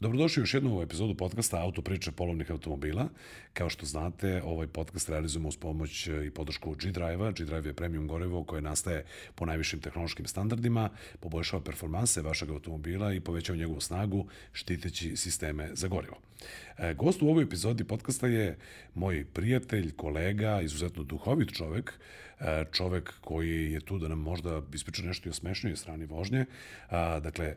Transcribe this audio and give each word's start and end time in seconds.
Dobrodošli 0.00 0.40
u 0.40 0.42
još 0.42 0.54
jednu 0.54 0.82
epizodu 0.82 1.14
podcasta 1.14 1.62
Auto 1.62 1.82
priče 1.82 2.12
polovnih 2.12 2.50
automobila. 2.50 3.08
Kao 3.52 3.68
što 3.68 3.86
znate, 3.86 4.42
ovaj 4.44 4.66
podcast 4.66 5.08
realizujemo 5.08 5.48
uz 5.48 5.56
pomoć 5.56 6.06
i 6.26 6.30
podršku 6.30 6.74
G-Drive-a. 6.74 7.30
G-Drive 7.30 7.68
je 7.68 7.74
premium 7.74 8.08
gorivo 8.08 8.44
koje 8.44 8.62
nastaje 8.62 9.04
po 9.34 9.46
najvišim 9.46 9.80
tehnološkim 9.80 10.26
standardima, 10.26 10.90
poboljšava 11.20 11.62
performanse 11.62 12.22
vašeg 12.22 12.50
automobila 12.50 13.12
i 13.12 13.20
povećava 13.20 13.56
njegovu 13.56 13.80
snagu, 13.80 14.26
štiteći 14.52 15.16
sisteme 15.16 15.68
za 15.72 15.88
gorivo. 15.88 16.16
E, 16.78 16.94
gost 16.94 17.22
u 17.22 17.28
ovoj 17.28 17.44
epizodi 17.44 17.84
podcasta 17.84 18.26
je 18.26 18.58
moj 18.94 19.24
prijatelj, 19.32 19.92
kolega, 19.96 20.60
izuzetno 20.60 21.02
duhovit 21.02 21.52
čovek, 21.52 21.92
e, 22.40 22.64
čovek 22.72 23.14
koji 23.20 23.72
je 23.72 23.80
tu 23.80 23.98
da 23.98 24.08
nam 24.08 24.18
možda 24.18 24.62
ispriča 24.74 25.02
nešto 25.02 25.28
i 25.28 25.30
o 25.30 25.34
smešnijoj 25.34 25.76
strani 25.76 26.04
vožnje. 26.04 26.44
Dakle, 27.20 27.54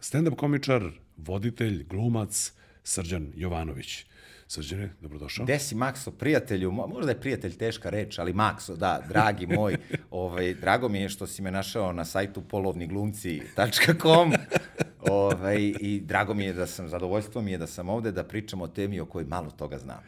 stand-up 0.00 0.36
komičar, 0.36 0.90
voditelj, 1.18 1.84
glumac, 1.88 2.52
Srđan 2.82 3.32
Jovanović. 3.36 4.04
Srđane, 4.50 4.90
dobrodošao. 5.00 5.44
Gde 5.44 5.58
si, 5.58 5.74
Makso, 5.74 6.10
prijatelju? 6.10 6.70
Možda 6.70 7.10
je 7.10 7.20
prijatelj 7.20 7.56
teška 7.56 7.90
reč, 7.90 8.18
ali 8.18 8.32
Makso, 8.32 8.76
da, 8.76 9.02
dragi 9.08 9.46
moj, 9.46 9.76
ovaj, 10.10 10.54
drago 10.54 10.88
mi 10.88 11.00
je 11.00 11.08
što 11.08 11.26
si 11.26 11.42
me 11.42 11.50
našao 11.50 11.92
na 11.92 12.04
sajtu 12.04 12.42
polovniglumci.com 12.42 14.32
ovaj, 15.10 15.74
i 15.80 16.00
drago 16.04 16.34
mi 16.34 16.44
je 16.44 16.52
da 16.52 16.66
sam, 16.66 16.88
zadovoljstvo 16.88 17.42
mi 17.42 17.50
je 17.52 17.58
da 17.58 17.66
sam 17.66 17.88
ovde 17.88 18.12
da 18.12 18.24
pričam 18.24 18.60
o 18.60 18.68
temi 18.68 19.00
o 19.00 19.06
kojoj 19.06 19.24
malo 19.24 19.50
toga 19.50 19.78
znam. 19.78 19.98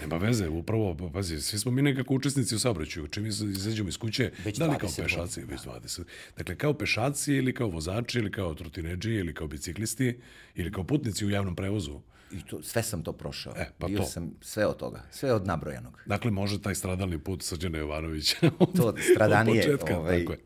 Nema 0.00 0.16
veze, 0.16 0.48
upravo, 0.48 0.96
pa 0.96 1.08
pazi, 1.08 1.40
svi 1.40 1.58
smo 1.58 1.72
mi 1.72 1.82
nekako 1.82 2.14
učesnici 2.14 2.54
u 2.54 2.58
saobraćaju. 2.58 3.08
Čim 3.08 3.26
izađemo 3.26 3.88
iz 3.88 3.96
kuće, 3.98 4.30
Već 4.44 4.58
da 4.58 4.66
li 4.66 4.78
kao 4.78 4.88
20 4.88 5.02
pešaci, 5.02 5.40
godina. 5.40 5.52
već 5.82 5.90
20. 5.90 6.02
Dakle, 6.36 6.56
kao 6.56 6.74
pešaci 6.74 7.32
ili 7.34 7.54
kao 7.54 7.68
vozači 7.68 8.18
ili 8.18 8.30
kao 8.32 8.54
trotineđi 8.54 9.10
ili 9.10 9.34
kao 9.34 9.46
biciklisti 9.46 10.18
ili 10.54 10.72
kao 10.72 10.84
putnici 10.84 11.26
u 11.26 11.30
javnom 11.30 11.56
prevozu. 11.56 12.00
I 12.32 12.42
to, 12.42 12.62
sve 12.62 12.82
sam 12.82 13.02
to 13.02 13.12
prošao. 13.12 13.52
E, 13.56 13.66
pa 13.78 13.86
Bio 13.86 13.98
to. 13.98 14.04
sam 14.04 14.30
sve 14.40 14.66
od 14.66 14.76
toga, 14.76 15.02
sve 15.10 15.32
od 15.32 15.46
nabrojanog. 15.46 15.98
Dakle, 16.06 16.30
može 16.30 16.62
taj 16.62 16.74
stradalni 16.74 17.18
put 17.18 17.42
Srđana 17.42 17.78
Jovanovića. 17.78 18.36
To 18.76 18.94
stradanije, 19.06 19.60
Od 19.60 19.66
početka, 19.70 19.98
ovaj, 19.98 20.18
tako 20.18 20.32
je. 20.32 20.38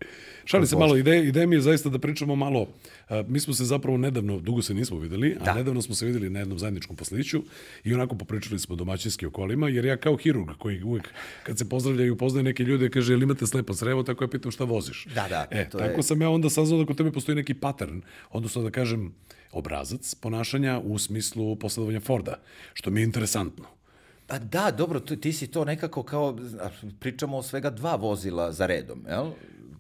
Šali 0.45 0.67
se 0.67 0.77
malo, 0.77 0.97
ideja, 0.97 1.23
ideja 1.23 1.47
mi 1.47 1.57
je 1.57 1.61
zaista 1.61 1.89
da 1.89 1.99
pričamo 1.99 2.37
malo, 2.37 2.69
a, 3.09 3.25
mi 3.29 3.41
smo 3.41 3.55
se 3.55 3.65
zapravo 3.65 3.97
nedavno, 3.99 4.39
dugo 4.39 4.63
se 4.63 4.75
nismo 4.75 4.99
videli, 4.99 5.37
a 5.41 5.45
Da. 5.45 5.55
nedavno 5.55 5.83
smo 5.83 5.95
se 5.95 6.07
videli 6.07 6.31
na 6.31 6.39
jednom 6.39 6.59
zajedničkom 6.59 6.97
posliću 6.97 7.43
i 7.85 7.95
onako 7.95 8.15
popričali 8.17 8.59
smo 8.59 8.77
domaćinski 8.77 9.27
o 9.27 9.31
kolima, 9.31 9.69
jer 9.69 9.85
ja 9.85 9.97
kao 9.97 10.17
hirurg 10.17 10.49
koji 10.59 10.83
uvek, 10.83 11.09
kad 11.43 11.59
se 11.59 11.69
pozdravljaju, 11.69 12.15
upoznaje 12.15 12.45
neke 12.45 12.63
ljude, 12.63 12.91
kaže, 12.91 13.13
ili 13.13 13.23
imate 13.23 13.47
slepo 13.47 13.75
crevo, 13.75 14.03
tako 14.03 14.25
ja 14.25 14.29
pitam 14.29 14.51
šta 14.51 14.65
voziš. 14.65 15.07
Da, 15.07 15.27
da, 15.29 15.47
E, 15.51 15.69
to 15.71 15.79
tako 15.79 15.97
je- 15.97 16.03
sam 16.03 16.23
ja 16.23 16.31
onda 16.31 16.51
saznao 16.51 16.79
da 16.79 16.87
kod 16.87 16.97
tebe 16.97 17.13
postoji 17.13 17.37
neki 17.37 17.55
pattern, 17.55 18.01
odnosno 18.31 18.63
da 18.63 18.71
kažem, 18.71 19.15
obrazac 19.57 20.15
ponašanja 20.15 20.81
u 20.85 20.99
smislu 20.99 21.57
posledovanja 21.57 22.01
Forda, 22.01 22.41
što 22.75 22.91
mi 22.91 23.01
je 23.01 23.05
interesantno. 23.05 23.65
Pa 24.27 24.39
da, 24.39 24.71
dobro, 24.71 25.01
ti 25.01 25.33
si 25.33 25.47
to 25.47 25.65
nekako 25.65 26.03
kao, 26.03 26.39
pričamo 26.99 27.37
o 27.37 27.43
svega 27.43 27.71
dva 27.71 27.95
vozila 27.97 28.53
za 28.53 28.67
redom, 28.67 29.05
jel? 29.09 29.31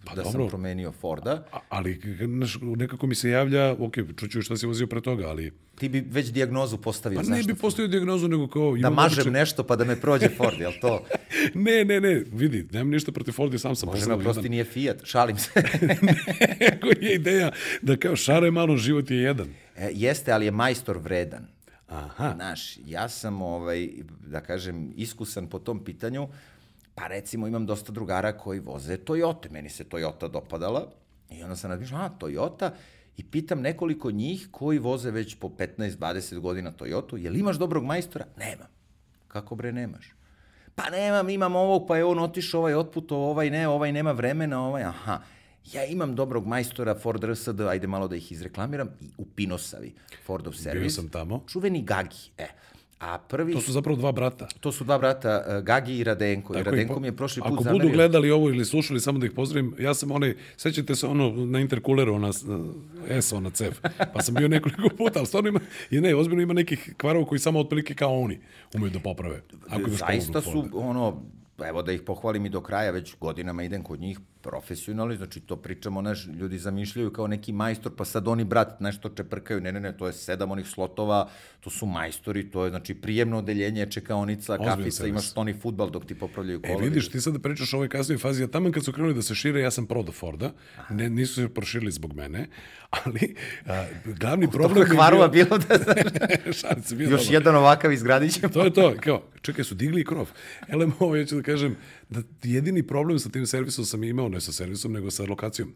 Pa 0.04 0.14
da 0.14 0.22
dobro. 0.22 0.30
sam 0.32 0.48
promenio 0.48 0.92
Forda. 0.92 1.46
A- 1.52 1.58
ali 1.68 2.00
nekako 2.76 3.06
mi 3.06 3.14
se 3.14 3.30
javlja, 3.30 3.72
ok, 3.72 3.94
čuću 4.16 4.42
šta 4.42 4.56
si 4.56 4.66
vozio 4.66 4.86
pre 4.86 5.00
toga, 5.00 5.28
ali 5.28 5.52
Ti 5.78 5.88
bi 5.88 6.00
već 6.00 6.26
dijagnozu 6.26 6.78
postavio, 6.78 7.20
pa 7.20 7.36
ne 7.36 7.42
bi 7.42 7.54
postavio 7.54 7.88
dijagnozu, 7.88 8.28
nego 8.28 8.48
kao... 8.48 8.76
Da 8.76 8.90
mažem 8.90 9.18
običaj- 9.18 9.30
nešto 9.30 9.64
pa 9.64 9.76
da 9.76 9.84
me 9.84 10.00
prođe 10.00 10.28
Ford, 10.28 10.60
jel 10.60 10.72
to? 10.80 11.02
Ne, 11.54 11.84
ne, 11.84 12.00
ne, 12.00 12.24
vidi, 12.32 12.66
nemam 12.72 12.90
ništa 12.90 13.12
protiv 13.12 13.32
Forda, 13.32 13.58
sam 13.58 13.76
sam 13.76 13.88
Može 13.88 14.06
me 14.06 14.14
oprosti, 14.14 14.48
nije 14.48 14.64
Fiat, 14.64 15.04
šalim 15.04 15.38
se. 15.38 15.50
Eko 16.70 16.88
je 17.00 17.14
ideja 17.14 17.50
da 17.82 17.96
kao 17.96 18.16
šare 18.16 18.50
malo, 18.50 18.76
život 18.76 19.10
je 19.10 19.16
jedan. 19.16 19.48
E, 19.76 19.90
jeste, 19.94 20.32
ali 20.32 20.44
je 20.44 20.50
majstor 20.50 20.98
vredan. 20.98 21.46
Aha, 21.88 22.32
Znaš, 22.34 22.78
ja 22.84 23.08
sam, 23.08 23.42
ovaj, 23.42 23.88
da 24.26 24.40
kažem, 24.40 24.92
iskusan 24.96 25.46
po 25.46 25.58
tom 25.58 25.84
pitanju, 25.84 26.28
pa 26.94 27.06
recimo 27.06 27.46
imam 27.46 27.66
dosta 27.66 27.92
drugara 27.92 28.32
koji 28.32 28.60
voze 28.60 28.96
Toyota, 28.96 29.50
meni 29.50 29.68
se 29.68 29.84
Toyota 29.84 30.28
dopadala 30.28 30.90
i 31.30 31.42
onda 31.42 31.56
sam 31.56 31.70
razmišljao, 31.70 32.00
a, 32.00 32.10
Toyota, 32.18 32.70
i 33.16 33.24
pitam 33.24 33.60
nekoliko 33.60 34.10
njih 34.10 34.48
koji 34.50 34.78
voze 34.78 35.10
već 35.10 35.34
po 35.34 35.48
15-20 35.48 36.38
godina 36.38 36.72
Toyotu, 36.72 37.16
jel 37.16 37.36
imaš 37.36 37.56
dobrog 37.56 37.84
majstora? 37.84 38.24
Nemam. 38.36 38.68
Kako 39.28 39.54
bre 39.54 39.72
nemaš? 39.72 40.14
Pa 40.74 40.90
nemam, 40.90 41.28
imam 41.28 41.56
ovog, 41.56 41.84
pa 41.88 41.96
je 41.96 42.04
on 42.04 42.18
otišao, 42.18 42.60
ovaj 42.60 42.74
otputo, 42.74 43.16
ovaj 43.16 43.50
ne, 43.50 43.68
ovaj 43.68 43.92
nema 43.92 44.12
vremena, 44.12 44.66
ovaj, 44.66 44.82
aha. 44.82 45.20
Ja 45.72 45.84
imam 45.84 46.14
dobrog 46.14 46.46
majstora 46.46 46.94
Ford 46.94 47.24
RSD, 47.24 47.60
ajde 47.60 47.86
malo 47.86 48.08
da 48.08 48.16
ih 48.16 48.32
izreklamiram, 48.32 48.88
i 49.00 49.08
u 49.18 49.24
Pinosavi, 49.26 49.92
Fordov 50.24 50.52
servis. 50.52 50.94
sam 50.94 51.08
tamo. 51.08 51.44
Čuveni 51.48 51.82
Gagi, 51.82 52.16
e. 52.38 52.46
A 53.00 53.18
prvi, 53.18 53.52
to 53.52 53.60
su 53.60 53.72
zapravo 53.72 53.96
dva 53.96 54.12
brata. 54.12 54.48
to 54.60 54.72
su 54.72 54.84
dva 54.84 54.98
brata, 54.98 55.44
uh, 55.48 55.64
Gagi 55.64 55.96
i 55.96 56.04
Radenko. 56.04 56.52
I 56.52 56.56
Tako 56.56 56.70
Radenko 56.70 56.94
po- 56.94 57.00
mi 57.00 57.08
je 57.08 57.16
prošli 57.16 57.42
put 57.42 57.52
Ako 57.52 57.62
zamerio. 57.62 57.82
budu 57.82 57.94
gledali 57.94 58.30
ovo 58.30 58.48
ili 58.48 58.64
slušali, 58.64 59.00
samo 59.00 59.18
da 59.18 59.26
ih 59.26 59.32
pozdravim, 59.32 59.74
ja 59.78 59.94
sam 59.94 60.10
onaj, 60.10 60.34
sećate 60.56 60.94
se 60.94 61.06
ono 61.06 61.46
na 61.46 61.60
interkuleru, 61.60 62.14
ona 62.14 62.30
ESO 63.08 63.40
na 63.40 63.50
CEF, 63.50 63.80
pa 64.14 64.22
sam 64.22 64.34
bio 64.34 64.48
nekoliko 64.56 64.88
puta, 64.88 65.18
ali 65.18 65.26
stvarno 65.26 65.48
ima, 65.48 65.60
i 65.90 66.00
ne, 66.00 66.14
ozbiljno 66.14 66.42
ima 66.42 66.52
nekih 66.52 66.94
kvarova 66.96 67.26
koji 67.26 67.38
samo 67.38 67.60
otprilike 67.60 67.94
kao 67.94 68.20
oni 68.20 68.40
umeju 68.74 68.90
da 68.90 69.00
poprave. 69.00 69.42
Ako 69.68 69.90
Zaista 69.90 70.40
su, 70.42 70.64
ono, 70.74 71.22
evo 71.64 71.82
da 71.82 71.92
ih 71.92 72.02
pohvalim 72.02 72.46
i 72.46 72.50
do 72.50 72.60
kraja, 72.60 72.90
već 72.90 73.14
godinama 73.20 73.62
idem 73.62 73.82
kod 73.82 74.00
njih 74.00 74.18
profesionalni, 74.46 75.16
znači 75.16 75.40
to 75.40 75.56
pričamo, 75.56 76.02
naš, 76.02 76.26
ljudi 76.26 76.58
zamišljaju 76.58 77.10
kao 77.12 77.26
neki 77.26 77.52
majstor, 77.52 77.92
pa 77.96 78.04
sad 78.04 78.28
oni, 78.28 78.44
brat, 78.44 78.80
nešto 78.80 79.08
čeprkaju, 79.08 79.60
ne, 79.60 79.72
ne, 79.72 79.80
ne, 79.80 79.92
to 79.96 80.06
je 80.06 80.12
sedam 80.12 80.50
onih 80.50 80.66
slotova, 80.66 81.28
to 81.60 81.70
su 81.70 81.86
majstori, 81.86 82.44
to 82.50 82.64
je, 82.64 82.70
znači, 82.70 82.94
prijemno 82.94 83.38
odeljenje, 83.38 83.86
čekaonica, 83.90 84.52
Ozbiljan 84.52 84.76
kafica, 84.78 85.06
imaš 85.06 85.30
stoni 85.30 85.54
futbal 85.62 85.90
dok 85.90 86.06
ti 86.06 86.14
popravljaju 86.14 86.60
E, 86.62 86.68
kola. 86.68 86.84
vidiš, 86.84 87.08
ti 87.10 87.20
sad 87.20 87.32
da 87.32 87.38
pričaš 87.38 87.72
o 87.72 87.76
ovoj 87.76 87.88
kasnoj 87.88 88.18
fazi, 88.18 88.44
a 88.44 88.46
tamo 88.46 88.72
kad 88.72 88.84
su 88.84 88.92
krenuli 88.92 89.14
da 89.14 89.22
se 89.22 89.34
šire, 89.34 89.60
ja 89.60 89.70
sam 89.70 89.86
prodao 89.86 90.12
Forda, 90.12 90.52
ne, 90.90 91.10
nisu 91.10 91.34
se 91.34 91.48
proširili 91.48 91.92
zbog 91.92 92.14
mene, 92.14 92.46
ali 93.04 93.34
a, 93.66 93.84
glavni 94.04 94.50
problem 94.50 94.74
Toliko 94.74 94.92
je 94.92 94.96
kvarova 94.96 95.28
bio... 95.28 95.44
bilo 95.44 95.58
da, 95.58 95.78
se, 96.82 96.94
bio 96.96 97.10
još 97.10 97.24
dobro. 97.24 97.34
jedan 97.34 97.56
ovakav 97.56 97.92
izgradit 97.92 98.32
ćemo. 98.32 98.52
To 98.52 98.64
je 98.64 98.72
to, 98.72 98.94
kao, 99.00 99.22
čekaj, 99.42 99.64
su 99.64 99.74
digli 99.74 100.04
krov. 100.04 100.30
Elem, 100.68 100.92
ovo, 100.98 101.16
ja 101.16 101.24
ću 101.24 101.36
da 101.36 101.42
kažem, 101.42 101.76
jedini 102.42 102.82
problem 102.82 103.18
sa 103.18 103.28
tim 103.28 103.46
servisom 103.46 103.84
sam 103.84 104.04
imao, 104.04 104.28
ne 104.28 104.40
sa 104.40 104.52
servisom, 104.52 104.92
nego 104.92 105.10
sa 105.10 105.24
lokacijom. 105.24 105.72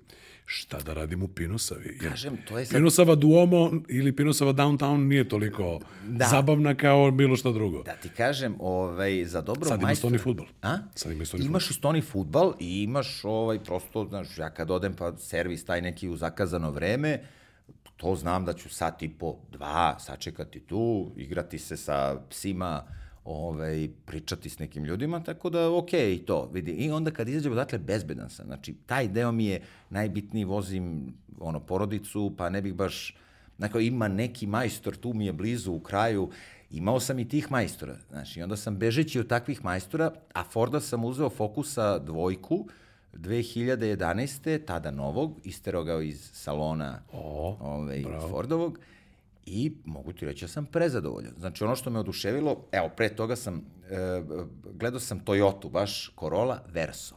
Šta 0.46 0.78
da 0.78 0.94
radim 0.94 1.22
u 1.22 1.28
Pinosavi? 1.28 1.88
Jer 1.92 2.10
Kažem, 2.10 2.36
to 2.48 2.58
je 2.58 2.66
sad- 2.66 2.74
Pinosava 2.74 3.14
Duomo 3.14 3.72
ili 3.88 4.16
Pinosava 4.16 4.52
Downtown 4.52 4.96
nije 4.98 5.28
toliko 5.28 5.80
Da. 6.04 6.26
zabavna 6.26 6.74
kao 6.74 7.10
bilo 7.10 7.36
šta 7.36 7.52
drugo. 7.52 7.82
Da 7.82 7.92
ti 7.92 8.08
kažem, 8.08 8.54
ovaj, 8.58 9.24
za 9.24 9.40
dobrog 9.40 9.66
Sad 9.68 9.82
ima 9.82 9.94
stoni 9.94 10.18
fudbal. 10.18 10.46
A? 10.62 10.76
Sad 10.94 11.12
ima 11.12 11.24
stoni 11.24 11.44
Imaš 11.44 11.70
i 11.70 11.74
stoni 11.74 12.00
futbal 12.02 12.54
i 12.60 12.82
imaš 12.82 13.20
ovaj, 13.24 13.58
prosto, 13.58 14.04
znaš, 14.04 14.38
ja 14.38 14.50
kad 14.50 14.70
odem 14.70 14.94
pa 14.94 15.16
servis 15.16 15.64
taj 15.64 15.82
neki 15.82 16.08
u 16.08 16.16
zakazano 16.16 16.70
vreme, 16.70 17.20
to 17.96 18.16
znam 18.16 18.44
da 18.44 18.52
ću 18.52 18.68
sat 18.68 19.02
i 19.02 19.08
po, 19.08 19.36
dva, 19.50 19.98
sačekati 19.98 20.60
tu, 20.60 21.12
igrati 21.16 21.58
se 21.58 21.76
sa 21.76 22.20
psima, 22.30 22.82
ovaj, 23.24 23.88
pričati 24.06 24.50
s 24.50 24.58
nekim 24.58 24.84
ljudima, 24.84 25.22
tako 25.22 25.50
da 25.50 25.76
okej 25.76 26.14
i 26.14 26.18
to, 26.18 26.50
vidi. 26.52 26.70
I 26.70 26.90
onda 26.90 27.10
kad 27.10 27.28
izađemo, 27.28 27.54
dakle, 27.54 27.78
bezbedan 27.78 28.30
sam. 28.30 28.46
Znači, 28.46 28.74
taj 28.86 29.08
deo 29.08 29.32
mi 29.32 29.46
je 29.46 29.60
najbitniji, 29.90 30.44
vozim 30.44 31.14
ono, 31.40 31.60
porodicu, 31.60 32.34
pa 32.36 32.50
ne 32.50 32.62
bih 32.62 32.74
baš, 32.74 33.14
Dakle, 33.60 33.86
ima 33.86 34.08
neki 34.08 34.46
majstor, 34.46 34.96
tu 34.96 35.12
mi 35.12 35.26
je 35.26 35.32
blizu, 35.32 35.72
u 35.72 35.80
kraju, 35.80 36.30
imao 36.70 37.00
sam 37.00 37.18
i 37.18 37.28
tih 37.28 37.50
majstora, 37.50 37.96
znači, 38.10 38.42
onda 38.42 38.56
sam 38.56 38.76
bežeći 38.76 39.20
od 39.20 39.28
takvih 39.28 39.64
majstora, 39.64 40.12
a 40.32 40.44
Forda 40.44 40.80
sam 40.80 41.04
uzeo 41.04 41.28
Focusa 41.30 41.98
dvojku, 41.98 42.66
2011. 43.12 44.64
tada 44.64 44.90
novog, 44.90 45.40
isterao 45.44 45.84
ga 45.84 46.02
iz 46.02 46.30
salona 46.32 47.02
O, 47.12 47.56
ovaj, 47.60 48.02
bravo. 48.02 48.28
Fordovog 48.28 48.78
i 49.50 49.72
mogu 49.84 50.12
ti 50.12 50.26
reći 50.26 50.44
da 50.44 50.48
sam 50.48 50.66
prezadovoljan. 50.66 51.32
Znači 51.38 51.64
ono 51.64 51.76
što 51.76 51.90
me 51.90 51.98
oduševilo, 51.98 52.64
evo 52.72 52.90
pre 52.96 53.08
toga 53.08 53.36
sam, 53.36 53.56
e, 53.90 54.22
gledao 54.74 55.00
sam 55.00 55.24
Toyota, 55.24 55.70
baš 55.70 56.12
Corolla 56.20 56.64
Verso. 56.68 57.16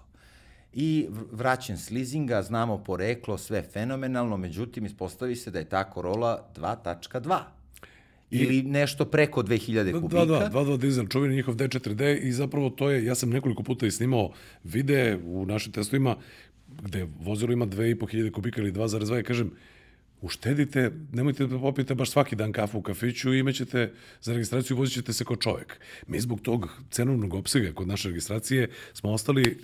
I 0.74 1.08
vraćen 1.32 1.78
s 1.78 1.92
leasinga, 1.92 2.42
znamo 2.42 2.84
poreklo, 2.84 3.38
sve 3.38 3.62
fenomenalno, 3.62 4.38
međutim 4.38 4.86
ispostavi 4.86 5.36
se 5.36 5.52
da 5.52 5.60
je 5.60 5.70
ta 5.70 5.92
Corolla 5.94 6.50
2.2. 6.56 7.40
Ili 8.32 8.64
nešto 8.64 9.06
preko 9.06 9.44
2000 9.44 10.02
kubika. 10.02 10.26
Da, 10.26 10.40
da, 10.40 10.50
2.2 10.60 10.78
dizel, 10.78 11.08
čuveni 11.08 11.36
njihov 11.36 11.56
D4D 11.56 12.20
i 12.22 12.32
zapravo 12.32 12.70
to 12.70 12.90
je, 12.90 13.06
ja 13.06 13.16
sam 13.16 13.30
nekoliko 13.30 13.64
puta 13.64 13.86
i 13.86 13.92
snimao 13.92 14.32
videe 14.64 15.18
u 15.26 15.46
našim 15.46 15.72
testovima 15.72 16.16
gde 16.82 17.08
vozilo 17.20 17.54
ima 17.54 17.66
2.500 17.66 18.32
kubika 18.32 18.62
ili 18.62 18.72
2.2 18.72 19.20
i 19.20 19.24
kažem, 19.24 19.52
uštedite, 20.24 20.92
nemojte 21.12 21.48
da 21.48 21.60
popijete 21.60 21.96
baš 21.96 22.12
svaki 22.12 22.36
dan 22.36 22.52
kafu 22.52 22.78
u 22.78 22.82
kafiću 22.82 23.34
i 23.34 23.40
imaćete 23.40 23.94
za 24.22 24.34
registraciju 24.34 24.78
vozit 24.78 24.94
ćete 24.94 25.14
se 25.14 25.26
kao 25.26 25.36
čovek. 25.36 25.80
Mi 26.08 26.20
zbog 26.20 26.42
tog 26.42 26.70
cenovnog 26.92 27.34
opsega 27.34 27.74
kod 27.74 27.88
naše 27.88 28.08
registracije 28.08 28.70
smo 28.94 29.12
ostali 29.12 29.58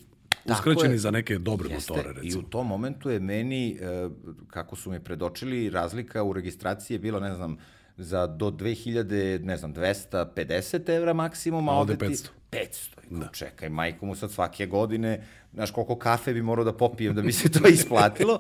uskraćeni 0.46 0.98
za 0.98 1.12
neke 1.12 1.38
dobre 1.38 1.70
Jeste, 1.70 1.94
motore, 1.94 2.10
I 2.10 2.14
recimo. 2.14 2.40
u 2.40 2.50
tom 2.50 2.68
momentu 2.68 3.10
je 3.10 3.20
meni, 3.20 3.78
e, 3.82 4.10
kako 4.48 4.76
su 4.76 4.92
mi 4.92 5.00
predočili, 5.00 5.70
razlika 5.70 6.24
u 6.24 6.34
registraciji 6.34 6.96
je 6.96 7.00
bila, 7.00 7.20
ne 7.20 7.36
znam, 7.36 7.58
za 7.98 8.28
do 8.28 8.52
2000, 8.52 9.40
ne 9.44 9.58
znam, 9.58 9.74
250 9.74 10.90
evra 10.90 11.14
maksimum, 11.14 11.70
A 11.70 11.72
ovde 11.72 11.94
ovde 11.94 12.08
ti... 12.08 12.14
500. 12.14 12.28
500. 12.52 13.20
Da. 13.20 13.30
Čekaj, 13.34 13.70
majko 13.70 14.06
mu 14.06 14.16
sad 14.16 14.32
svake 14.32 14.66
godine, 14.66 15.28
znaš 15.54 15.72
koliko 15.72 15.96
kafe 15.96 16.34
bi 16.34 16.42
morao 16.42 16.66
da 16.66 16.74
popijem 16.74 17.16
da 17.16 17.22
bi 17.22 17.32
se 17.32 17.52
to 17.52 17.68
isplatilo. 17.78 18.40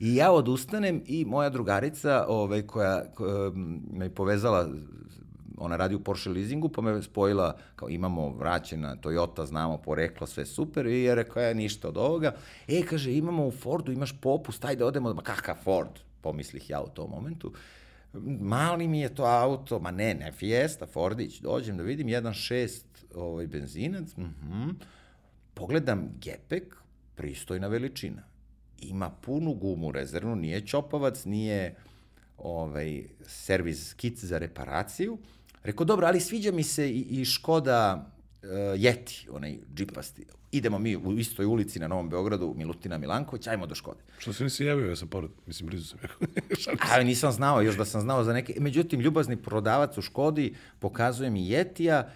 I 0.00 0.14
ja 0.14 0.32
odustanem 0.32 1.02
i 1.06 1.24
moja 1.24 1.50
drugarica 1.50 2.24
ovaj, 2.28 2.62
koja, 2.62 3.12
koja 3.14 3.50
me 3.92 4.04
je 4.04 4.14
povezala 4.14 4.68
ona 5.60 5.76
radi 5.76 5.94
u 5.94 6.00
Porsche 6.00 6.30
leasingu, 6.30 6.68
pa 6.68 6.82
me 6.82 7.02
spojila, 7.02 7.56
kao 7.76 7.88
imamo 7.88 8.28
vraćena 8.32 8.96
Toyota, 8.96 9.46
znamo 9.46 9.78
poreklo, 9.78 10.26
sve 10.26 10.46
super, 10.46 10.86
i 10.86 11.02
ja 11.02 11.14
rekao, 11.14 11.42
ja 11.42 11.54
ništa 11.54 11.88
od 11.88 11.96
ovoga. 11.96 12.34
E, 12.68 12.82
kaže, 12.82 13.12
imamo 13.12 13.46
u 13.46 13.50
Fordu, 13.50 13.92
imaš 13.92 14.20
popust, 14.20 14.64
ajde 14.64 14.84
odemo, 14.84 15.14
ma 15.14 15.22
kakav 15.22 15.56
Ford, 15.64 16.00
pomislih 16.20 16.70
ja 16.70 16.80
u 16.80 16.88
tom 16.88 17.10
momentu. 17.10 17.52
Mali 18.40 18.88
mi 18.88 19.00
je 19.00 19.14
to 19.14 19.24
auto, 19.24 19.78
ma 19.78 19.90
ne, 19.90 20.14
ne, 20.14 20.32
Fiesta, 20.32 20.86
Fordić, 20.86 21.40
dođem 21.40 21.76
da 21.76 21.82
vidim, 21.82 22.06
1.6 22.06 22.82
ovaj, 23.14 23.46
benzinac, 23.46 24.16
mhm, 24.16 24.70
pogledam 25.54 26.08
gepek, 26.20 26.76
pristojna 27.14 27.68
veličina. 27.68 28.29
Ima 28.80 29.10
punu 29.10 29.54
gumu 29.54 29.92
rezervnu, 29.92 30.36
nije 30.36 30.66
čopavac, 30.66 31.24
nije 31.24 31.74
ovaj, 32.38 33.02
servis 33.26 33.94
kit 33.94 34.18
za 34.18 34.38
reparaciju. 34.38 35.18
Rekao, 35.62 35.84
dobro, 35.84 36.06
ali 36.06 36.20
sviđa 36.20 36.52
mi 36.52 36.62
se 36.62 36.90
i, 36.90 37.00
i 37.00 37.24
Škoda 37.24 38.12
uh, 38.42 38.48
Yeti, 38.50 39.26
onaj 39.30 39.58
džipasti. 39.74 40.26
Idemo 40.52 40.78
mi 40.78 40.96
u 40.96 41.18
istoj 41.18 41.46
ulici 41.46 41.78
na 41.78 41.88
Novom 41.88 42.08
Beogradu, 42.08 42.54
Milutina 42.56 42.98
Milanković, 42.98 43.46
ajmo 43.46 43.66
do 43.66 43.74
Škode. 43.74 44.00
Što 44.18 44.32
se 44.32 44.44
nisi 44.44 44.64
javio, 44.64 44.88
ja 44.88 44.96
sam 44.96 45.08
pored, 45.08 45.30
mislim, 45.46 45.68
blizu 45.68 45.84
sam. 45.84 45.98
Ali 46.92 47.04
nisam 47.04 47.32
znao, 47.32 47.62
još 47.62 47.76
da 47.76 47.84
sam 47.84 48.00
znao 48.00 48.24
za 48.24 48.32
neke... 48.32 48.54
Međutim, 48.60 49.00
ljubazni 49.00 49.36
prodavac 49.36 49.98
u 49.98 50.02
Škodi 50.02 50.54
pokazuje 50.78 51.30
mi 51.30 51.50
Jetija, 51.50 52.12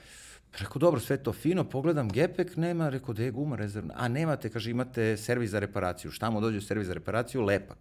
Rekao, 0.58 0.78
dobro, 0.78 1.00
sve 1.00 1.16
to 1.16 1.32
fino, 1.32 1.64
pogledam 1.64 2.08
gepek, 2.08 2.56
nema, 2.56 2.88
rekao, 2.88 3.14
da 3.14 3.22
je 3.22 3.30
guma 3.30 3.56
rezervna. 3.56 3.94
A 3.96 4.08
nemate, 4.08 4.50
kaže, 4.50 4.70
imate 4.70 5.16
servis 5.16 5.50
za 5.50 5.58
reparaciju. 5.58 6.10
Šta 6.10 6.30
mu 6.30 6.40
dođe 6.40 6.60
servis 6.60 6.86
za 6.86 6.94
reparaciju? 6.94 7.42
Lepak. 7.42 7.78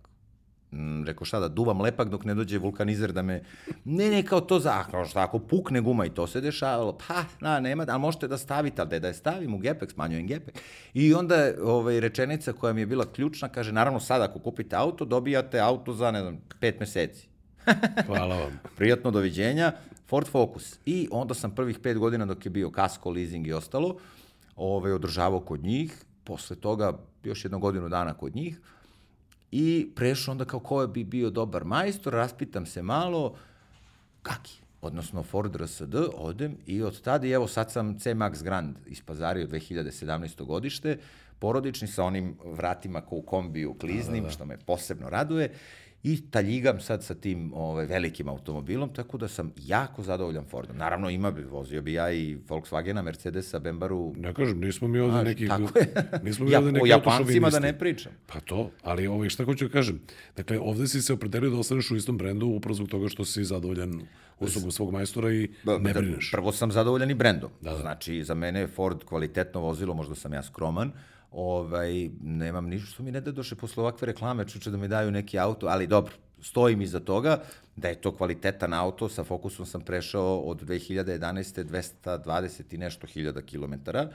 Mm, 0.71 1.03
rekao, 1.05 1.25
šta 1.25 1.39
da, 1.39 1.47
duvam 1.47 1.81
lepak 1.81 2.09
dok 2.09 2.25
ne 2.25 2.33
dođe 2.35 2.57
vulkanizer 2.57 3.11
da 3.11 3.21
me... 3.21 3.41
Ne, 3.85 4.09
ne, 4.09 4.23
kao 4.23 4.41
to 4.41 4.59
za... 4.59 4.83
Kao 4.91 5.05
šta, 5.05 5.23
ako 5.23 5.39
pukne 5.39 5.81
guma 5.81 6.05
i 6.05 6.09
to 6.09 6.27
se 6.27 6.41
dešavalo, 6.41 6.97
pa, 7.07 7.23
na, 7.39 7.59
nema, 7.59 7.85
ali 7.89 7.99
možete 7.99 8.27
da 8.27 8.37
stavite, 8.37 8.81
ali 8.81 8.89
da, 8.89 8.95
je 8.95 8.99
da 8.99 9.07
je 9.07 9.13
stavim 9.13 9.53
u 9.53 9.57
gepek, 9.57 9.91
smanjujem 9.91 10.27
gepek. 10.27 10.55
I 10.93 11.13
onda 11.13 11.51
ovaj, 11.63 11.99
rečenica 11.99 12.53
koja 12.53 12.73
mi 12.73 12.81
je 12.81 12.85
bila 12.85 13.05
ključna, 13.05 13.49
kaže, 13.49 13.71
naravno 13.71 13.99
sad 13.99 14.21
ako 14.21 14.39
kupite 14.39 14.75
auto, 14.75 15.05
dobijate 15.05 15.59
auto 15.59 15.93
za, 15.93 16.11
ne 16.11 16.21
znam, 16.21 16.37
pet 16.59 16.79
meseci. 16.79 17.27
Hvala 18.05 18.35
vam. 18.35 18.59
Prijatno, 18.77 19.11
doviđenja. 19.11 19.71
Ford 20.07 20.27
Focus. 20.27 20.79
I 20.85 21.07
onda 21.11 21.33
sam 21.33 21.55
prvih 21.55 21.79
pet 21.79 21.97
godina 21.97 22.25
dok 22.25 22.45
je 22.45 22.49
bio 22.49 22.71
kasko, 22.71 23.11
leasing 23.11 23.47
i 23.47 23.53
ostalo, 23.53 23.97
ovaj, 24.55 24.91
održavao 24.91 25.39
kod 25.39 25.63
njih, 25.63 26.03
posle 26.23 26.55
toga 26.55 26.99
još 27.23 27.45
jednu 27.45 27.59
godinu 27.59 27.89
dana 27.89 28.13
kod 28.13 28.35
njih 28.35 28.59
i 29.55 29.89
prešao 29.95 30.31
onda 30.31 30.45
kao 30.45 30.59
ko 30.59 30.87
bi 30.87 31.03
bio 31.03 31.29
dobar 31.29 31.65
majstor, 31.65 32.13
raspitam 32.13 32.65
se 32.65 32.81
malo, 32.81 33.35
kaki, 34.21 34.61
odnosno 34.81 35.23
Ford 35.23 35.55
RSD, 35.55 35.95
odem 36.15 36.57
i 36.65 36.81
od 36.81 37.01
tada, 37.01 37.27
i 37.27 37.31
evo 37.31 37.47
sad 37.47 37.71
sam 37.71 37.99
C-Max 37.99 38.43
Grand 38.43 38.75
ispazario 38.87 39.47
2017. 39.47 40.45
godište, 40.45 40.97
porodični 41.39 41.87
sa 41.87 42.03
onim 42.03 42.37
vratima 42.45 43.01
ko 43.01 43.15
u 43.15 43.21
kombiju 43.21 43.75
kliznim, 43.79 44.15
da, 44.15 44.21
da, 44.21 44.27
da. 44.27 44.31
što 44.31 44.45
me 44.45 44.57
posebno 44.57 45.09
raduje, 45.09 45.53
i 46.03 46.21
taljigam 46.31 46.79
sad 46.79 47.03
sa 47.03 47.15
tim 47.15 47.51
ovaj, 47.53 47.85
velikim 47.85 48.29
automobilom, 48.29 48.93
tako 48.93 49.17
da 49.17 49.27
sam 49.27 49.51
jako 49.57 50.03
zadovoljan 50.03 50.45
Fordom. 50.45 50.77
Naravno, 50.77 51.09
ima 51.09 51.31
bi, 51.31 51.43
vozio 51.43 51.81
bi 51.81 51.93
ja 51.93 52.11
i 52.11 52.37
Volkswagena, 52.49 53.01
Mercedesa, 53.01 53.59
Bembaru. 53.59 54.13
Ne 54.17 54.33
kažem, 54.33 54.59
nismo 54.59 54.87
mi 54.87 54.99
ovde 54.99 55.23
neki... 55.23 55.47
Tako 55.47 55.79
je. 55.79 55.93
Nismo 56.23 56.45
mi 56.45 56.51
ja, 56.51 56.59
ovde 56.59 56.71
neki 56.71 56.83
o 56.83 56.85
Japancima 56.85 57.49
da 57.49 57.59
ne 57.59 57.79
pričam. 57.79 58.11
Pa 58.27 58.39
to, 58.39 58.71
ali 58.81 59.07
ovaj, 59.07 59.29
šta 59.29 59.45
hoću 59.45 59.67
da 59.67 59.71
kažem? 59.71 60.01
Dakle, 60.35 60.59
ovde 60.59 60.87
si 60.87 61.01
se 61.01 61.13
opredelio 61.13 61.49
da 61.49 61.57
ostaneš 61.57 61.91
u 61.91 61.95
istom 61.95 62.17
brendu 62.17 62.47
upravo 62.47 62.73
zbog 62.75 62.89
toga 62.89 63.09
što 63.09 63.25
si 63.25 63.43
zadovoljan 63.43 64.01
uslugom 64.39 64.71
svog 64.71 64.91
majstora 64.91 65.33
i 65.33 65.49
ne 65.79 65.93
brineš. 65.93 66.31
Prvo 66.31 66.51
sam 66.51 66.71
zadovoljan 66.71 67.11
i 67.11 67.13
brendom. 67.13 67.49
Da, 67.61 67.71
da. 67.71 67.77
Znači, 67.77 68.23
za 68.23 68.33
mene 68.33 68.59
je 68.59 68.67
Ford 68.67 69.03
kvalitetno 69.03 69.61
vozilo, 69.61 69.93
možda 69.93 70.15
sam 70.15 70.33
ja 70.33 70.43
skroman, 70.43 70.91
ovaj, 71.33 72.09
nemam 72.21 72.65
ništa 72.65 72.91
što 72.91 73.03
mi 73.03 73.11
ne 73.11 73.21
da 73.21 73.31
doše 73.31 73.55
posle 73.55 73.81
ovakve 73.81 74.05
reklame, 74.05 74.47
čuče 74.47 74.71
da 74.71 74.77
mi 74.77 74.87
daju 74.87 75.11
neki 75.11 75.39
auto, 75.39 75.67
ali 75.67 75.87
dobro, 75.87 76.13
stojim 76.41 76.81
iza 76.81 76.99
toga, 76.99 77.41
da 77.75 77.87
je 77.87 78.01
to 78.01 78.11
kvalitetan 78.15 78.73
auto, 78.73 79.09
sa 79.09 79.23
Focusom 79.23 79.65
sam 79.65 79.81
prešao 79.81 80.39
od 80.39 80.61
2011. 80.61 81.63
220 81.63 82.73
i 82.73 82.77
nešto 82.77 83.07
hiljada 83.07 83.41
kilometara, 83.41 84.09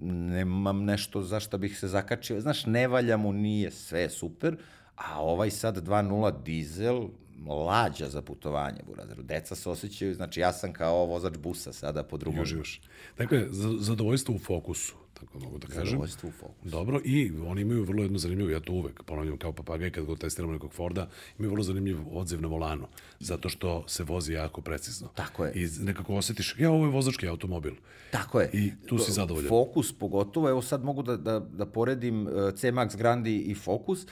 nemam 0.00 0.84
nešto 0.84 1.22
za 1.22 1.40
šta 1.40 1.58
bih 1.58 1.78
se 1.78 1.88
zakačio, 1.88 2.40
znaš, 2.40 2.66
ne 2.66 2.88
valja 2.88 3.16
mu, 3.16 3.32
nije 3.32 3.70
sve 3.70 4.10
super, 4.10 4.56
a 4.96 5.20
ovaj 5.22 5.50
sad 5.50 5.86
2.0 5.86 6.42
dizel, 6.42 7.08
lađa 7.46 8.08
za 8.08 8.22
putovanje, 8.22 8.80
burazeru. 8.86 9.22
Deca 9.22 9.54
se 9.54 9.70
osjećaju, 9.70 10.14
znači 10.14 10.40
ja 10.40 10.52
sam 10.52 10.72
kao 10.72 11.06
vozač 11.06 11.36
busa 11.36 11.72
sada 11.72 12.02
po 12.02 12.16
drugom. 12.16 12.40
Uživaš. 12.40 12.80
Dakle, 13.18 13.46
zadovoljstvo 13.78 14.34
u 14.34 14.38
fokusu 14.38 14.94
tako 15.20 15.38
mogu 15.38 15.58
da 15.58 15.66
kažem. 15.66 15.84
Zadovoljstvo 15.84 16.28
u 16.28 16.32
fokusu. 16.32 16.68
Dobro, 16.68 17.00
i 17.04 17.32
oni 17.46 17.60
imaju 17.60 17.84
vrlo 17.84 18.02
jednu 18.02 18.18
zanimljivu, 18.18 18.50
ja 18.50 18.60
to 18.60 18.72
uvek 18.72 19.02
ponavljam 19.02 19.38
kao 19.38 19.52
papagaj 19.52 19.90
kad 19.90 20.04
god 20.04 20.20
testiramo 20.20 20.52
nekog 20.52 20.72
Forda, 20.72 21.08
imaju 21.38 21.50
vrlo 21.50 21.62
zanimljiv 21.62 21.98
odziv 22.12 22.42
na 22.42 22.48
volanu, 22.48 22.86
zato 23.20 23.48
što 23.48 23.84
se 23.86 24.04
vozi 24.04 24.32
jako 24.32 24.60
precizno. 24.60 25.08
Tako 25.14 25.44
je. 25.44 25.52
I 25.54 25.68
nekako 25.80 26.14
osetiš, 26.14 26.54
ja, 26.58 26.70
ovo 26.70 26.84
je 26.84 26.90
vozački 26.90 27.28
automobil. 27.28 27.72
Tako 28.10 28.40
je. 28.40 28.50
I 28.52 28.72
tu 28.86 28.98
si 28.98 29.12
zadovoljan. 29.12 29.48
Fokus 29.48 29.92
pogotovo, 29.92 30.48
evo 30.48 30.62
sad 30.62 30.84
mogu 30.84 31.02
da, 31.02 31.16
da, 31.16 31.40
da 31.40 31.66
poredim 31.66 32.26
uh, 32.26 32.32
C-Max 32.54 32.96
Grandi 32.96 33.38
i 33.38 33.54
Fokus, 33.54 34.06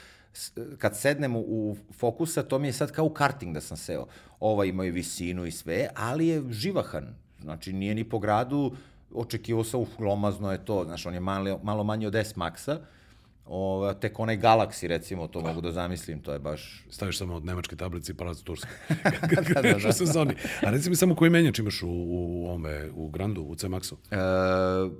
kad 0.77 0.97
sednem 0.97 1.35
u 1.35 1.77
fokusa, 1.91 2.43
to 2.43 2.59
mi 2.59 2.67
je 2.67 2.73
sad 2.73 2.91
kao 2.91 3.05
u 3.05 3.09
karting 3.09 3.53
da 3.53 3.61
sam 3.61 3.77
seo. 3.77 4.05
Ova 4.39 4.65
ima 4.65 4.85
i 4.85 4.91
visinu 4.91 5.45
i 5.45 5.51
sve, 5.51 5.87
ali 5.95 6.27
je 6.27 6.43
živahan. 6.49 7.15
Znači, 7.41 7.73
nije 7.73 7.95
ni 7.95 8.03
po 8.03 8.19
gradu, 8.19 8.75
očekivao 9.13 9.63
sam, 9.63 9.79
uf, 9.79 9.89
glomazno 9.97 10.51
je 10.51 10.65
to, 10.65 10.83
znaš, 10.85 11.05
on 11.05 11.13
je 11.13 11.19
malo, 11.19 11.59
malo 11.63 11.83
manji 11.83 12.05
od 12.05 12.15
S-Maxa, 12.15 12.77
Ova, 13.49 13.93
tek 13.93 14.19
onaj 14.19 14.37
Galaxy, 14.37 14.87
recimo, 14.87 15.27
to 15.27 15.41
mogu 15.41 15.61
da 15.61 15.71
zamislim, 15.71 16.19
to 16.19 16.33
je 16.33 16.39
baš... 16.39 16.85
Staviš 16.89 17.17
samo 17.17 17.35
od 17.35 17.45
nemačke 17.45 17.75
tablice 17.75 18.11
i 18.11 18.15
palac 18.15 18.41
Turske. 18.41 18.67
Kad 19.35 19.45
da, 19.53 19.61
da, 19.61 19.77
da. 19.77 19.89
u 19.89 19.91
sezoni. 19.91 20.33
A 20.61 20.69
reci 20.69 20.89
mi 20.89 20.95
samo 20.95 21.15
koji 21.15 21.31
menjač 21.31 21.59
imaš 21.59 21.83
u, 21.83 21.89
u, 21.89 22.49
ome, 22.49 22.89
u 22.95 23.09
Grandu, 23.09 23.41
u 23.41 23.55
C-Maxu? 23.55 23.95
E, 24.11 24.17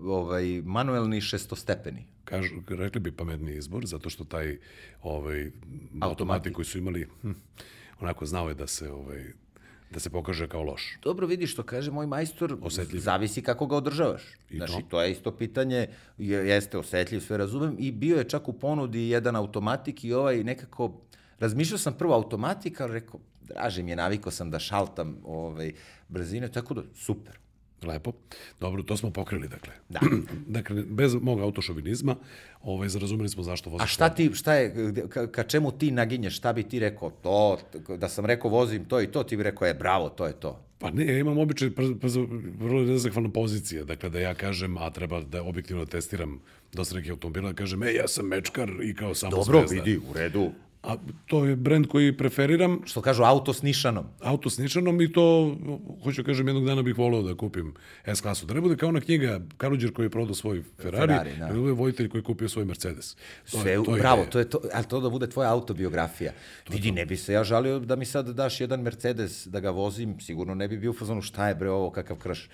ovaj, 0.04 0.62
manuelni 0.66 1.22
šestostepeni. 1.22 2.06
Kažu, 2.24 2.56
rekli 2.68 3.02
bi 3.02 3.12
pametni 3.12 3.56
izbor, 3.56 3.86
zato 3.86 4.10
što 4.10 4.24
taj 4.24 4.58
ovaj, 5.02 5.52
automati 6.02 6.54
koji 6.54 6.66
su 6.66 6.78
imali, 6.78 7.08
hm, 7.22 7.32
onako 8.00 8.26
znao 8.26 8.50
je 8.50 8.56
da 8.56 8.68
se 8.68 8.92
ovaj, 8.92 9.26
da 9.92 10.00
se 10.00 10.10
pokaže 10.10 10.48
kao 10.48 10.64
loš. 10.64 10.98
Dobro, 11.04 11.28
vidiš 11.28 11.54
što 11.54 11.64
kaže 11.64 11.92
moj 11.92 12.08
majstor, 12.08 12.58
Osetljiv. 12.62 13.00
zavisi 13.00 13.42
kako 13.42 13.66
ga 13.66 13.76
održavaš. 13.76 14.24
I 14.50 14.58
znači, 14.58 14.74
to? 14.74 14.88
to 14.90 15.02
je 15.02 15.12
isto 15.12 15.32
pitanje, 15.32 15.88
jeste 16.18 16.78
osetljiv, 16.78 17.20
sve 17.20 17.38
razumem, 17.38 17.76
i 17.80 17.92
bio 17.92 18.18
je 18.18 18.30
čak 18.30 18.48
u 18.48 18.54
ponudi 18.54 19.10
jedan 19.10 19.36
automatik 19.36 20.04
i 20.04 20.14
ovaj 20.14 20.44
nekako, 20.44 21.02
razmišljao 21.40 21.78
sam 21.78 21.94
prvo 21.94 22.14
automatik, 22.14 22.82
ali 22.82 22.94
rekao, 22.94 23.20
draže 23.42 23.84
mi 23.84 23.92
je, 23.92 23.96
navikao 23.96 24.32
sam 24.32 24.52
da 24.52 24.60
šaltam 24.60 25.18
ovaj, 25.24 25.74
brzine, 26.08 26.52
tako 26.52 26.74
da, 26.74 26.82
super. 26.96 27.40
Lepo. 27.84 28.12
Dobro, 28.60 28.84
to 28.84 28.98
smo 28.98 29.12
pokrili, 29.12 29.48
dakle. 29.48 29.74
Da. 29.90 30.00
dakle, 30.58 30.84
bez 30.84 31.16
mog 31.22 31.40
autošovinizma, 31.42 32.16
ovaj, 32.62 32.90
zarazumeli 32.90 33.30
smo 33.30 33.44
zašto 33.44 33.70
voziš. 33.70 33.84
A 33.84 33.88
šta 33.88 34.10
ti, 34.10 34.32
šta 34.34 34.54
je, 34.54 34.94
ka, 35.10 35.28
ka 35.32 35.44
čemu 35.44 35.72
ti 35.72 35.92
naginješ, 35.92 36.38
šta 36.38 36.54
bi 36.54 36.64
ti 36.64 36.80
rekao, 36.80 37.10
to, 37.10 37.58
da 37.98 38.10
sam 38.10 38.26
rekao 38.26 38.52
vozim 38.52 38.86
to 38.86 39.02
i 39.02 39.08
to, 39.08 39.24
ti 39.24 39.38
bi 39.38 39.44
rekao, 39.44 39.68
je, 39.68 39.74
bravo, 39.74 40.10
to 40.10 40.26
je 40.26 40.34
to. 40.34 40.64
Pa 40.80 40.92
ne, 40.92 41.06
ja 41.06 41.20
imam 41.20 41.38
običaj, 41.38 41.70
vrlo 42.60 42.82
nezahvalna 42.82 43.30
pozicija, 43.30 43.84
dakle 43.84 44.10
da 44.10 44.20
ja 44.20 44.34
kažem, 44.34 44.78
a 44.78 44.90
treba 44.90 45.22
da 45.22 45.44
objektivno 45.44 45.86
testiram 45.86 46.40
dosta 46.74 46.96
nekih 46.96 47.12
automobila, 47.12 47.50
da 47.50 47.56
kažem, 47.56 47.84
e, 47.84 47.94
ja 47.94 48.08
sam 48.08 48.28
mečkar 48.28 48.70
i 48.84 48.94
kao 48.96 49.16
samo 49.16 49.32
Dobro, 49.32 49.60
zvezda. 49.68 49.84
vidi, 49.84 49.98
u 50.10 50.14
redu. 50.14 50.52
A 50.88 50.96
to 51.26 51.46
je 51.46 51.56
brend 51.56 51.88
koji 51.88 52.18
preferiram. 52.18 52.80
Što 52.86 53.02
kažu, 53.02 53.24
auto 53.24 53.54
s 53.54 53.62
nišanom. 53.62 54.06
Auto 54.22 54.50
s 54.50 54.58
nišanom 54.58 55.02
i 55.02 55.12
to, 55.12 55.56
hoću 56.04 56.24
kažem, 56.24 56.48
jednog 56.48 56.66
dana 56.66 56.82
bih 56.82 56.98
volao 56.98 57.22
da 57.22 57.36
kupim 57.36 57.74
S-klasu. 58.06 58.46
Da 58.46 58.54
ne 58.54 58.62
bude 58.62 58.78
kao 58.78 58.90
ona 58.90 59.02
knjiga 59.02 59.40
Karuđer 59.58 59.94
koji 59.94 60.06
je 60.06 60.10
prodao 60.10 60.36
svoj 60.36 60.64
Ferrari, 60.82 61.14
Ferrari 61.14 61.32
da. 61.40 61.48
da 61.48 61.60
bude 61.60 61.72
vojitelj 61.72 62.10
koji 62.10 62.20
je 62.20 62.24
kupio 62.24 62.50
svoj 62.50 62.66
Mercedes. 62.66 63.16
To 63.52 63.60
Sve, 63.60 63.72
je, 63.72 63.84
to 63.84 63.92
bravo, 63.92 64.22
je 64.22 64.30
to 64.30 64.40
je 64.40 64.50
to, 64.50 64.60
ali 64.74 64.86
to 64.86 65.02
da 65.02 65.10
bude 65.10 65.30
tvoja 65.30 65.52
autobiografija. 65.52 66.32
To 66.64 66.74
Vidi, 66.74 66.90
to. 66.90 66.96
ne 66.96 67.06
bi 67.06 67.18
se 67.18 67.34
ja 67.34 67.44
žalio 67.44 67.80
da 67.80 67.96
mi 67.96 68.06
sad 68.06 68.30
daš 68.30 68.62
jedan 68.62 68.82
Mercedes 68.82 69.48
da 69.48 69.60
ga 69.60 69.70
vozim, 69.70 70.20
sigurno 70.20 70.56
ne 70.56 70.68
bi 70.68 70.78
bio 70.78 70.92
u 70.92 70.94
fazonu 70.94 71.22
šta 71.22 71.48
je 71.48 71.56
bre 71.56 71.70
ovo, 71.70 71.90
kakav 71.90 72.18
krš. 72.18 72.50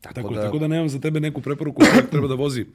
Tako, 0.00 0.14
tako, 0.14 0.34
da... 0.34 0.42
tako 0.42 0.58
da 0.58 0.68
nemam 0.68 0.88
za 0.88 1.00
tebe 1.00 1.20
neku 1.20 1.40
preporuku, 1.40 1.82
čovjek 1.84 2.10
treba 2.10 2.28
da 2.28 2.34
vozi, 2.34 2.66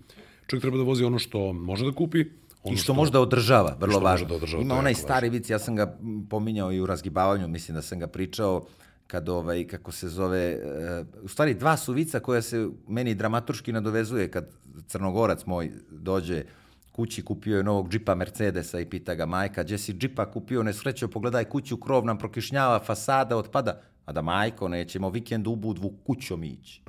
čovjek 0.48 0.62
treba 0.62 0.77
da 0.77 0.84
vozi 0.84 1.03
ono 1.03 1.20
što 1.20 1.53
može 1.53 1.86
da 1.86 1.91
kupi, 1.91 2.25
ono 2.63 2.74
I 2.74 2.78
što, 2.78 2.94
može 2.94 3.12
da 3.12 3.22
održava, 3.22 3.78
vrlo 3.80 3.94
što 3.94 4.04
važno. 4.04 4.28
da 4.28 4.36
održava, 4.36 4.63
Ima 4.63 4.75
onaj 4.75 4.94
stari 4.94 5.30
vic, 5.30 5.50
ja 5.50 5.60
sam 5.60 5.75
ga 5.75 5.98
pominjao 6.30 6.72
i 6.72 6.82
u 6.82 6.86
razgibavanju, 6.86 7.48
mislim 7.48 7.75
da 7.75 7.82
sam 7.82 8.00
ga 8.00 8.08
pričao, 8.08 8.66
kad 9.08 9.30
ovaj, 9.30 9.68
kako 9.68 9.92
se 9.92 10.10
zove, 10.10 10.58
uh, 11.01 11.25
u 11.25 11.28
stvari 11.28 11.54
dva 11.54 11.78
su 11.78 11.94
vica 11.94 12.20
koja 12.20 12.42
se 12.42 12.68
meni 12.88 13.16
dramaturški 13.16 13.72
nadovezuje 13.72 14.32
kad 14.32 14.50
crnogorac 14.88 15.46
moj 15.46 15.72
dođe 15.92 16.44
kući, 16.92 17.22
kupio 17.25 17.58
je 17.58 17.63
novog 17.63 17.89
džipa 17.89 18.16
Mercedesa 18.16 18.80
i 18.80 18.86
pita 18.86 19.16
ga 19.16 19.25
majka, 19.25 19.63
gdje 19.63 19.78
si 19.78 19.94
džipa 19.94 20.32
kupio, 20.32 20.63
nesrećo, 20.63 21.08
pogledaj 21.08 21.46
kuću, 21.46 21.78
krov 21.78 22.06
nam 22.06 22.18
prokišnjava, 22.18 22.80
fasada 22.80 23.38
otpada, 23.38 23.82
a 24.06 24.12
da 24.12 24.22
majko, 24.22 24.68
nećemo 24.68 25.10
vikend 25.10 25.48
u 25.48 25.56
Budvu 25.56 25.94
kućom 26.04 26.44
ići. 26.44 26.82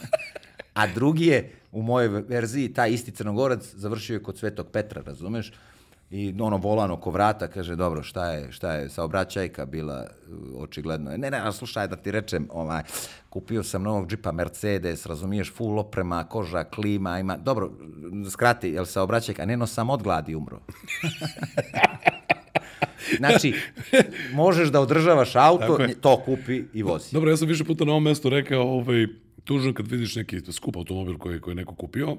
A 0.74 0.86
drugi 0.86 1.26
je, 1.26 1.52
u 1.72 1.82
mojoj 1.82 2.08
verziji, 2.08 2.72
taj 2.72 2.90
isti 2.90 3.10
crnogorac 3.10 3.74
završio 3.74 4.14
je 4.14 4.22
kod 4.22 4.38
Svetog 4.38 4.66
Petra, 4.72 5.02
razumeš? 5.06 5.52
I 6.10 6.34
ono 6.40 6.56
volan 6.56 6.90
oko 6.90 7.10
vrata, 7.10 7.48
kaže, 7.48 7.76
dobro, 7.76 8.02
šta 8.02 8.30
je, 8.30 8.52
šta 8.52 8.72
je, 8.72 8.88
saobraćajka 8.88 9.66
bila 9.66 10.06
očigledno. 10.56 11.10
Ne, 11.10 11.30
ne, 11.30 11.38
a 11.38 11.52
slušaj 11.52 11.88
da 11.88 11.96
ti 11.96 12.10
rečem, 12.10 12.48
ovaj, 12.52 12.82
kupio 13.28 13.62
sam 13.62 13.82
novog 13.82 14.08
džipa 14.08 14.32
Mercedes, 14.32 15.06
razumiješ, 15.06 15.52
full 15.52 15.78
oprema, 15.78 16.24
koža, 16.24 16.64
klima, 16.64 17.18
ima, 17.18 17.36
dobro, 17.36 17.70
skrati, 18.30 18.68
jel 18.68 18.84
saobraćajka, 18.84 19.46
ne, 19.46 19.56
no 19.56 19.66
sam 19.66 19.90
od 19.90 20.02
gladi 20.02 20.34
umro. 20.34 20.60
znači, 23.18 23.54
možeš 24.32 24.68
da 24.68 24.80
održavaš 24.80 25.36
auto, 25.36 25.82
je. 25.82 26.00
to 26.00 26.22
kupi 26.24 26.62
i 26.72 26.82
vozi. 26.82 27.12
Dobro, 27.12 27.30
ja 27.30 27.36
sam 27.36 27.48
više 27.48 27.64
puta 27.64 27.84
na 27.84 27.92
ovom 27.92 28.04
mestu 28.04 28.28
rekao, 28.28 28.62
ovaj, 28.62 29.06
tužno 29.48 29.74
kad 29.74 29.86
vidiš 29.86 30.16
neki 30.16 30.52
skup 30.52 30.76
automobil 30.76 31.18
koji, 31.18 31.40
koji 31.40 31.56
neko 31.56 31.74
kupio, 31.74 32.16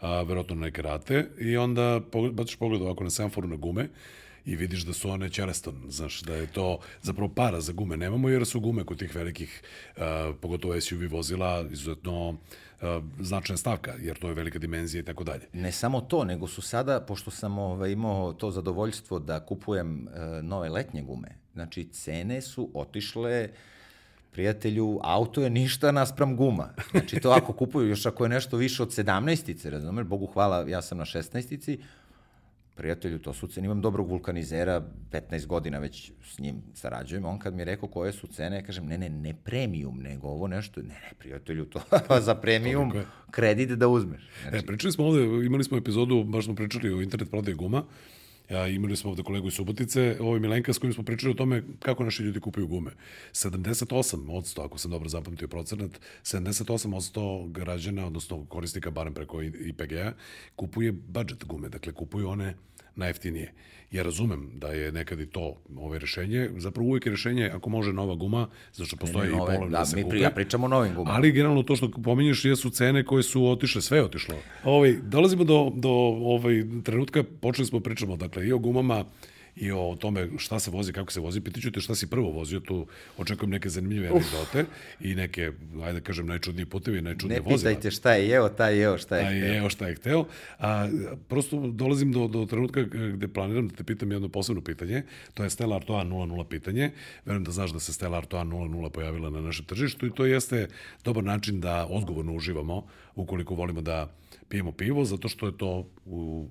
a, 0.00 0.22
verovatno 0.22 0.54
na 0.54 0.60
neke 0.60 0.82
rate, 0.82 1.26
i 1.40 1.56
onda 1.56 2.00
baciš 2.32 2.56
pogled 2.56 2.82
ovako 2.82 3.04
na 3.04 3.10
semaforu 3.10 3.48
na 3.48 3.56
gume 3.56 3.88
i 4.44 4.56
vidiš 4.56 4.84
da 4.84 4.92
su 4.92 5.10
one 5.10 5.28
Charleston, 5.30 5.74
znaš, 5.88 6.20
da 6.20 6.34
je 6.34 6.46
to 6.46 6.78
zapravo 7.02 7.28
para 7.34 7.60
za 7.60 7.72
gume 7.72 7.96
nemamo, 7.96 8.28
jer 8.28 8.46
su 8.46 8.60
gume 8.60 8.84
kod 8.84 8.98
tih 8.98 9.14
velikih, 9.14 9.62
a, 9.96 10.32
pogotovo 10.40 10.80
SUV 10.80 11.08
vozila, 11.10 11.64
izuzetno 11.70 12.36
a, 12.80 13.00
značajna 13.20 13.58
stavka, 13.58 13.94
jer 14.00 14.18
to 14.18 14.28
je 14.28 14.34
velika 14.34 14.58
dimenzija 14.58 15.00
i 15.00 15.04
tako 15.04 15.24
dalje. 15.24 15.48
Ne 15.52 15.72
samo 15.72 16.00
to, 16.00 16.24
nego 16.24 16.46
su 16.46 16.62
sada, 16.62 17.00
pošto 17.00 17.30
sam 17.30 17.58
ovaj, 17.58 17.90
imao 17.90 18.32
to 18.32 18.50
zadovoljstvo 18.50 19.18
da 19.18 19.40
kupujem 19.40 20.08
e, 20.08 20.42
nove 20.42 20.68
letnje 20.68 21.02
gume, 21.02 21.28
znači 21.54 21.88
cene 21.92 22.40
su 22.40 22.70
otišle 22.74 23.48
prijatelju, 24.32 25.00
auto 25.02 25.42
je 25.42 25.50
ništa 25.50 25.92
naspram 25.92 26.36
guma. 26.36 26.68
Znači 26.90 27.20
to 27.20 27.30
ako 27.30 27.52
kupuju, 27.52 27.88
još 27.88 28.06
ako 28.06 28.24
je 28.24 28.28
nešto 28.28 28.56
više 28.56 28.82
od 28.82 28.88
17-ice, 28.88 29.70
razumeš, 29.70 30.06
Bogu 30.06 30.26
hvala, 30.26 30.64
ja 30.68 30.82
sam 30.82 30.98
na 30.98 31.04
16-ici, 31.04 31.78
prijatelju, 32.78 33.18
to 33.18 33.32
su 33.34 33.46
cene, 33.46 33.64
imam 33.64 33.80
dobrog 33.80 34.08
vulkanizera, 34.08 34.82
15 35.10 35.46
godina 35.46 35.78
već 35.78 36.12
s 36.24 36.38
njim 36.38 36.62
sarađujem, 36.74 37.24
on 37.24 37.38
kad 37.38 37.54
mi 37.54 37.60
je 37.60 37.64
rekao 37.64 37.88
koje 37.88 38.12
su 38.12 38.26
cene, 38.26 38.56
ja 38.56 38.62
kažem, 38.62 38.86
ne, 38.86 38.98
ne, 38.98 39.08
ne 39.08 39.34
premium, 39.44 39.98
nego 40.02 40.28
ovo 40.28 40.46
nešto, 40.46 40.80
ne, 40.80 40.88
ne, 40.88 41.12
prijatelju, 41.18 41.64
to 41.64 41.80
za 42.28 42.34
premium 42.34 42.92
kredit 43.30 43.70
da 43.70 43.88
uzmeš. 43.88 44.28
Znači, 44.42 44.64
E, 44.64 44.66
pričali 44.66 44.92
smo 44.92 45.06
ovde, 45.06 45.24
imali 45.46 45.64
smo 45.64 45.76
epizodu, 45.76 46.24
baš 46.24 46.44
smo 46.44 46.54
pričali 46.54 46.92
o 46.94 47.02
internet 47.02 47.30
prodaji 47.30 47.54
guma, 47.54 47.84
Ja, 48.50 48.66
imali 48.66 48.96
smo 48.96 49.10
ovde 49.10 49.22
kolegu 49.22 49.48
iz 49.48 49.54
Subotice, 49.54 50.16
ovo 50.20 50.34
je 50.34 50.40
Milenka 50.40 50.72
s 50.72 50.78
kojim 50.78 50.94
smo 50.94 51.04
pričali 51.04 51.30
o 51.30 51.34
tome 51.34 51.62
kako 51.78 52.04
naši 52.04 52.22
ljudi 52.22 52.40
kupuju 52.40 52.66
gume. 52.66 52.90
78 53.32 54.30
od 54.30 54.44
100, 54.44 54.64
ako 54.64 54.78
sam 54.78 54.90
dobro 54.90 55.08
zapamtio 55.08 55.48
procenat, 55.48 56.00
78 56.22 56.94
od 56.96 57.02
100 57.02 57.52
građana, 57.52 58.06
odnosno 58.06 58.44
korisnika, 58.44 58.90
barem 58.90 59.14
preko 59.14 59.42
IPG-a, 59.42 60.12
kupuje 60.56 60.92
budget 60.92 61.44
gume, 61.44 61.68
dakle 61.68 61.92
kupuju 61.92 62.28
one 62.28 62.54
najjeftinije. 62.98 63.52
Ja 63.90 64.02
razumem 64.02 64.50
da 64.54 64.68
je 64.68 64.92
nekad 64.92 65.20
i 65.20 65.26
to 65.26 65.56
ove 65.76 65.98
rešenje, 65.98 66.50
zapravo 66.56 66.88
uvijek 66.88 67.06
je 67.06 67.10
rešenje 67.10 67.50
ako 67.54 67.70
može 67.70 67.92
nova 67.92 68.14
guma, 68.14 68.48
zato 68.72 68.86
što 68.86 68.96
postoje 68.96 69.30
nove, 69.30 69.54
i 69.54 69.56
polovne 69.56 69.72
da, 69.72 69.78
da, 69.78 69.84
se 69.84 69.96
mi 69.96 70.02
kupe. 70.02 70.18
ja 70.18 70.30
pričam 70.30 70.64
o 70.64 70.68
novim 70.68 70.94
gumama. 70.94 71.16
Ali 71.16 71.32
generalno 71.32 71.62
to 71.62 71.76
što 71.76 71.90
pominješ 71.90 72.44
jesu 72.44 72.70
cene 72.70 73.04
koje 73.04 73.22
su 73.22 73.46
otišle, 73.46 73.82
sve 73.82 73.98
je 73.98 74.04
otišlo. 74.04 74.34
Ovaj, 74.64 74.96
dolazimo 75.02 75.44
do, 75.44 75.72
do 75.74 75.90
ovaj, 75.90 76.64
trenutka, 76.84 77.24
počeli 77.40 77.66
smo 77.66 77.80
pričamo 77.80 78.16
dakle, 78.16 78.46
i 78.46 78.52
o 78.52 78.58
gumama, 78.58 79.04
i 79.60 79.72
o 79.72 79.96
tome 80.00 80.28
šta 80.38 80.58
se 80.58 80.70
vozi, 80.70 80.92
kako 80.92 81.12
se 81.12 81.20
vozi. 81.20 81.40
Pitaću 81.40 81.72
te 81.72 81.80
šta 81.80 81.94
si 81.94 82.06
prvo 82.06 82.30
vozio, 82.30 82.60
tu 82.60 82.86
očekujem 83.18 83.50
neke 83.50 83.68
zanimljive 83.68 84.08
anegdote 84.08 84.64
i 85.00 85.14
neke, 85.14 85.52
ajde 85.82 86.00
da 86.00 86.04
kažem, 86.06 86.26
najčudnije 86.26 86.66
putevi, 86.66 87.02
najčudnije 87.02 87.40
Ne 87.40 87.50
vozila. 87.50 87.70
pitajte 87.70 87.90
šta 87.90 88.12
je 88.12 88.28
jeo, 88.28 88.48
taj 88.48 88.74
je 88.74 88.78
jeo 88.80 88.98
šta 88.98 89.16
je 89.16 89.24
hteo. 89.24 89.48
je, 89.48 89.58
evo 89.58 89.70
šta 89.70 89.88
je 89.88 89.94
hteo. 89.94 90.24
A, 90.58 90.88
prosto 91.28 91.60
dolazim 91.66 92.12
do, 92.12 92.28
do 92.28 92.46
trenutka 92.46 92.82
gde 93.14 93.28
planiram 93.28 93.68
da 93.68 93.74
te 93.76 93.84
pitam 93.84 94.12
jedno 94.12 94.28
posebno 94.28 94.62
pitanje. 94.62 95.02
To 95.34 95.44
je 95.44 95.50
Stella 95.50 95.76
Artois 95.76 96.06
00 96.06 96.44
pitanje. 96.44 96.90
Verujem 97.24 97.44
da 97.44 97.50
znaš 97.52 97.70
da 97.70 97.80
se 97.80 97.92
Stella 97.92 98.18
Artois 98.18 98.46
00 98.46 98.90
pojavila 98.90 99.30
na 99.30 99.40
našem 99.40 99.64
tržištu 99.64 100.06
i 100.06 100.10
to 100.10 100.26
jeste 100.26 100.68
dobar 101.04 101.24
način 101.24 101.60
da 101.60 101.86
odgovorno 101.90 102.32
uživamo 102.34 102.86
ukoliko 103.14 103.54
volimo 103.54 103.80
da 103.80 104.12
pijemo 104.48 104.72
pivo, 104.72 105.04
zato 105.04 105.28
što 105.28 105.46
je 105.46 105.58
to 105.58 105.86
u 106.04 106.48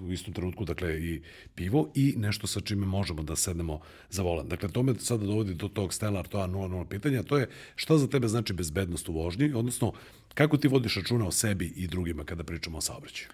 u 0.00 0.12
istom 0.12 0.34
trenutku, 0.34 0.64
dakle, 0.64 1.00
i 1.00 1.22
pivo 1.54 1.90
i 1.94 2.14
nešto 2.16 2.46
sa 2.46 2.60
čime 2.60 2.86
možemo 2.86 3.22
da 3.22 3.36
sednemo 3.36 3.80
za 4.10 4.22
volan. 4.22 4.48
Dakle, 4.48 4.68
to 4.68 4.82
me 4.82 4.94
sada 4.94 5.26
dovodi 5.26 5.54
do 5.54 5.68
tog 5.68 5.94
Stella 5.94 6.18
Artois 6.20 6.50
00 6.50 6.84
pitanja, 6.88 7.22
to 7.22 7.38
je 7.38 7.48
šta 7.76 7.98
za 7.98 8.06
tebe 8.06 8.28
znači 8.28 8.52
bezbednost 8.52 9.08
u 9.08 9.12
vožnji, 9.12 9.52
odnosno 9.52 9.92
kako 10.34 10.56
ti 10.56 10.68
vodiš 10.68 10.96
računa 10.96 11.26
o 11.26 11.30
sebi 11.30 11.72
i 11.76 11.86
drugima 11.86 12.24
kada 12.24 12.44
pričamo 12.44 12.78
o 12.78 12.80
saobraćaju? 12.80 13.28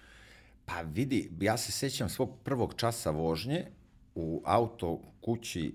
Pa 0.65 0.81
vidi, 0.81 1.29
ja 1.39 1.57
se 1.57 1.71
sećam 1.71 2.09
svog 2.09 2.37
prvog 2.43 2.73
časa 2.77 3.11
vožnje 3.11 3.65
u 4.15 4.41
auto 4.45 5.01
kući 5.21 5.73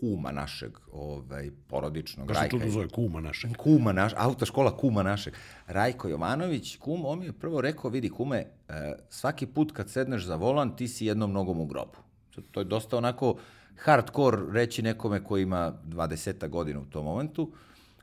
kuma 0.00 0.32
našeg, 0.32 0.78
ovaj, 0.92 1.50
porodičnog, 1.66 2.28
Kako 2.28 2.34
se 2.34 2.40
Rajka. 2.40 2.58
to 2.58 2.70
zove? 2.70 2.88
Kuma 2.88 3.20
naše. 3.20 3.48
Kuma 3.58 3.92
naš, 3.92 4.12
autoškola 4.16 4.76
kuma 4.76 5.02
našeg. 5.02 5.34
Rajko 5.66 6.08
Jovanović, 6.08 6.76
kum, 6.76 7.04
on 7.04 7.18
mi 7.18 7.24
je 7.24 7.32
prvo 7.32 7.60
rekao, 7.60 7.90
vidi 7.90 8.08
kume, 8.08 8.46
e, 8.68 8.92
svaki 9.08 9.46
put 9.46 9.72
kad 9.72 9.90
sedneš 9.90 10.24
za 10.24 10.36
volan, 10.36 10.76
ti 10.76 10.88
si 10.88 11.06
jednom 11.06 11.32
nogom 11.32 11.60
u 11.60 11.66
grobu. 11.66 11.98
To, 12.50 12.60
je 12.60 12.64
dosta 12.64 12.96
onako 12.96 13.36
hardcore 13.76 14.38
reći 14.52 14.82
nekome 14.82 15.24
ko 15.24 15.38
ima 15.38 15.72
20 15.86 16.48
godina 16.48 16.80
u 16.80 16.84
tom 16.84 17.04
momentu, 17.04 17.52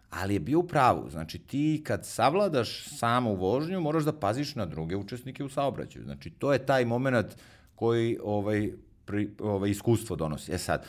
ali 0.10 0.34
je 0.34 0.40
bio 0.40 0.60
u 0.60 0.68
pravu. 0.68 1.10
Znači 1.10 1.40
ti 1.40 1.82
kad 1.86 2.06
savladaš 2.06 2.88
samu 2.98 3.36
vožnju, 3.36 3.82
moraš 3.82 4.04
da 4.04 4.14
paziš 4.14 4.56
na 4.56 4.66
druge 4.66 4.96
učesnike 4.96 5.44
u 5.44 5.50
saobraćaju. 5.50 6.06
Znači 6.06 6.30
to 6.30 6.54
je 6.54 6.66
taj 6.66 6.86
moment 6.86 7.36
koji 7.76 8.18
ovaj, 8.24 8.72
pri, 9.06 9.30
ovaj, 9.40 9.70
iskustvo 9.70 10.16
donosi. 10.16 10.54
E 10.54 10.58
sad, 10.58 10.86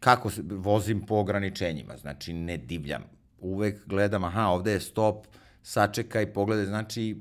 kako 0.00 0.30
se, 0.30 0.42
vozim 0.44 1.06
po 1.06 1.14
ograničenjima, 1.14 1.96
znači 1.96 2.32
ne 2.32 2.56
divljam. 2.56 3.04
Uvek 3.40 3.86
gledam, 3.86 4.24
aha, 4.24 4.46
ovde 4.46 4.72
je 4.72 4.80
stop, 4.80 5.26
sačekaj, 5.62 6.32
pogledaj, 6.32 6.66
znači 6.66 7.16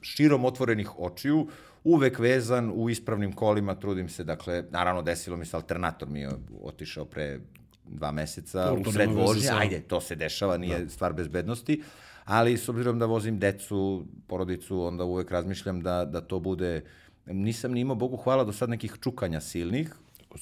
širom 0.00 0.44
otvorenih 0.44 0.98
očiju, 0.98 1.48
uvek 1.84 2.18
vezan 2.18 2.72
u 2.74 2.90
ispravnim 2.90 3.32
kolima, 3.32 3.74
trudim 3.74 4.08
se, 4.08 4.24
dakle, 4.24 4.64
naravno 4.70 5.02
desilo 5.02 5.36
mi 5.36 5.46
se, 5.46 5.56
alternator 5.56 6.08
mi 6.08 6.20
je 6.20 6.30
otišao 6.62 7.04
pre 7.04 7.38
dva 7.84 8.10
meseca 8.10 8.64
Dobro, 8.64 8.84
to 8.84 8.90
u 8.90 8.92
sred 8.92 9.10
vožnje, 9.10 9.50
ajde, 9.58 9.80
to 9.80 10.00
se 10.00 10.14
dešava, 10.14 10.56
nije 10.56 10.78
da. 10.78 10.90
stvar 10.90 11.12
bezbednosti, 11.12 11.82
ali 12.24 12.56
s 12.56 12.68
obzirom 12.68 12.98
da 12.98 13.06
vozim 13.06 13.38
decu, 13.38 14.06
porodicu, 14.26 14.82
onda 14.82 15.04
uvek 15.04 15.30
razmišljam 15.30 15.80
da, 15.80 16.04
da 16.04 16.20
to 16.20 16.40
bude, 16.40 16.82
nisam 17.26 17.72
ni 17.72 17.80
imao, 17.80 17.96
Bogu 17.96 18.16
hvala, 18.16 18.44
do 18.44 18.52
sad 18.52 18.70
nekih 18.70 18.96
čukanja 19.00 19.40
silnih, 19.40 19.94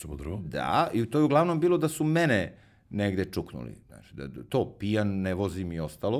Mudrovo? 0.08 0.42
Da, 0.44 0.90
i 0.92 1.06
to 1.06 1.18
je 1.18 1.24
uglavnom 1.24 1.60
bilo 1.60 1.78
da 1.78 1.88
su 1.88 2.04
mene 2.04 2.54
negde 2.90 3.24
čuknuli. 3.24 3.74
Znači, 3.86 4.14
da, 4.14 4.28
to 4.48 4.76
pijan, 4.78 5.08
ne 5.08 5.34
vozim 5.34 5.72
i 5.72 5.80
ostalo. 5.80 6.18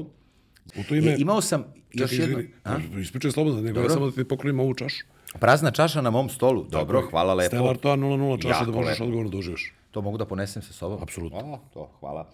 U 0.78 0.82
to 0.88 0.94
ime... 0.94 1.10
E, 1.10 1.16
imao 1.18 1.40
sam 1.40 1.64
još 1.92 2.10
Čekaj, 2.10 2.26
jedno... 2.26 2.40
izvini, 2.78 3.02
Ispričaj 3.02 3.30
slobodno, 3.30 3.60
nego 3.60 3.80
ja 3.80 3.90
samo 3.90 4.06
da 4.06 4.12
ti 4.12 4.24
poklonim 4.28 4.60
ovu 4.60 4.74
čašu. 4.74 5.04
Prazna 5.40 5.70
čaša 5.70 6.00
na 6.00 6.10
mom 6.10 6.28
stolu. 6.28 6.66
Dobro, 6.70 6.98
je. 6.98 7.06
hvala 7.10 7.34
lepo. 7.34 7.48
Stella 7.48 7.70
Artois 7.70 7.98
00 8.00 8.42
čaša 8.42 8.54
Jako 8.58 8.70
da 8.70 8.76
možeš 8.76 8.90
lepo. 8.90 9.04
odgovorno 9.04 9.30
da 9.30 9.38
uživaš. 9.38 9.74
To 9.90 10.02
mogu 10.02 10.18
da 10.18 10.26
ponesem 10.26 10.62
sa 10.62 10.72
sobom? 10.72 11.02
Apsolutno. 11.02 11.38
A, 11.38 11.58
to, 11.72 11.90
hvala. 12.00 12.30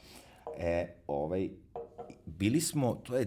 E, 0.58 0.86
ovaj, 1.06 1.48
bili 2.26 2.60
smo, 2.60 2.94
to 2.94 3.16
je 3.16 3.26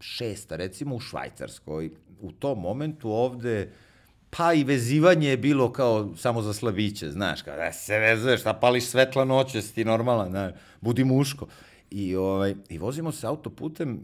2006. 0.00 0.56
recimo 0.56 0.94
u 0.94 1.00
Švajcarskoj. 1.00 1.90
U 2.20 2.32
tom 2.32 2.60
momentu 2.60 3.10
ovde, 3.10 3.72
pa 4.30 4.52
i 4.54 4.64
vezivanje 4.64 5.28
je 5.28 5.36
bilo 5.36 5.72
kao 5.72 6.16
samo 6.16 6.42
za 6.42 6.52
slaviće, 6.52 7.10
znaš, 7.10 7.42
kao 7.42 7.56
da 7.56 7.72
se 7.72 7.98
vezuješ, 7.98 8.40
šta 8.40 8.54
pališ 8.54 8.84
svetla 8.84 9.24
noć, 9.24 9.54
jesi 9.54 9.74
ti 9.74 9.84
normalan, 9.84 10.30
znaš, 10.30 10.52
budi 10.80 11.04
muško. 11.04 11.46
I, 11.90 12.16
ovaj, 12.16 12.54
I 12.68 12.78
vozimo 12.78 13.12
se 13.12 13.26
autoputem 13.26 14.00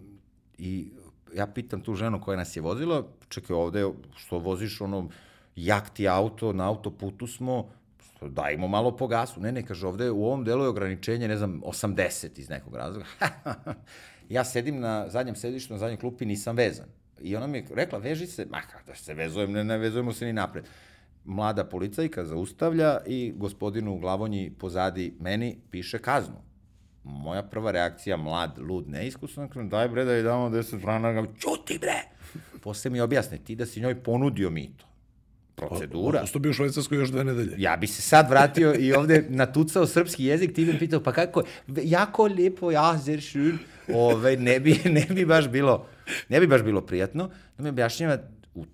i 0.59 0.88
ja 1.35 1.47
pitam 1.47 1.80
tu 1.80 1.95
ženu 1.95 2.21
koja 2.21 2.37
nas 2.37 2.56
je 2.56 2.62
vozila, 2.62 3.06
čekaj 3.28 3.56
ovde, 3.56 3.90
što 4.16 4.38
voziš 4.38 4.80
ono, 4.80 5.09
jak 5.56 5.90
ti 5.90 6.09
auto, 6.09 6.52
na 6.52 6.68
autoputu 6.68 7.26
smo, 7.26 7.68
dajmo 8.21 8.68
malo 8.68 8.97
po 8.97 9.06
gasu. 9.06 9.40
Ne, 9.40 9.52
ne, 9.52 9.66
kaže, 9.66 9.87
ovde 9.87 10.11
u 10.11 10.25
ovom 10.25 10.45
delu 10.45 10.64
je 10.64 10.68
ograničenje, 10.68 11.28
ne 11.28 11.37
znam, 11.37 11.62
80 11.62 12.38
iz 12.38 12.49
nekog 12.49 12.76
razloga. 12.76 13.06
ja 14.28 14.45
sedim 14.45 14.80
na 14.80 15.09
zadnjem 15.09 15.37
sedištu, 15.37 15.73
na 15.73 15.78
zadnjoj 15.78 15.99
klupi, 15.99 16.26
nisam 16.26 16.56
vezan. 16.56 16.87
I 17.20 17.37
ona 17.37 17.46
mi 17.46 17.58
je 17.58 17.64
rekla, 17.75 17.99
veži 17.99 18.26
se, 18.26 18.46
ma 18.50 18.61
kada 18.61 18.94
se 18.94 19.14
vezujem, 19.14 19.52
ne, 19.52 19.64
ne 19.64 19.78
vezujemo 19.78 20.12
se 20.12 20.26
ni 20.26 20.32
napred. 20.32 20.64
Mlada 21.25 21.64
policajka 21.64 22.25
zaustavlja 22.25 22.99
i 23.06 23.32
gospodinu 23.37 23.94
u 23.94 23.99
glavonji 23.99 24.50
pozadi 24.58 25.14
meni 25.20 25.58
piše 25.70 25.99
kaznu. 25.99 26.37
Moja 27.04 27.42
prva 27.42 27.70
reakcija, 27.70 28.16
mlad, 28.16 28.58
lud, 28.58 28.88
neiskusan, 28.88 29.49
kažem, 29.49 29.68
daj 29.68 29.88
bre 29.88 30.04
da 30.04 30.12
je 30.12 30.23
damo 30.23 30.49
10 30.50 30.80
franaka, 30.80 31.26
čuti 31.38 31.78
bre! 31.78 32.02
Posle 32.62 32.90
mi 32.90 33.00
objasne, 33.00 33.38
ti 33.38 33.54
da 33.54 33.66
si 33.66 33.80
njoj 33.80 34.02
ponudio 34.02 34.50
mito. 34.50 34.87
Procedura. 35.54 36.20
Ostao 36.23 36.40
bio 36.40 36.50
u 36.50 36.52
Švajcarskoj 36.52 36.99
još 36.99 37.08
dve 37.08 37.25
nedelje. 37.25 37.54
Ja 37.58 37.76
bi 37.76 37.87
se 37.87 38.02
sad 38.02 38.30
vratio 38.30 38.75
i 38.78 38.92
ovde 38.92 39.26
natucao 39.28 39.87
srpski 39.87 40.25
jezik, 40.25 40.54
ti 40.54 40.64
bi 40.64 40.78
pitao, 40.78 41.00
pa 41.02 41.12
kako, 41.12 41.42
jako 41.82 42.26
lepo, 42.26 42.70
ja, 42.70 42.99
sehr 42.99 43.20
schön, 43.20 43.58
Ove, 43.94 44.37
ne, 44.37 44.61
bi, 44.61 44.80
ne 44.85 45.06
bi 45.14 45.26
baš 45.26 45.49
bilo, 45.49 45.87
ne 46.29 46.41
bi 46.41 46.47
baš 46.47 46.63
bilo 46.63 46.81
prijatno, 46.81 47.31
da 47.57 47.63
mi 47.63 47.69
objašnjava, 47.69 48.19
u, 48.55 48.65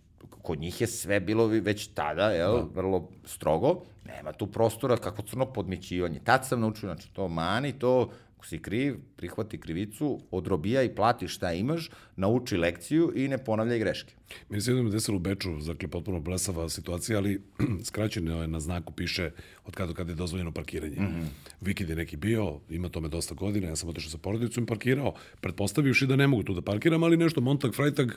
kod 0.43 0.59
njih 0.59 0.81
je 0.81 0.87
sve 0.87 1.21
bilo 1.21 1.47
već 1.47 1.87
tada, 1.87 2.31
jel, 2.31 2.57
da. 2.57 2.67
vrlo 2.75 3.09
strogo, 3.25 3.83
nema 4.05 4.33
tu 4.33 4.47
prostora, 4.47 4.97
kako 4.97 5.23
crno 5.23 5.47
podmićivanje. 5.47 6.21
Tad 6.25 6.47
sam 6.47 6.61
naučio, 6.61 6.87
znači, 6.95 7.13
to 7.13 7.29
mani, 7.29 7.73
to 7.73 8.11
Ako 8.43 8.49
si 8.49 8.59
kriv, 8.59 8.97
prihvati 9.17 9.59
krivicu, 9.59 10.21
odrobija 10.31 10.83
i 10.83 10.95
plati 10.95 11.29
šta 11.29 11.53
imaš, 11.53 11.91
nauči 12.17 12.57
lekciju 12.57 13.13
i 13.15 13.29
ne 13.29 13.39
ponavljaj 13.39 13.79
greške. 13.79 14.15
Meni 14.49 14.63
se 14.63 14.71
jednom 14.71 14.91
desilo 14.91 15.17
u 15.17 15.21
Beču, 15.21 15.53
dakle, 15.67 15.89
potpuno 15.89 16.21
blesava 16.21 16.69
situacija, 16.69 17.19
ali 17.19 17.41
skraćeno 17.89 18.43
je 18.43 18.49
na 18.49 18.61
znaku 18.61 18.93
piše 18.93 19.31
od 19.65 19.75
kada 19.75 19.87
do 19.87 19.95
kada 19.95 20.11
je 20.11 20.15
dozvoljeno 20.15 20.53
parkiranje. 20.53 20.97
Mm 20.97 21.07
-hmm. 21.07 21.27
Vikend 21.61 21.91
je 21.91 21.97
neki 21.97 22.17
bio, 22.17 22.61
ima 22.71 22.89
tome 22.89 23.09
dosta 23.09 23.35
godina, 23.35 23.69
ja 23.69 23.77
sam 23.77 23.89
otišao 23.89 24.11
sa 24.11 24.19
porodicom 24.19 24.65
i 24.65 24.67
parkirao, 24.67 25.15
pretpostavivši 25.41 26.07
da 26.07 26.17
ne 26.17 26.27
mogu 26.27 26.43
tu 26.43 26.55
da 26.55 26.63
parkiram, 26.63 27.03
ali 27.03 27.17
nešto, 27.17 27.41
Montag, 27.41 27.75
Freitag, 27.75 28.11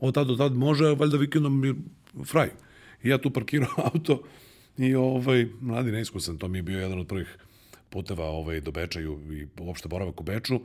od 0.00 0.14
tad 0.14 0.26
do 0.26 0.36
tad 0.36 0.52
može, 0.52 0.94
valjda 0.94 1.16
vikendom 1.16 1.64
je 1.64 1.74
fraj. 2.24 2.50
I 3.02 3.08
ja 3.08 3.18
tu 3.18 3.30
parkirao 3.30 3.70
auto 3.94 4.22
i 4.78 4.94
ovaj, 4.94 5.46
mladi 5.60 5.92
neiskusan, 5.92 6.38
to 6.38 6.48
mi 6.48 6.58
je 6.58 6.62
bio 6.62 6.80
jedan 6.80 6.98
od 6.98 7.06
prvih 7.06 7.38
puteva 7.90 8.24
ovaj, 8.24 8.60
do 8.60 8.70
Beča 8.70 9.00
i, 9.00 9.06
uopšte 9.60 9.88
boravak 9.88 10.20
u 10.20 10.24
Beču. 10.24 10.60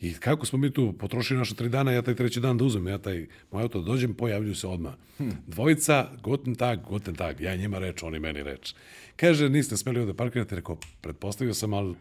I 0.00 0.14
kako 0.14 0.46
smo 0.46 0.58
mi 0.58 0.70
tu 0.70 0.92
potrošili 0.92 1.38
naše 1.38 1.54
tri 1.54 1.68
dana, 1.68 1.92
ja 1.92 2.02
taj 2.02 2.14
treći 2.14 2.40
dan 2.40 2.58
da 2.58 2.64
uzmem, 2.64 2.88
ja 2.88 2.98
taj 2.98 3.26
moj 3.50 3.62
auto 3.62 3.80
da 3.80 3.86
dođem, 3.86 4.14
pojavljuju 4.14 4.54
se 4.54 4.66
odmah. 4.66 4.94
Dvojica, 5.46 6.10
guten 6.22 6.54
tag, 6.54 6.80
guten 6.88 7.14
tag, 7.14 7.40
ja 7.40 7.56
njima 7.56 7.78
reč, 7.78 8.02
oni 8.02 8.18
meni 8.18 8.42
reč. 8.42 8.74
Kaže, 9.16 9.48
niste 9.48 9.76
smeli 9.76 10.00
ovde 10.00 10.14
parkirati, 10.14 10.54
rekao, 10.54 10.78
pretpostavio 11.00 11.54
sam, 11.54 11.74
ali 11.74 11.94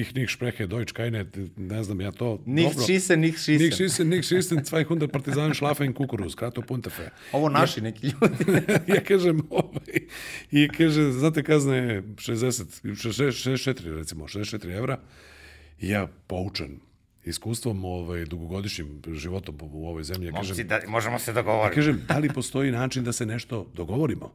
ich 0.00 0.14
nicht 0.14 0.30
spreche 0.30 0.68
Deutsch, 0.68 0.94
keine, 0.94 1.26
ne 1.56 1.84
znam 1.84 2.00
ja 2.00 2.12
to. 2.12 2.40
Nicht 2.46 2.74
dobro. 2.74 2.84
schießen, 2.84 3.20
nicht 3.20 3.38
schießen. 3.38 3.66
Nicht 3.66 3.76
schießen, 3.76 4.08
nicht 4.08 4.24
schießen, 4.24 4.64
200 4.64 5.12
partizanen 5.12 5.54
schlafen 5.54 5.86
in 5.86 5.94
kukuruz, 5.94 6.36
krato 6.36 6.62
puntefe. 6.62 7.10
Ovo 7.32 7.48
naši 7.48 7.80
ja, 7.80 7.84
neki 7.84 8.06
ljudi. 8.06 8.44
ja 8.94 9.04
kažem, 9.04 9.42
ovaj, 9.50 10.00
i 10.50 10.68
kaže, 10.68 11.12
znate, 11.12 11.42
kazna 11.42 11.76
je 11.76 12.02
60, 12.02 12.82
64 12.82 13.96
recimo, 13.96 14.24
64 14.24 14.76
evra. 14.76 14.98
I 15.80 15.88
ja 15.88 16.08
poučen 16.26 16.80
iskustvom, 17.24 17.84
ovaj, 17.84 18.24
dugogodišnjim 18.24 19.02
životom 19.12 19.58
u 19.60 19.88
ovoj 19.88 20.04
zemlji, 20.04 20.26
ja 20.26 20.32
kažem... 20.32 20.66
Da, 20.66 20.80
možemo 20.86 21.18
se 21.18 21.32
dogovoriti. 21.32 21.80
Ja 21.80 21.84
kažem, 21.84 22.00
da 22.08 22.18
li 22.18 22.28
postoji 22.28 22.70
način 22.70 23.04
da 23.04 23.12
se 23.12 23.26
nešto 23.26 23.70
dogovorimo? 23.74 24.32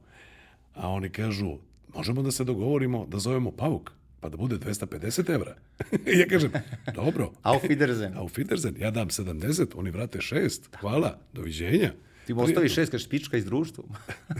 A 0.73 0.89
oni 0.89 1.09
kažu, 1.09 1.57
možemo 1.93 2.21
da 2.21 2.31
se 2.31 2.43
dogovorimo 2.43 3.05
da 3.05 3.19
zovemo 3.19 3.51
Pavuk 3.51 3.96
pa 4.19 4.29
da 4.29 4.37
bude 4.37 4.57
250 4.57 5.33
evra. 5.35 5.55
ja 6.19 6.27
kažem, 6.27 6.51
dobro. 6.95 7.31
Auf 7.43 7.63
Wiedersehen. 7.63 8.17
Auf 8.17 8.37
Wiedersehen. 8.37 8.81
Ja 8.81 8.91
dam 8.91 9.09
70, 9.09 9.65
oni 9.75 9.91
vrate 9.91 10.19
6. 10.19 10.59
Hvala, 10.79 11.19
doviđenja. 11.33 11.91
Ti 12.27 12.33
mu 12.33 12.41
ostaviš 12.41 12.73
šest, 12.73 12.91
kažeš 12.91 13.09
pička 13.09 13.37
iz 13.37 13.45
društva. 13.45 13.83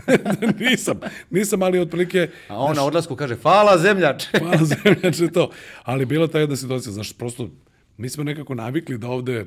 nisam, 0.70 1.00
nisam, 1.30 1.62
ali 1.62 1.78
otprilike... 1.78 2.28
A 2.48 2.58
on 2.58 2.76
na 2.76 2.84
odlasku 2.84 3.16
kaže, 3.16 3.36
hvala 3.36 3.78
zemljače. 3.78 4.28
hvala 4.38 4.64
zemljače 4.64 5.28
to. 5.28 5.50
Ali 5.82 6.06
bila 6.06 6.28
ta 6.28 6.38
jedna 6.38 6.56
situacija, 6.56 6.92
znaš, 6.92 7.12
prosto 7.12 7.50
mi 7.96 8.08
smo 8.08 8.24
nekako 8.24 8.54
navikli 8.54 8.98
da 8.98 9.08
ovde 9.08 9.46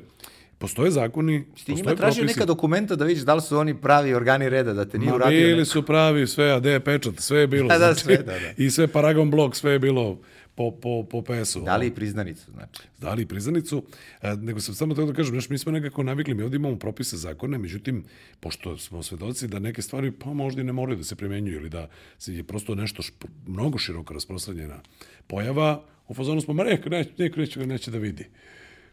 Postoje 0.62 0.90
zakoni, 0.90 1.44
Ti 1.64 1.74
njima 1.74 1.94
tražio 1.94 2.24
neka 2.24 2.44
dokumenta 2.44 2.96
da 2.96 3.04
vidiš 3.04 3.22
da 3.22 3.34
li 3.34 3.42
su 3.42 3.58
oni 3.58 3.74
pravi 3.74 4.14
organi 4.14 4.48
reda, 4.48 4.72
da 4.72 4.84
te 4.84 4.98
nije 4.98 5.10
Ma, 5.10 5.16
uradio 5.16 5.38
bili 5.38 5.52
neko. 5.52 5.64
su 5.64 5.82
pravi, 5.82 6.26
sve, 6.26 6.52
a 6.52 6.60
gde 6.60 6.70
je 6.70 6.80
pečat, 6.80 7.14
sve 7.18 7.40
je 7.40 7.46
bilo. 7.46 7.68
da, 7.72 7.78
da, 7.78 7.86
znači, 7.86 8.00
sve, 8.00 8.16
da, 8.16 8.32
da. 8.32 8.52
I 8.56 8.70
sve 8.70 8.86
Paragon 8.86 9.30
blok, 9.30 9.56
sve 9.56 9.72
je 9.72 9.78
bilo 9.78 10.18
po, 10.54 10.70
po, 10.70 11.02
po 11.10 11.22
PS-u. 11.22 11.60
Dali 11.60 11.86
i 11.86 11.94
priznanicu, 11.94 12.50
znači. 12.54 12.82
Dali 12.98 13.22
i 13.22 13.26
priznanicu, 13.26 13.82
e, 14.22 14.36
nego 14.36 14.60
sam 14.60 14.74
samo 14.74 14.94
tako 14.94 15.06
da 15.06 15.12
kažem, 15.12 15.32
znaš, 15.32 15.48
mi 15.48 15.58
smo 15.58 15.72
nekako 15.72 16.02
navikli, 16.02 16.34
mi 16.34 16.42
ovdje 16.42 16.56
imamo 16.56 16.78
propise 16.78 17.16
zakone, 17.16 17.58
međutim, 17.58 18.04
pošto 18.40 18.78
smo 18.78 19.02
svedoci 19.02 19.48
da 19.48 19.58
neke 19.58 19.82
stvari 19.82 20.12
pa 20.12 20.32
možda 20.32 20.60
i 20.60 20.64
ne 20.64 20.72
moraju 20.72 20.98
da 20.98 21.04
se 21.04 21.16
primenjuju 21.16 21.56
ili 21.56 21.68
da 21.68 21.88
je 22.26 22.44
prosto 22.44 22.74
nešto 22.74 23.02
šp, 23.02 23.24
mnogo 23.46 23.78
široko 23.78 24.14
rasprostranjena 24.14 24.80
pojava, 25.26 25.84
u 26.08 26.14
fazonu 26.14 26.40
smo, 26.40 26.54
ma 26.54 26.64
neko 26.64 26.88
neće, 26.88 27.10
neko 27.18 27.40
neće, 27.40 27.66
neće 27.66 27.90
da 27.90 27.98
vidi. 27.98 28.28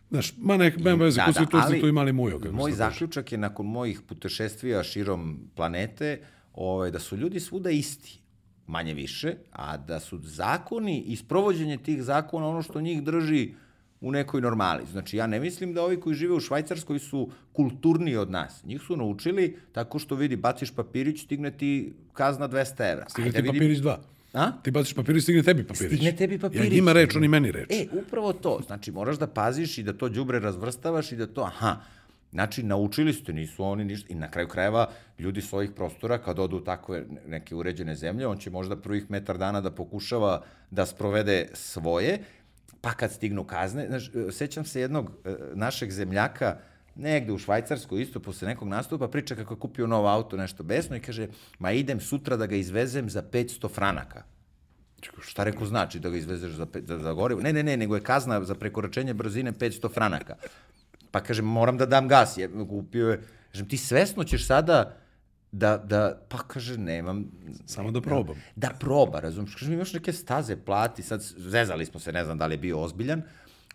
Znaš, 0.09 0.33
ma 0.37 0.57
nek, 0.57 0.77
nema 0.77 1.03
veze, 1.03 1.21
da, 1.25 1.31
da, 1.31 1.45
ali, 1.51 1.81
tu 1.81 1.87
imali 1.87 2.13
mujo. 2.13 2.39
Moj 2.51 2.71
zaključak 2.71 3.31
je 3.31 3.37
nakon 3.37 3.65
mojih 3.65 4.01
putešestvija 4.01 4.83
širom 4.83 5.39
planete, 5.55 6.21
ovaj, 6.53 6.91
da 6.91 6.99
su 6.99 7.17
ljudi 7.17 7.39
svuda 7.39 7.69
isti, 7.69 8.19
manje 8.67 8.93
više, 8.93 9.35
a 9.51 9.77
da 9.77 9.99
su 9.99 10.19
zakoni 10.23 11.01
i 11.01 11.15
sprovođenje 11.15 11.77
tih 11.77 12.03
zakona 12.03 12.47
ono 12.47 12.61
što 12.61 12.81
njih 12.81 13.03
drži 13.03 13.53
u 14.01 14.11
nekoj 14.11 14.41
normali. 14.41 14.85
Znači, 14.91 15.17
ja 15.17 15.27
ne 15.27 15.39
mislim 15.39 15.73
da 15.73 15.83
ovi 15.83 15.99
koji 15.99 16.15
žive 16.15 16.33
u 16.33 16.39
Švajcarskoj 16.39 16.99
su 16.99 17.29
kulturniji 17.53 18.15
od 18.15 18.31
nas. 18.31 18.63
Njih 18.63 18.81
su 18.81 18.97
naučili 18.97 19.57
tako 19.71 19.99
što 19.99 20.15
vidi, 20.15 20.35
baciš 20.35 20.71
papirić, 20.71 21.23
stigne 21.23 21.51
ti 21.51 21.93
kazna 22.13 22.49
200 22.49 22.91
evra. 22.91 23.09
Stigne 23.09 23.31
ti 23.31 23.43
papirić 23.45 23.79
2. 23.79 23.97
A? 24.33 24.51
Ti 24.63 24.71
baciš 24.71 24.93
papirić, 24.93 25.23
stigne 25.23 25.43
tebi 25.43 25.63
papirić. 25.67 25.93
Stigne 25.93 26.15
tebi 26.15 26.39
papirić. 26.39 26.71
Ja 26.71 26.75
njima 26.75 26.93
reč, 26.93 27.15
oni 27.15 27.27
meni 27.27 27.51
reč. 27.51 27.67
E, 27.69 27.85
upravo 27.91 28.33
to. 28.33 28.59
Znači, 28.65 28.91
moraš 28.91 29.17
da 29.17 29.27
paziš 29.27 29.77
i 29.77 29.83
da 29.83 29.93
to 29.93 30.09
đubre 30.09 30.39
razvrstavaš 30.39 31.11
i 31.11 31.15
da 31.15 31.27
to, 31.27 31.41
aha, 31.41 31.77
Znači, 32.31 32.63
naučili 32.63 33.13
ste, 33.13 33.33
nisu 33.33 33.63
oni 33.63 33.85
ništa. 33.85 34.07
I 34.13 34.15
na 34.15 34.31
kraju 34.31 34.47
krajeva, 34.47 34.89
ljudi 35.19 35.41
svojih 35.41 35.71
prostora, 35.71 36.17
kad 36.17 36.39
odu 36.39 36.57
u 36.57 36.63
takve 36.63 37.05
neke 37.27 37.55
uređene 37.55 37.95
zemlje, 37.95 38.27
on 38.27 38.37
će 38.37 38.49
možda 38.49 38.75
prvih 38.75 39.09
metar 39.11 39.37
dana 39.37 39.61
da 39.61 39.71
pokušava 39.71 40.43
da 40.71 40.85
sprovede 40.85 41.47
svoje, 41.53 42.19
pa 42.81 42.93
kad 42.93 43.11
stignu 43.11 43.43
kazne, 43.43 43.87
znaš, 43.87 44.11
sećam 44.31 44.65
se 44.65 44.81
jednog 44.81 45.11
e, 45.25 45.35
našeg 45.53 45.91
zemljaka, 45.91 46.57
negde 46.99 47.33
u 47.33 47.37
Švajcarskoj 47.37 48.01
isto 48.01 48.19
posle 48.19 48.47
nekog 48.47 48.67
nastupa 48.67 49.07
priča 49.07 49.35
kako 49.35 49.53
je 49.53 49.59
kupio 49.59 49.87
novo 49.87 50.07
auto, 50.07 50.37
nešto 50.37 50.63
besno 50.63 50.95
i 50.95 50.99
kaže, 50.99 51.27
ma 51.59 51.71
idem 51.71 51.99
sutra 51.99 52.37
da 52.37 52.45
ga 52.45 52.55
izvezem 52.55 53.09
za 53.09 53.23
500 53.23 53.69
franaka. 53.69 54.23
Čekaj, 55.01 55.23
šta 55.23 55.43
rekao 55.43 55.65
znači 55.65 55.99
da 55.99 56.09
ga 56.09 56.17
izvezeš 56.17 56.51
za, 56.51 56.67
za, 56.85 56.97
za 56.99 57.13
gorivo? 57.13 57.41
Ne, 57.41 57.53
ne, 57.53 57.63
ne, 57.63 57.77
nego 57.77 57.95
je 57.95 58.03
kazna 58.03 58.43
za 58.43 58.55
prekoračenje 58.55 59.13
brzine 59.13 59.51
500 59.51 59.93
franaka. 59.93 60.35
Pa 61.11 61.19
kaže, 61.19 61.41
moram 61.41 61.77
da 61.77 61.85
dam 61.85 62.07
gas. 62.07 62.37
Je, 62.37 62.49
kupio 62.69 63.09
je, 63.09 63.21
kažem, 63.51 63.67
ti 63.67 63.77
svesno 63.77 64.23
ćeš 64.23 64.47
sada 64.47 64.97
da, 65.51 65.77
da, 65.77 66.21
pa 66.29 66.37
kaže, 66.37 66.77
nemam... 66.77 67.25
Samo 67.65 67.91
da 67.91 68.01
probam. 68.01 68.35
Da, 68.55 68.67
da 68.67 68.73
proba, 68.79 69.19
razumiješ? 69.19 69.55
Kaže, 69.55 69.73
imaš 69.73 69.93
neke 69.93 70.13
staze, 70.13 70.55
plati, 70.55 71.03
sad 71.03 71.21
zezali 71.21 71.85
smo 71.85 71.99
se, 71.99 72.11
ne 72.11 72.25
znam 72.25 72.37
da 72.37 72.45
li 72.45 72.53
je 72.53 72.57
bio 72.57 72.81
ozbiljan, 72.81 73.21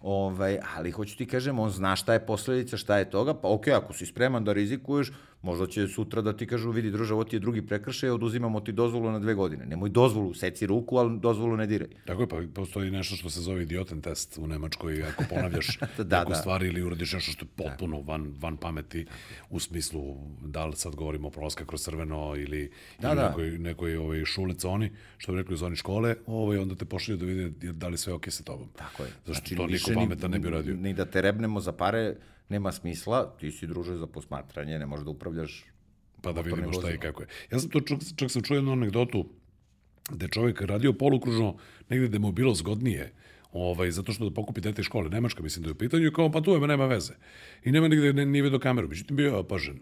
Ovaj, 0.04 0.58
ali 0.76 0.90
hoću 0.90 1.16
ti 1.16 1.26
kažem, 1.26 1.58
on 1.58 1.70
zna 1.70 1.96
šta 1.96 2.12
je 2.12 2.26
posledica, 2.26 2.76
šta 2.76 2.98
je 2.98 3.10
toga, 3.10 3.34
pa 3.34 3.48
okej, 3.48 3.72
okay, 3.72 3.76
ako 3.76 3.92
si 3.92 4.06
spreman 4.06 4.44
da 4.44 4.52
rizikuješ, 4.52 5.12
Možda 5.44 5.66
će 5.66 5.88
sutra 5.88 6.22
da 6.22 6.32
ti 6.36 6.46
kažu, 6.46 6.70
vidi 6.70 6.90
druže, 6.90 7.14
ovo 7.14 7.24
ti 7.24 7.36
je 7.36 7.40
drugi 7.40 7.62
prekršaj, 7.66 8.10
oduzimamo 8.10 8.60
ti 8.60 8.72
dozvolu 8.72 9.10
na 9.12 9.18
dve 9.18 9.34
godine. 9.34 9.66
Nemoj 9.66 9.88
dozvolu, 9.88 10.34
seci 10.34 10.66
ruku, 10.66 10.96
ali 10.96 11.18
dozvolu 11.20 11.56
ne 11.56 11.66
diraj. 11.66 11.88
Tako 12.06 12.22
je, 12.22 12.28
pa 12.28 12.36
postoji 12.54 12.90
nešto 12.90 13.16
što 13.16 13.30
se 13.30 13.40
zove 13.40 13.62
idioten 13.62 14.00
test 14.00 14.38
u 14.38 14.46
Nemačkoj, 14.46 15.02
ako 15.02 15.24
ponavljaš 15.34 15.78
da, 15.98 16.18
neku 16.18 16.32
da. 16.32 16.38
stvar 16.38 16.62
ili 16.62 16.82
uradiš 16.82 17.12
nešto 17.12 17.32
što 17.32 17.44
je 17.44 17.48
potpuno 17.56 18.00
van, 18.00 18.32
van 18.40 18.56
pameti, 18.56 19.06
u 19.50 19.60
smislu 19.60 20.16
da 20.44 20.66
li 20.66 20.76
sad 20.76 20.94
govorimo 20.94 21.28
o 21.28 21.30
prolaska 21.30 21.64
kroz 21.66 21.82
crveno 21.82 22.34
ili, 22.36 22.70
da, 23.00 23.08
ili 23.08 23.16
da. 23.16 23.28
nekoj, 23.28 23.50
nekoj 23.50 23.96
ovaj, 23.96 24.24
šulica 24.24 24.68
oni, 24.68 24.90
što 25.18 25.32
bi 25.32 25.38
rekli 25.38 25.54
u 25.54 25.56
zoni 25.56 25.76
škole, 25.76 26.16
ovaj, 26.26 26.58
onda 26.58 26.74
te 26.74 26.84
pošalju 26.84 27.18
da 27.18 27.26
vide 27.26 27.72
da 27.72 27.88
li 27.88 27.98
sve 27.98 28.12
ok 28.12 28.30
sa 28.30 28.42
tobom. 28.42 28.68
Tako 28.76 29.02
je. 29.02 29.08
Zašto 29.26 29.32
znači, 29.32 29.56
to 29.56 29.66
niko 29.66 30.00
pametan 30.00 30.30
ne 30.30 30.38
bi 30.38 30.48
uradio. 30.48 30.74
Ni 30.74 30.94
da 30.94 31.04
te 31.04 31.22
rebnemo 31.22 31.60
za 31.60 31.72
pare, 31.72 32.14
nema 32.48 32.72
smisla, 32.72 33.36
ti 33.40 33.50
si 33.50 33.66
druže 33.66 33.96
za 33.96 34.06
posmatranje, 34.06 34.78
ne 34.78 34.86
možeš 34.86 35.04
da 35.04 35.10
upravljaš 35.10 35.64
pa 36.22 36.32
da 36.32 36.40
vidimo 36.40 36.72
šta 36.72 36.90
i 36.90 36.98
kako 36.98 37.22
je. 37.22 37.28
Ja 37.52 37.58
sam 37.58 37.70
to 37.70 37.80
čak, 37.80 37.98
čak 38.16 38.30
sam 38.30 38.42
čuo 38.42 38.54
jednu 38.54 38.72
anegdotu 38.72 39.26
gde 40.10 40.28
čovjek 40.28 40.60
radio 40.60 40.92
polukružno 40.92 41.56
negde 41.88 42.08
gde 42.08 42.18
mu 42.18 42.28
je 42.28 42.32
bilo 42.32 42.54
zgodnije, 42.54 43.12
ovaj, 43.52 43.90
zato 43.90 44.12
što 44.12 44.28
da 44.28 44.34
pokupi 44.34 44.60
dete 44.60 44.82
iz 44.82 44.86
škole, 44.86 45.08
Nemačka 45.08 45.42
mislim 45.42 45.62
da 45.62 45.68
je 45.68 45.72
u 45.72 45.78
pitanju, 45.78 46.06
i 46.06 46.12
kao 46.12 46.30
pa 46.32 46.40
tu 46.40 46.50
je, 46.50 46.60
nema 46.60 46.86
veze. 46.86 47.12
I 47.64 47.72
nema 47.72 47.88
nigde, 47.88 48.12
ne, 48.12 48.26
nije 48.26 48.42
vidio 48.42 48.58
kameru, 48.58 48.88
međutim 48.88 49.16
bio 49.16 49.26
je 49.26 49.34
opažen. 49.34 49.78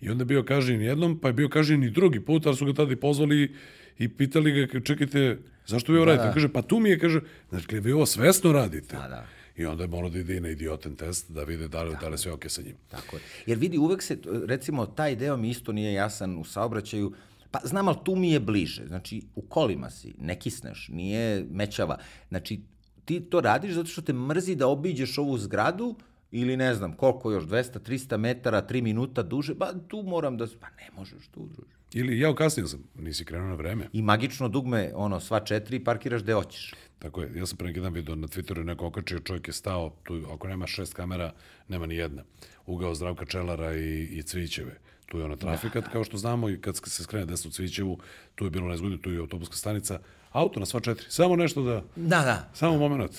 I 0.00 0.10
onda 0.10 0.22
je 0.22 0.26
bio 0.26 0.42
kažen 0.42 0.80
jednom, 0.80 1.18
pa 1.20 1.28
je 1.28 1.32
bio 1.32 1.48
kažen 1.48 1.84
i 1.84 1.90
drugi 1.90 2.20
put, 2.20 2.46
ali 2.46 2.56
su 2.56 2.66
ga 2.66 2.72
tada 2.72 2.92
i 2.92 2.96
pozvali 2.96 3.54
i 3.98 4.08
pitali 4.08 4.66
ga, 4.66 4.80
čekajte, 4.80 5.38
zašto 5.66 5.92
vi 5.92 5.98
ovo 5.98 6.06
da, 6.06 6.12
radite? 6.12 6.28
Da. 6.28 6.34
Kaže, 6.34 6.48
pa 6.48 6.62
tu 6.62 6.80
mi 6.80 6.90
je, 6.90 6.98
kaže, 6.98 7.20
znači, 7.50 7.80
vi 7.80 7.92
ovo 7.92 8.06
svesno 8.06 8.52
radite. 8.52 8.96
Da, 8.96 9.08
da. 9.08 9.26
I 9.56 9.66
onda 9.66 9.84
je 9.84 9.88
morao 9.88 10.10
da 10.10 10.18
ide 10.18 10.40
na 10.40 10.48
idioten 10.48 10.96
test 10.96 11.30
da 11.30 11.44
vide 11.44 11.68
da 11.68 11.82
li, 11.82 11.96
da 12.00 12.08
li 12.08 12.18
sve 12.18 12.32
ok 12.32 12.44
sa 12.48 12.62
njim. 12.62 12.76
Tako 12.88 13.16
je. 13.16 13.22
Jer 13.46 13.58
vidi, 13.58 13.78
uvek 13.78 14.02
se, 14.02 14.18
recimo, 14.46 14.86
taj 14.86 15.16
deo 15.16 15.36
mi 15.36 15.50
isto 15.50 15.72
nije 15.72 15.92
jasan 15.92 16.38
u 16.38 16.44
saobraćaju, 16.44 17.12
Pa 17.54 17.60
znam, 17.64 17.88
ali 17.88 17.96
tu 18.04 18.16
mi 18.16 18.32
je 18.32 18.40
bliže. 18.40 18.86
Znači, 18.86 19.22
u 19.34 19.42
kolima 19.42 19.90
si, 19.90 20.14
ne 20.18 20.38
kisneš, 20.38 20.88
nije 20.92 21.44
mećava. 21.50 21.98
Znači, 22.28 22.60
ti 23.04 23.20
to 23.20 23.40
radiš 23.40 23.74
zato 23.74 23.86
što 23.86 24.02
te 24.02 24.12
mrzi 24.12 24.54
da 24.54 24.66
obiđeš 24.66 25.18
ovu 25.18 25.38
zgradu 25.38 25.94
ili 26.30 26.56
ne 26.56 26.74
znam 26.74 26.92
koliko 26.92 27.30
još, 27.32 27.44
200, 27.44 27.78
300 27.78 28.16
metara, 28.16 28.66
3 28.70 28.82
minuta 28.82 29.22
duže, 29.22 29.54
pa 29.58 29.72
tu 29.88 30.02
moram 30.02 30.36
da... 30.36 30.46
Pa 30.60 30.66
ne 30.66 30.90
možeš 30.96 31.28
tu, 31.30 31.46
druže. 31.46 31.70
Ili 31.92 32.18
ja 32.18 32.34
kasnio 32.34 32.66
sam, 32.66 32.82
nisi 32.98 33.24
krenuo 33.24 33.48
na 33.48 33.54
vreme. 33.54 33.88
I 33.92 34.02
magično 34.02 34.48
dugme, 34.48 34.92
ono, 34.94 35.20
sva 35.20 35.40
četiri, 35.40 35.84
parkiraš 35.84 36.22
gde 36.22 36.32
hoćeš. 36.32 36.74
Tako 36.98 37.22
je, 37.22 37.30
ja 37.36 37.46
sam 37.46 37.56
pre 37.56 37.66
neki 37.66 37.80
dan 37.80 37.92
vidio 37.92 38.14
na 38.14 38.26
Twitteru 38.26 38.64
neko 38.64 38.86
okačio, 38.86 39.20
čovjek 39.20 39.48
je 39.48 39.52
stao, 39.52 39.92
tu 40.02 40.22
ako 40.32 40.48
nema 40.48 40.66
šest 40.66 40.94
kamera, 40.94 41.32
nema 41.68 41.86
ni 41.86 41.96
jedna. 41.96 42.22
Ugao 42.66 42.94
Zdravka 42.94 43.24
Čelara 43.24 43.76
i, 43.76 44.02
i 44.02 44.22
Cvićeve. 44.22 44.78
Tu 45.06 45.18
je 45.18 45.24
ona 45.24 45.36
trafikat, 45.36 45.84
kao 45.92 46.04
što 46.04 46.16
znamo, 46.16 46.48
i 46.48 46.60
kad 46.60 46.76
se 46.76 47.02
skrene 47.02 47.26
desno 47.26 47.48
u 47.48 47.52
Cvićevu, 47.52 47.98
tu 48.34 48.44
je 48.44 48.50
bilo 48.50 48.68
nezgodno, 48.68 48.96
tu 48.96 49.10
je 49.10 49.18
autobuska 49.18 49.56
stanica, 49.56 50.00
auto 50.32 50.60
na 50.60 50.66
sva 50.66 50.80
četiri. 50.80 51.06
Samo 51.08 51.36
nešto 51.36 51.62
da... 51.62 51.82
Da, 51.96 52.20
da. 52.20 52.50
Samo 52.54 52.78
moment. 52.78 53.12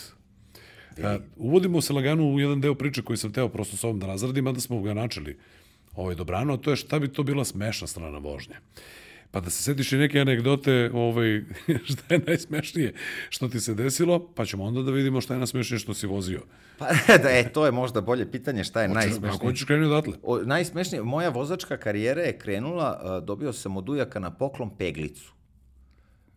A, 1.03 1.19
uvodimo 1.35 1.81
se 1.81 1.93
lagano 1.93 2.23
u 2.23 2.39
jedan 2.39 2.61
deo 2.61 2.75
priče 2.75 3.01
koji 3.01 3.17
sam 3.17 3.33
teo 3.33 3.49
prosto 3.49 3.77
s 3.77 3.83
ovom 3.83 3.99
da 3.99 4.07
razradim, 4.07 4.47
a 4.47 4.51
da 4.51 4.59
smo 4.59 4.81
ga 4.81 4.93
načeli 4.93 5.37
ovaj, 5.95 6.15
dobrano, 6.15 6.53
a 6.53 6.57
to 6.57 6.69
je 6.69 6.75
šta 6.75 6.99
bi 6.99 7.07
to 7.07 7.23
bila 7.23 7.45
smešna 7.45 7.87
strana 7.87 8.17
vožnje. 8.17 8.55
Pa 9.31 9.39
da 9.39 9.49
se 9.49 9.63
setiš 9.63 9.91
i 9.91 9.97
neke 9.97 10.19
anegdote, 10.19 10.91
ovaj, 10.93 11.43
šta 11.89 12.13
je 12.13 12.21
najsmešnije 12.27 12.93
što 13.29 13.47
ti 13.47 13.59
se 13.59 13.73
desilo, 13.73 14.33
pa 14.35 14.45
ćemo 14.45 14.63
onda 14.63 14.81
da 14.81 14.91
vidimo 14.91 15.21
šta 15.21 15.33
je 15.33 15.37
najsmešnije 15.37 15.79
što 15.79 15.93
si 15.93 16.07
vozio. 16.07 16.41
Pa 16.77 16.87
da, 17.23 17.29
e, 17.29 17.49
to 17.53 17.65
je 17.65 17.71
možda 17.71 18.01
bolje 18.01 18.31
pitanje 18.31 18.63
šta 18.63 18.81
je 18.81 18.87
najsmešnije. 18.87 19.31
Ako 19.35 19.51
ćeš 19.51 19.63
krenuti 19.63 19.91
odatle? 19.91 20.13
O, 20.23 20.37
najsmešnije, 20.37 21.03
moja 21.03 21.29
vozačka 21.29 21.77
karijera 21.77 22.21
je 22.21 22.37
krenula, 22.37 23.19
dobio 23.19 23.53
sam 23.53 23.77
od 23.77 23.89
ujaka 23.89 24.19
na 24.19 24.31
poklon 24.31 24.77
peglicu. 24.77 25.33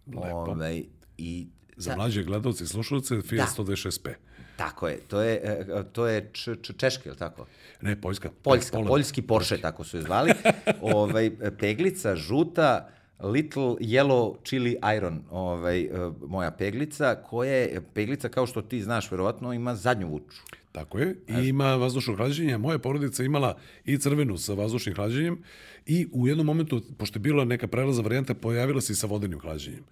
Lepo. 0.07 0.37
Ove, 0.37 0.83
i 1.19 1.47
Za 1.77 1.97
mlađe 1.97 2.23
gledalce 2.23 2.65
i 2.65 2.67
slušalce, 2.67 3.21
Fiat 3.21 3.49
Da. 3.57 3.63
126P. 3.63 4.15
Tako 4.59 4.89
je, 4.89 4.99
to 5.09 5.21
je, 5.21 5.35
e, 5.45 5.83
to 5.93 6.07
je 6.07 6.31
č, 6.33 6.57
č, 6.63 6.73
češki, 6.77 7.09
je 7.09 7.13
li 7.13 7.19
tako? 7.19 7.47
Ne, 7.81 8.01
Poljska. 8.01 8.31
Poljska, 8.43 8.73
Poland. 8.73 8.89
poljski 8.89 9.23
Porsche, 9.23 9.59
tako 9.59 9.85
su 9.85 9.97
je 9.97 10.03
zvali. 10.03 10.33
ovaj, 10.99 11.31
peglica 11.61 12.17
žuta, 12.17 12.89
Little 13.23 13.77
Yellow 13.81 14.37
Chili 14.45 14.77
Iron, 14.97 15.23
ovaj, 15.31 15.81
e, 15.81 15.91
moja 16.27 16.51
peglica, 16.51 17.15
koja 17.15 17.53
je, 17.53 17.83
peglica 17.95 18.29
kao 18.29 18.47
što 18.47 18.63
ti 18.63 18.83
znaš, 18.83 19.11
verovatno 19.11 19.53
ima 19.53 19.75
zadnju 19.75 20.09
vuču. 20.09 20.43
Tako 20.73 20.99
je. 20.99 21.15
I 21.29 21.49
ima 21.49 21.75
vazdušno 21.75 22.17
hlađenje. 22.17 22.59
Moja 22.59 22.79
porodica 22.79 23.23
imala 23.25 23.57
i 23.85 23.99
crvenu 23.99 24.39
sa 24.39 24.55
vazdušnim 24.55 24.95
hlađenjem 24.95 25.39
i 25.87 26.07
u 26.13 26.29
jednom 26.29 26.47
momentu, 26.47 26.83
pošto 26.99 27.19
je 27.19 27.21
bila 27.21 27.45
neka 27.45 27.67
prelaza 27.67 28.03
varijanta, 28.03 28.35
pojavila 28.35 28.81
se 28.81 28.93
i 28.93 28.97
sa 28.97 29.07
vodenim 29.07 29.41
hlađenjem 29.41 29.85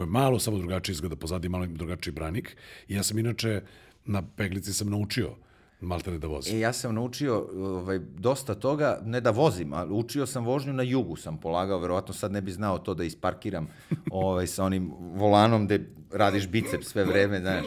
koje 0.00 0.08
malo 0.08 0.38
samo 0.38 0.58
drugačije 0.58 0.92
izgleda 0.92 1.16
pozadi, 1.16 1.48
malo 1.48 1.66
drugačiji 1.66 2.14
branik. 2.14 2.56
I 2.88 2.94
ja 2.94 3.02
sam 3.02 3.18
inače 3.18 3.60
na 4.04 4.22
peglici 4.36 4.72
sam 4.72 4.90
naučio 4.90 5.36
maltene 5.80 6.18
da 6.18 6.26
vozim. 6.26 6.56
E, 6.56 6.60
ja 6.60 6.72
sam 6.72 6.94
naučio 6.94 7.48
ovaj, 7.56 7.98
dosta 7.98 8.54
toga, 8.54 9.00
ne 9.04 9.20
da 9.20 9.30
vozim, 9.30 9.72
ali 9.72 9.92
učio 9.92 10.26
sam 10.26 10.44
vožnju 10.44 10.72
na 10.72 10.82
jugu, 10.82 11.16
sam 11.16 11.40
polagao, 11.40 11.78
verovatno 11.78 12.14
sad 12.14 12.32
ne 12.32 12.40
bi 12.40 12.52
znao 12.52 12.78
to 12.78 12.94
da 12.94 13.04
isparkiram 13.04 13.68
ovaj, 14.10 14.46
sa 14.46 14.64
onim 14.64 14.92
volanom 14.98 15.66
gde 15.66 15.90
radiš 16.12 16.48
bicep 16.48 16.84
sve 16.84 17.04
vreme, 17.04 17.40
znaš, 17.40 17.64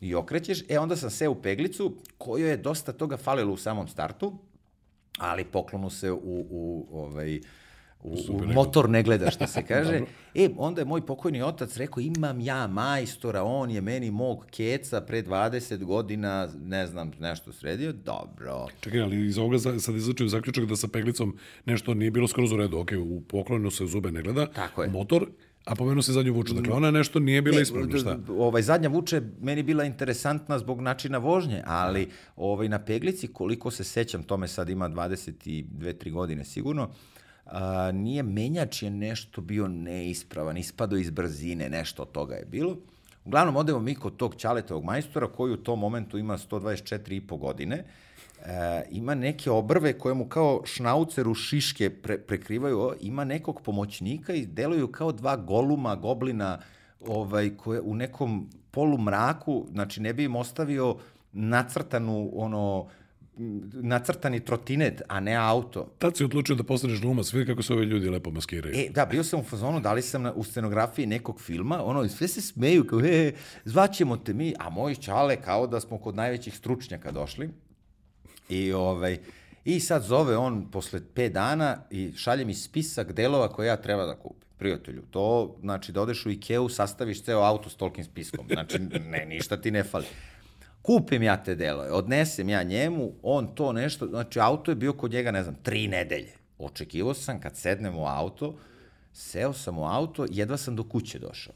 i 0.00 0.14
okrećeš. 0.14 0.62
E, 0.68 0.78
onda 0.78 0.96
sam 0.96 1.10
seo 1.10 1.30
u 1.30 1.42
peglicu, 1.42 1.96
koju 2.18 2.46
je 2.46 2.56
dosta 2.56 2.92
toga 2.92 3.16
falilo 3.16 3.52
u 3.52 3.56
samom 3.56 3.88
startu, 3.88 4.38
ali 5.18 5.44
poklonu 5.44 5.90
se 5.90 6.12
u, 6.12 6.46
u 6.50 6.88
ovaj, 6.92 7.40
u, 8.02 8.16
u 8.30 8.44
motor 8.44 8.90
ne 8.90 9.02
gleda, 9.02 9.30
što 9.30 9.46
se 9.46 9.62
kaže. 9.68 10.00
e, 10.34 10.48
onda 10.56 10.80
je 10.80 10.84
moj 10.84 11.00
pokojni 11.02 11.42
otac 11.42 11.76
rekao, 11.76 12.00
imam 12.00 12.40
ja 12.40 12.66
majstora, 12.66 13.42
on 13.42 13.70
je 13.70 13.80
meni 13.80 14.10
mog 14.10 14.46
keca 14.46 15.00
pre 15.00 15.22
20 15.22 15.50
godina, 15.78 16.30
ne 16.56 16.86
znam, 16.86 17.10
nešto 17.20 17.52
sredio, 17.52 17.92
dobro. 17.94 18.66
Čekaj, 18.80 19.00
ali 19.00 19.26
iz 19.26 19.38
ovoga 19.38 19.58
za- 19.58 19.78
sad 19.78 19.94
izlačujem 19.96 20.28
zaključak 20.28 20.64
da 20.64 20.76
sa 20.76 20.88
peglicom 20.88 21.36
nešto 21.64 21.94
nije 21.94 22.10
bilo 22.10 22.28
skroz 22.28 22.52
u 22.52 22.56
redu. 22.56 22.78
Ok, 22.78 22.90
u 23.00 23.20
poklonu 23.20 23.70
se 23.70 23.84
u 23.84 23.88
zube 23.88 24.10
ne 24.10 24.22
gleda, 24.22 24.46
Tako 24.46 24.82
je. 24.82 24.88
motor, 24.88 25.26
a 25.64 25.74
pomenuo 25.74 26.02
se 26.02 26.12
zadnju 26.12 26.34
vuču. 26.34 26.54
Dakle, 26.54 26.72
ona 26.72 26.90
nešto 26.90 27.18
nije 27.18 27.42
bila 27.42 27.60
ispravna, 27.60 27.98
šta? 27.98 28.18
Ovaj, 28.30 28.62
zadnja 28.62 28.88
vuče 28.88 29.22
meni 29.40 29.62
bila 29.62 29.84
interesantna 29.84 30.58
zbog 30.58 30.80
načina 30.80 31.18
vožnje, 31.18 31.62
ali 31.66 32.08
ovaj, 32.36 32.68
na 32.68 32.78
peglici, 32.80 33.28
koliko 33.28 33.70
se 33.70 33.84
sećam, 33.84 34.22
tome 34.22 34.48
sad 34.48 34.68
ima 34.68 34.88
22-3 34.88 36.12
godine 36.12 36.44
sigurno, 36.44 36.90
a, 37.50 37.92
nije 37.92 38.22
menjač 38.22 38.82
je 38.82 38.90
nešto 38.90 39.40
bio 39.40 39.68
neispravan, 39.68 40.56
ispado 40.56 40.96
iz 40.96 41.10
brzine, 41.10 41.68
nešto 41.68 42.02
od 42.02 42.12
toga 42.12 42.34
je 42.34 42.44
bilo. 42.44 42.76
Uglavnom, 43.24 43.56
odemo 43.56 43.80
mi 43.80 43.94
kod 43.94 44.16
tog 44.16 44.34
Ćaletovog 44.34 44.84
majstora, 44.84 45.26
koji 45.26 45.52
u 45.52 45.56
tom 45.56 45.78
momentu 45.78 46.18
ima 46.18 46.38
124,5 46.38 47.38
godine, 47.38 47.84
e, 48.44 48.82
ima 48.90 49.14
neke 49.14 49.50
obrve 49.50 49.98
koje 49.98 50.14
mu 50.14 50.28
kao 50.28 50.62
šnauceru 50.64 51.34
šiške 51.34 51.90
pre, 51.90 52.18
prekrivaju, 52.18 52.92
ima 53.00 53.24
nekog 53.24 53.60
pomoćnika 53.60 54.34
i 54.34 54.46
deluju 54.46 54.88
kao 54.88 55.12
dva 55.12 55.36
goluma, 55.36 55.96
goblina, 55.96 56.58
ovaj, 57.06 57.56
koje 57.56 57.80
u 57.80 57.94
nekom 57.94 58.48
polumraku, 58.70 59.66
znači 59.72 60.00
ne 60.00 60.12
bi 60.12 60.24
im 60.24 60.36
ostavio 60.36 60.96
nacrtanu, 61.32 62.30
ono, 62.34 62.86
nacrtani 63.82 64.40
trotinet, 64.40 65.02
a 65.08 65.20
ne 65.20 65.34
auto. 65.34 65.86
Tad 65.98 66.16
si 66.16 66.24
odlučio 66.24 66.54
da 66.54 66.62
postaneš 66.62 67.00
glumac, 67.00 67.32
vidi 67.32 67.46
kako 67.46 67.62
se 67.62 67.72
ovi 67.72 67.84
ljudi 67.84 68.08
lepo 68.08 68.30
maskiraju. 68.30 68.74
E, 68.76 68.88
da, 68.90 69.06
bio 69.06 69.24
sam 69.24 69.40
u 69.40 69.44
fazonu, 69.44 69.80
dali 69.80 70.02
sam 70.02 70.22
na, 70.22 70.32
u 70.32 70.44
scenografiji 70.44 71.06
nekog 71.06 71.40
filma, 71.40 71.84
ono, 71.84 72.08
sve 72.08 72.28
se 72.28 72.40
smeju, 72.40 72.86
kao, 72.86 73.00
e, 73.00 73.32
zvaćemo 73.64 74.16
te 74.16 74.32
mi, 74.32 74.54
a 74.58 74.70
moji 74.70 74.96
čale 74.96 75.36
kao 75.36 75.66
da 75.66 75.80
smo 75.80 75.98
kod 75.98 76.16
najvećih 76.16 76.56
stručnjaka 76.56 77.12
došli. 77.12 77.50
I, 78.48 78.72
ovaj, 78.72 79.18
I 79.64 79.80
sad 79.80 80.02
zove 80.02 80.36
on 80.36 80.70
posle 80.70 81.00
5 81.14 81.28
dana 81.28 81.76
i 81.90 82.12
šalje 82.16 82.44
mi 82.44 82.54
spisak 82.54 83.12
delova 83.12 83.48
koje 83.48 83.66
ja 83.66 83.76
treba 83.76 84.06
da 84.06 84.14
kupim. 84.14 84.50
Prijatelju, 84.58 85.02
to 85.10 85.56
znači 85.60 85.92
da 85.92 86.02
odeš 86.02 86.26
u 86.26 86.30
Ikeu, 86.30 86.68
sastaviš 86.68 87.22
ceo 87.22 87.40
auto 87.40 87.70
s 87.70 87.74
tolkim 87.74 88.04
spiskom. 88.04 88.46
Znači, 88.52 88.78
ne, 88.78 89.26
ništa 89.26 89.56
ti 89.56 89.70
ne 89.70 89.84
fali. 89.84 90.04
Kupim 90.82 91.22
ja 91.22 91.36
te 91.42 91.54
delove, 91.54 91.92
odnesem 91.92 92.48
ja 92.48 92.62
njemu, 92.62 93.12
on 93.22 93.54
to 93.54 93.72
nešto, 93.72 94.06
znači 94.06 94.40
auto 94.40 94.70
je 94.70 94.74
bio 94.74 94.92
kod 94.92 95.12
njega, 95.12 95.30
ne 95.30 95.42
znam, 95.42 95.54
tri 95.62 95.88
nedelje. 95.88 96.32
Očekivao 96.58 97.14
sam 97.14 97.40
kad 97.40 97.56
sednem 97.56 97.98
u 97.98 98.06
auto, 98.06 98.54
seo 99.12 99.52
sam 99.52 99.78
u 99.78 99.84
auto, 99.84 100.26
jedva 100.30 100.56
sam 100.56 100.76
do 100.76 100.84
kuće 100.84 101.18
došao. 101.18 101.54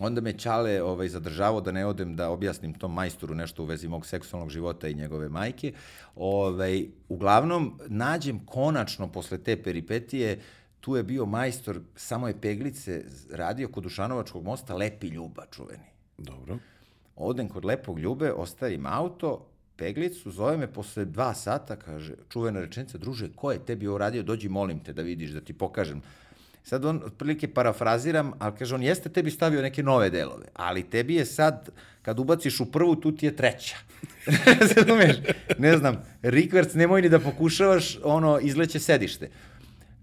Onda 0.00 0.20
me 0.20 0.32
Ćale 0.38 0.82
ovaj, 0.82 1.08
zadržavao 1.08 1.60
da 1.60 1.72
ne 1.72 1.86
odem 1.86 2.16
da 2.16 2.30
objasnim 2.30 2.74
tom 2.74 2.94
majstoru 2.94 3.34
nešto 3.34 3.62
u 3.62 3.66
vezi 3.66 3.88
mog 3.88 4.06
seksualnog 4.06 4.50
života 4.50 4.88
i 4.88 4.94
njegove 4.94 5.28
majke. 5.28 5.72
Ovaj, 6.16 6.86
uglavnom, 7.08 7.80
nađem 7.86 8.46
konačno 8.46 9.12
posle 9.12 9.38
te 9.38 9.62
peripetije, 9.62 10.40
tu 10.80 10.96
je 10.96 11.02
bio 11.02 11.26
majstor, 11.26 11.80
samo 11.96 12.28
je 12.28 12.40
peglice 12.40 13.04
radio 13.30 13.68
kod 13.68 13.82
Dušanovačkog 13.82 14.44
mosta, 14.44 14.74
Lepi 14.74 15.06
Ljuba, 15.06 15.46
čuveni. 15.50 15.92
Dobro. 16.18 16.58
Odem 17.16 17.48
kod 17.48 17.64
Lepog 17.64 17.98
Ljube, 17.98 18.32
ostavim 18.32 18.86
auto, 18.86 19.46
peglicu, 19.76 20.30
zove 20.30 20.56
me 20.56 20.66
posle 20.66 21.04
dva 21.04 21.34
sata, 21.34 21.76
kaže, 21.76 22.14
čuvena 22.28 22.60
rečenica, 22.60 22.98
druže, 22.98 23.28
ko 23.36 23.52
je 23.52 23.64
tebi 23.66 23.88
ovo 23.88 23.98
radio, 23.98 24.22
dođi 24.22 24.48
molim 24.48 24.80
te 24.80 24.92
da 24.92 25.02
vidiš, 25.02 25.30
da 25.30 25.40
ti 25.40 25.52
pokažem. 25.52 26.02
Sad 26.64 26.84
on, 26.84 27.00
otprilike 27.04 27.48
parafraziram, 27.48 28.32
ali 28.38 28.54
kaže, 28.58 28.74
on 28.74 28.82
jeste 28.82 29.08
tebi 29.08 29.30
stavio 29.30 29.62
neke 29.62 29.82
nove 29.82 30.10
delove, 30.10 30.46
ali 30.54 30.82
tebi 30.82 31.14
je 31.14 31.24
sad, 31.26 31.68
kad 32.02 32.18
ubaciš 32.18 32.60
u 32.60 32.70
prvu, 32.72 32.96
tu 32.96 33.12
ti 33.12 33.26
je 33.26 33.36
treća. 33.36 33.76
Razumeš? 34.60 35.16
ne 35.58 35.76
znam, 35.76 36.02
rikverc, 36.22 36.74
nemoj 36.74 37.02
ni 37.02 37.08
da 37.08 37.18
pokušavaš, 37.18 37.98
ono, 38.04 38.38
izleće 38.38 38.78
sedište 38.78 39.30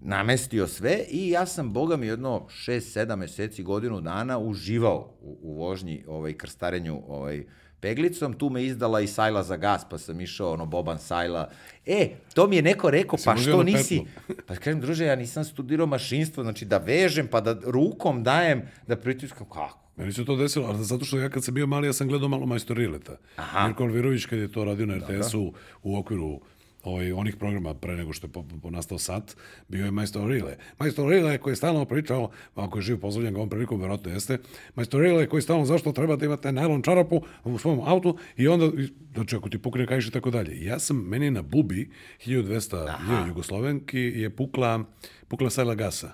namestio 0.00 0.66
sve 0.66 1.04
i 1.10 1.30
ja 1.30 1.46
sam, 1.46 1.72
boga 1.72 1.96
mi, 1.96 2.06
jedno 2.06 2.46
6-7 2.66 3.16
meseci, 3.16 3.62
godinu 3.62 4.00
dana 4.00 4.38
uživao 4.38 5.14
u, 5.20 5.38
u 5.42 5.54
vožnji, 5.54 6.04
ovaj, 6.08 6.32
krstarenju 6.32 7.02
ovaj, 7.08 7.44
peglicom. 7.80 8.32
Tu 8.32 8.50
me 8.50 8.64
izdala 8.64 9.00
i 9.00 9.06
sajla 9.06 9.42
za 9.42 9.56
gas, 9.56 9.82
pa 9.90 9.98
sam 9.98 10.20
išao, 10.20 10.52
ono, 10.52 10.66
Boban 10.66 10.98
sajla. 10.98 11.50
E, 11.86 12.08
to 12.34 12.46
mi 12.46 12.56
je 12.56 12.62
neko 12.62 12.90
rekao, 12.90 13.18
pa 13.24 13.36
što 13.36 13.62
nisi... 13.62 14.00
Pa 14.46 14.54
kažem, 14.54 14.80
druže, 14.80 15.04
ja 15.04 15.16
nisam 15.16 15.44
studirao 15.44 15.86
mašinstvo, 15.86 16.42
znači 16.42 16.64
da 16.64 16.78
vežem, 16.78 17.26
pa 17.26 17.40
da 17.40 17.56
rukom 17.64 18.22
dajem, 18.22 18.62
da 18.86 18.96
pritiskam, 18.96 19.48
kako? 19.48 19.78
Meni 19.96 20.12
se 20.12 20.24
to 20.24 20.36
desilo, 20.36 20.66
ali 20.66 20.84
zato 20.84 21.04
što 21.04 21.18
ja 21.18 21.28
kad 21.28 21.44
sam 21.44 21.54
bio 21.54 21.66
mali, 21.66 21.86
ja 21.86 21.92
sam 21.92 22.08
gledao 22.08 22.28
malo 22.28 22.46
majstor 22.46 22.76
Rileta. 22.76 23.16
Aha. 23.36 23.66
Mirko 23.66 23.82
Alvirović 23.82 24.24
kad 24.24 24.38
je 24.38 24.52
to 24.52 24.64
radio 24.64 24.86
na 24.86 24.96
RTS-u 24.96 25.52
u 25.82 25.98
okviru 25.98 26.40
ovaj, 26.84 27.12
onih 27.12 27.36
programa 27.36 27.74
pre 27.74 27.96
nego 27.96 28.12
što 28.12 28.26
je 28.26 28.32
po, 28.32 28.44
po 28.62 28.70
nastao 28.70 28.98
sat, 28.98 29.36
bio 29.68 29.84
je 29.84 29.90
Majstor 29.90 30.30
Rile. 30.30 30.56
Majstor 30.78 31.10
Rile 31.10 31.38
koji 31.38 31.52
je 31.52 31.56
stalno 31.56 31.84
pričao, 31.84 32.30
ako 32.54 32.78
je 32.78 32.82
živ 32.82 33.00
pozdravljen 33.00 33.34
ga 33.34 33.38
ovom 33.38 33.50
prilikom, 33.50 33.80
verovatno 33.80 34.12
jeste, 34.12 34.38
Majstor 34.74 35.00
Rile 35.00 35.26
koji 35.26 35.38
je 35.38 35.42
stalno 35.42 35.64
zašto 35.64 35.92
treba 35.92 36.16
da 36.16 36.26
imate 36.26 36.52
najlon 36.52 36.82
čarapu 36.82 37.22
u 37.44 37.58
svom 37.58 37.80
autu 37.80 38.16
i 38.36 38.48
onda, 38.48 38.70
znači 39.14 39.36
ako 39.36 39.48
ti 39.48 39.58
pukne 39.58 39.86
kajiš 39.86 40.08
i 40.08 40.10
tako 40.10 40.30
dalje. 40.30 40.64
Ja 40.64 40.78
sam, 40.78 40.96
meni 40.96 41.30
na 41.30 41.42
Bubi, 41.42 41.90
1200 42.26 42.88
Aha. 42.88 43.24
Jugoslovenki, 43.28 43.98
je 43.98 44.30
pukla, 44.30 44.84
pukla 45.28 45.50
sajla 45.50 45.74
gasa. 45.74 46.12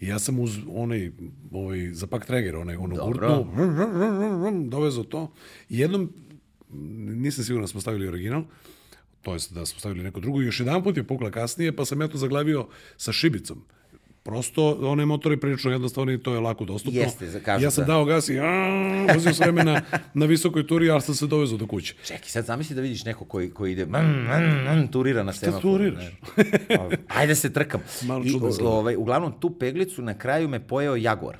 I 0.00 0.06
ja 0.06 0.18
sam 0.18 0.40
uz 0.40 0.58
onaj, 0.68 1.10
ovaj, 1.52 1.90
za 1.92 2.06
pak 2.06 2.26
treger, 2.26 2.56
onaj, 2.56 2.76
ono 2.76 2.96
Dobro. 2.96 3.46
dovezo 4.64 5.04
to. 5.04 5.32
I 5.68 5.78
jednom, 5.78 6.12
nisam 7.08 7.44
siguran 7.44 7.62
da 7.62 7.68
smo 7.68 7.80
stavili 7.80 8.08
original, 8.08 8.42
to 9.22 9.32
jest 9.32 9.52
da 9.52 9.66
smo 9.66 9.78
stavili 9.78 10.04
neko 10.04 10.20
drugo, 10.20 10.42
i 10.42 10.44
još 10.44 10.60
jedan 10.60 10.82
put 10.82 10.96
je 10.96 11.04
pukla 11.04 11.30
kasnije, 11.30 11.76
pa 11.76 11.84
sam 11.84 12.00
ja 12.00 12.08
to 12.08 12.18
zaglavio 12.18 12.66
sa 12.96 13.12
šibicom. 13.12 13.64
Prosto, 14.24 14.78
one 14.82 15.06
motori 15.06 15.36
prilično 15.36 15.70
jednostavni, 15.70 16.22
to 16.22 16.34
je 16.34 16.40
lako 16.40 16.64
dostupno. 16.64 17.00
Jeste, 17.00 17.40
kažu 17.44 17.64
ja 17.64 17.70
sam 17.70 17.82
da. 17.82 17.86
dao 17.86 18.04
gas 18.04 18.28
i 18.28 18.38
aaa, 18.38 19.14
vozio 19.14 19.34
sam 19.34 19.44
vremena 19.44 19.82
na 20.14 20.26
visokoj 20.26 20.66
turi, 20.66 20.90
ali 20.90 21.00
sam 21.00 21.14
se 21.14 21.26
dovezao 21.26 21.58
do 21.58 21.66
kuće. 21.66 21.94
Čekaj, 22.04 22.28
sad 22.28 22.44
zamisli 22.44 22.76
da 22.76 22.82
vidiš 22.82 23.04
neko 23.04 23.24
koji, 23.24 23.50
koji 23.50 23.72
ide, 23.72 23.86
mm, 23.86 23.90
mm, 23.90 24.78
mm, 24.78 24.88
turira 24.88 25.22
na 25.22 25.32
semaforu. 25.32 25.62
turiraš? 25.62 26.04
ne. 26.36 26.78
Ovaj, 26.78 26.96
Ajde 27.08 27.34
se 27.34 27.52
trkam. 27.52 27.80
Malo 28.08 28.24
I, 28.24 28.30
čudno 28.32 28.48
izgleda. 28.48 28.70
ovaj, 28.70 28.96
uglavnom, 28.96 29.32
tu 29.40 29.50
peglicu 29.50 30.02
na 30.02 30.18
kraju 30.18 30.48
me 30.48 30.66
pojeo 30.66 30.96
Jaguar. 30.96 31.36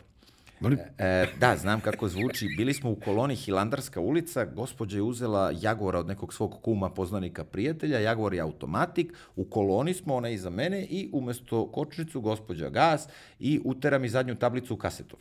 Ali, 0.64 0.76
E, 0.98 1.26
da, 1.40 1.56
znam 1.56 1.80
kako 1.80 2.08
zvuči. 2.08 2.48
Bili 2.56 2.74
smo 2.74 2.90
u 2.90 2.96
koloni 2.96 3.36
Hilandarska 3.36 4.00
ulica, 4.00 4.44
gospođa 4.44 4.96
je 4.96 5.02
uzela 5.02 5.52
Jaguara 5.60 5.98
od 5.98 6.06
nekog 6.06 6.34
svog 6.34 6.62
kuma, 6.62 6.90
poznanika, 6.90 7.44
prijatelja, 7.44 7.98
Jaguar 7.98 8.34
je 8.34 8.40
automatik, 8.40 9.12
u 9.36 9.44
koloni 9.44 9.94
smo, 9.94 10.14
ona 10.14 10.28
iza 10.28 10.50
mene 10.50 10.84
i 10.84 11.10
umesto 11.12 11.66
kočnicu 11.72 12.20
gospođa 12.20 12.68
gas 12.68 13.08
i 13.38 13.60
utera 13.64 13.98
mi 13.98 14.08
zadnju 14.08 14.34
tablicu 14.34 14.74
u 14.74 14.76
kasetov. 14.76 15.18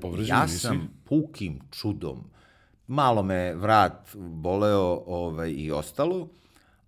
Povređen, 0.00 0.36
ja 0.36 0.48
sam 0.48 0.88
pukim 1.04 1.60
čudom, 1.70 2.30
malo 2.86 3.22
me 3.22 3.54
vrat 3.54 4.16
boleo 4.16 5.02
ovaj, 5.06 5.50
i 5.50 5.70
ostalo, 5.70 6.28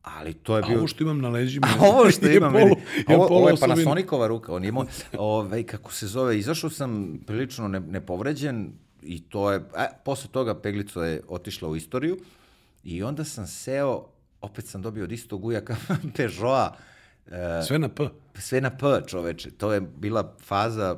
ali 0.02 0.34
to 0.34 0.56
je 0.56 0.62
a 0.64 0.66
bio... 0.66 0.78
ovo 0.78 0.86
što 0.86 1.04
imam 1.04 1.20
na 1.20 1.28
leđima 1.28 1.66
A 1.80 1.84
ovo 1.84 2.10
što 2.10 2.26
je 2.28 2.36
ima 2.36 2.50
polu, 2.50 2.76
ovo, 3.08 3.26
ovo 3.26 3.48
je. 3.48 3.56
Panasonicova 3.56 4.26
ruka, 4.26 4.54
on 4.54 4.64
je 4.64 4.72
moj, 4.72 4.86
ovaj, 5.18 5.62
kako 5.62 5.92
se 5.92 6.06
zove, 6.06 6.38
izašao 6.38 6.70
sam 6.70 7.20
prilično 7.26 7.68
ne, 7.68 7.80
nepovređen 7.80 8.72
i 9.02 9.22
to 9.22 9.52
je, 9.52 9.60
a, 9.74 9.86
posle 10.04 10.30
toga 10.30 10.60
peglica 10.60 11.04
je 11.04 11.22
otišla 11.28 11.68
u 11.68 11.76
istoriju 11.76 12.16
i 12.84 13.02
onda 13.02 13.24
sam 13.24 13.46
seo, 13.46 14.06
opet 14.40 14.66
sam 14.66 14.82
dobio 14.82 15.04
od 15.04 15.12
istog 15.12 15.44
ujaka 15.44 15.76
Peugeota, 16.16 16.76
e, 17.26 17.62
Sve 17.66 17.78
na 17.78 17.88
P. 17.88 18.08
sve 18.34 18.60
na 18.60 18.70
P 18.70 18.86
čoveče, 19.06 19.50
to 19.50 19.72
je 19.72 19.80
bila 19.80 20.36
faza 20.40 20.94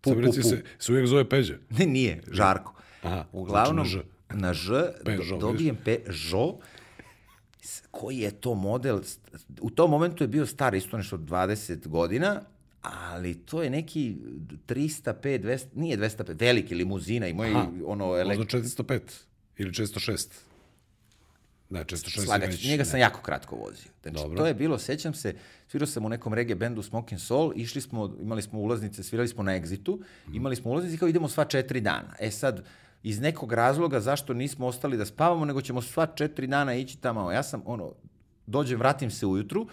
pu, 0.00 0.10
Sam 0.10 0.14
pu, 0.14 0.20
reci 0.20 0.40
pu. 0.40 0.48
se, 0.48 0.62
se 0.78 0.92
uvijek 0.92 1.06
zove 1.06 1.28
Peđe. 1.28 1.58
Ne, 1.70 1.86
nije, 1.86 2.22
Žarko. 2.30 2.74
Aha, 3.02 3.24
Uglavnom, 3.32 3.86
znači 3.86 4.06
na 4.34 4.54
Ž, 4.54 4.72
Peugeot, 5.04 5.40
do, 5.40 5.46
dobijem 5.46 5.76
Peugeot, 5.84 6.60
koji 7.90 8.18
je 8.18 8.30
to 8.30 8.54
model, 8.54 9.00
u 9.60 9.70
tom 9.70 9.90
momentu 9.90 10.24
je 10.24 10.28
bio 10.28 10.46
star 10.46 10.74
isto 10.74 10.96
nešto 10.96 11.16
20 11.18 11.88
godina, 11.88 12.40
ali 12.82 13.34
to 13.36 13.62
je 13.62 13.70
neki 13.70 14.16
305, 14.66 15.12
200, 15.40 15.64
nije 15.74 15.98
205, 15.98 16.40
veliki 16.40 16.74
limuzina 16.74 17.28
i 17.28 17.34
moj 17.34 17.50
Aha, 17.50 17.66
ono 17.86 18.16
elek... 18.16 18.38
Možda 18.38 18.58
405 18.58 19.00
ili 19.56 19.70
406. 19.70 20.26
Ne, 21.70 21.80
406 21.80 22.18
je 22.18 22.24
Slagač, 22.24 22.48
već. 22.48 22.64
njega 22.64 22.84
sam 22.84 23.00
jako 23.00 23.20
kratko 23.20 23.56
vozio. 23.56 23.90
Znači, 24.02 24.16
Dobro. 24.16 24.38
to 24.38 24.46
je 24.46 24.54
bilo, 24.54 24.78
sećam 24.78 25.14
se, 25.14 25.34
svirao 25.68 25.86
sam 25.86 26.04
u 26.04 26.08
nekom 26.08 26.34
reggae 26.34 26.54
bendu 26.56 26.82
Smoking 26.82 27.20
Soul, 27.20 27.52
išli 27.56 27.80
smo, 27.80 28.16
imali 28.20 28.42
smo 28.42 28.60
ulaznice, 28.60 29.02
svirali 29.02 29.28
smo 29.28 29.42
na 29.42 29.52
Exitu, 29.52 29.98
Mhm. 30.26 30.36
imali 30.36 30.56
smo 30.56 30.70
ulaznice 30.70 30.94
i 30.94 30.98
kao 30.98 31.08
idemo 31.08 31.28
sva 31.28 31.44
četiri 31.44 31.80
dana. 31.80 32.14
E 32.18 32.30
sad, 32.30 32.64
iz 33.02 33.20
nekog 33.20 33.52
razloga 33.52 34.00
zašto 34.00 34.34
nismo 34.34 34.66
ostali 34.66 34.96
da 34.96 35.04
spavamo, 35.04 35.44
nego 35.44 35.60
ćemo 35.60 35.82
sva 35.82 36.06
četiri 36.06 36.46
dana 36.46 36.74
ići 36.74 36.98
tamo. 36.98 37.32
Ja 37.32 37.42
sam, 37.42 37.62
ono, 37.64 37.92
dođem, 38.46 38.78
vratim 38.78 39.10
se 39.10 39.26
ujutru, 39.26 39.66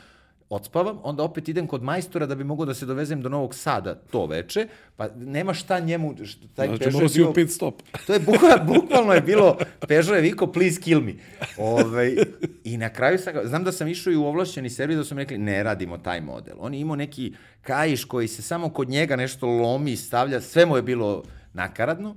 odspavam, 0.50 1.00
onda 1.04 1.24
opet 1.24 1.50
idem 1.50 1.68
kod 1.68 1.84
majstora 1.84 2.26
da 2.26 2.36
bi 2.36 2.44
mogao 2.44 2.66
da 2.66 2.74
se 2.74 2.86
dovezem 2.86 3.22
do 3.22 3.30
Novog 3.30 3.56
Sada 3.56 3.96
to 3.96 4.26
veče, 4.26 4.68
pa 4.96 5.08
nema 5.16 5.54
šta 5.54 5.80
njemu, 5.80 6.16
šta, 6.26 6.48
taj 6.56 6.68
Znači, 6.68 6.80
Peugeot 6.80 6.94
morao 6.94 7.10
si 7.10 7.24
u 7.24 7.34
pit 7.34 7.52
stop. 7.52 7.82
To 8.08 8.14
je 8.14 8.20
bukvalno, 8.20 8.66
bukvalno 8.66 9.14
je 9.14 9.22
bilo, 9.22 9.58
Peugeot 9.88 10.16
je 10.16 10.22
viko, 10.22 10.48
please 10.48 10.82
kill 10.82 11.02
me. 11.02 11.14
Ove, 11.58 12.16
I 12.64 12.78
na 12.78 12.90
kraju 12.90 13.20
sam, 13.20 13.34
znam 13.44 13.64
da 13.64 13.72
sam 13.72 13.88
išao 13.88 14.14
i 14.14 14.16
u 14.16 14.26
ovlašćeni 14.26 14.70
servis 14.70 14.98
da 14.98 15.04
su 15.04 15.16
mi 15.16 15.22
rekli, 15.22 15.38
ne 15.38 15.64
radimo 15.64 15.98
taj 15.98 16.22
model. 16.22 16.56
On 16.60 16.74
je 16.74 16.80
imao 16.80 16.96
neki 16.96 17.34
kajiš 17.62 18.06
koji 18.06 18.28
se 18.28 18.42
samo 18.42 18.70
kod 18.70 18.90
njega 18.90 19.16
nešto 19.16 19.48
lomi, 19.48 19.96
stavlja, 19.96 20.42
sve 20.42 20.66
mu 20.66 20.76
je 20.76 20.82
bilo 20.82 21.24
nakaradno. 21.54 22.16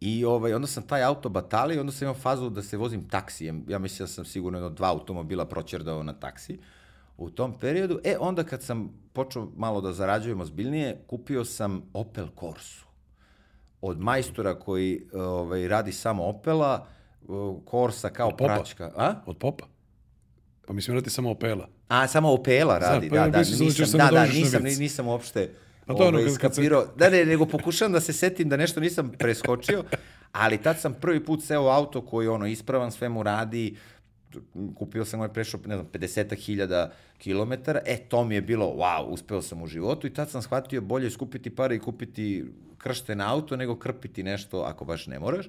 I 0.00 0.24
ovaj, 0.24 0.54
onda 0.54 0.66
sam 0.66 0.82
taj 0.82 1.02
auto 1.02 1.28
batalio 1.28 1.76
i 1.76 1.80
onda 1.80 1.92
sam 1.92 2.06
imao 2.06 2.14
fazu 2.14 2.50
da 2.50 2.62
se 2.62 2.76
vozim 2.76 3.08
taksijem. 3.08 3.64
Ja 3.68 3.78
mislim 3.78 4.04
da 4.06 4.12
sam 4.12 4.24
sigurno 4.24 4.58
jedno 4.58 4.70
dva 4.70 4.88
automobila 4.88 5.44
proćerdao 5.44 6.02
na 6.02 6.12
taksi 6.12 6.58
u 7.16 7.30
tom 7.30 7.58
periodu. 7.58 8.00
E, 8.04 8.16
onda 8.20 8.44
kad 8.44 8.62
sam 8.62 8.90
počeo 9.12 9.48
malo 9.56 9.80
da 9.80 9.92
zarađujem 9.92 10.40
ozbiljnije, 10.40 11.04
kupio 11.06 11.44
sam 11.44 11.82
Opel 11.92 12.26
Corsu 12.40 12.90
od 13.80 14.00
majstora 14.00 14.58
koji 14.58 15.06
ovaj, 15.12 15.68
radi 15.68 15.92
samo 15.92 16.24
Opela, 16.24 16.86
Corsa 17.70 18.08
kao 18.08 18.30
Popa. 18.30 18.44
praćka. 18.44 18.92
A? 18.96 19.14
Od 19.26 19.36
popa. 19.36 19.66
Pa 20.66 20.72
mislim 20.72 20.94
radi 20.94 21.10
samo 21.10 21.30
Opela. 21.30 21.68
A, 21.88 22.06
samo 22.06 22.32
Opela 22.32 22.78
radi, 22.78 23.08
pa 23.08 23.14
da, 23.14 23.20
ja 23.20 23.28
da, 23.28 23.30
da 23.30 23.38
nisam, 23.38 23.98
da, 23.98 24.10
da, 24.10 24.26
nisam, 24.26 24.62
nisam 24.62 25.08
uopšte 25.08 25.54
Pa 25.94 25.98
to 25.98 26.02
je 26.04 26.08
ono 26.08 26.18
ovaj, 26.18 26.24
kad- 26.24 26.54
se- 26.54 26.54
skapirao. 26.54 26.86
Da, 26.96 27.10
ne, 27.10 27.24
nego 27.24 27.46
pokušavam 27.46 27.92
da 27.92 28.00
se 28.00 28.12
setim 28.12 28.48
da 28.48 28.56
nešto 28.56 28.80
nisam 28.80 29.12
preskočio, 29.18 29.84
ali 30.32 30.58
tad 30.58 30.80
sam 30.80 30.94
prvi 30.94 31.24
put 31.24 31.42
seo 31.42 31.66
auto 31.68 32.00
koji 32.00 32.28
ono 32.28 32.46
ispravan, 32.46 32.92
sve 32.92 33.08
mu 33.08 33.22
radi, 33.22 33.76
kupio 34.74 35.04
sam 35.04 35.20
ovaj 35.20 35.32
prešao, 35.32 35.60
ne 35.66 35.74
znam, 35.74 35.86
50.000 35.92 36.88
kilometara, 37.18 37.80
e, 37.86 37.96
to 37.96 38.24
mi 38.24 38.34
je 38.34 38.40
bilo, 38.42 38.66
wow, 38.66 39.02
uspeo 39.02 39.42
sam 39.42 39.62
u 39.62 39.66
životu 39.66 40.06
i 40.06 40.14
tad 40.14 40.30
sam 40.30 40.42
shvatio 40.42 40.80
bolje 40.80 41.06
je 41.06 41.10
skupiti 41.10 41.50
pare 41.50 41.76
i 41.76 41.78
kupiti 41.78 42.44
kršten 42.78 43.20
auto 43.20 43.56
nego 43.56 43.76
krpiti 43.76 44.22
nešto 44.22 44.60
ako 44.60 44.84
baš 44.84 45.06
ne 45.06 45.18
moraš. 45.18 45.46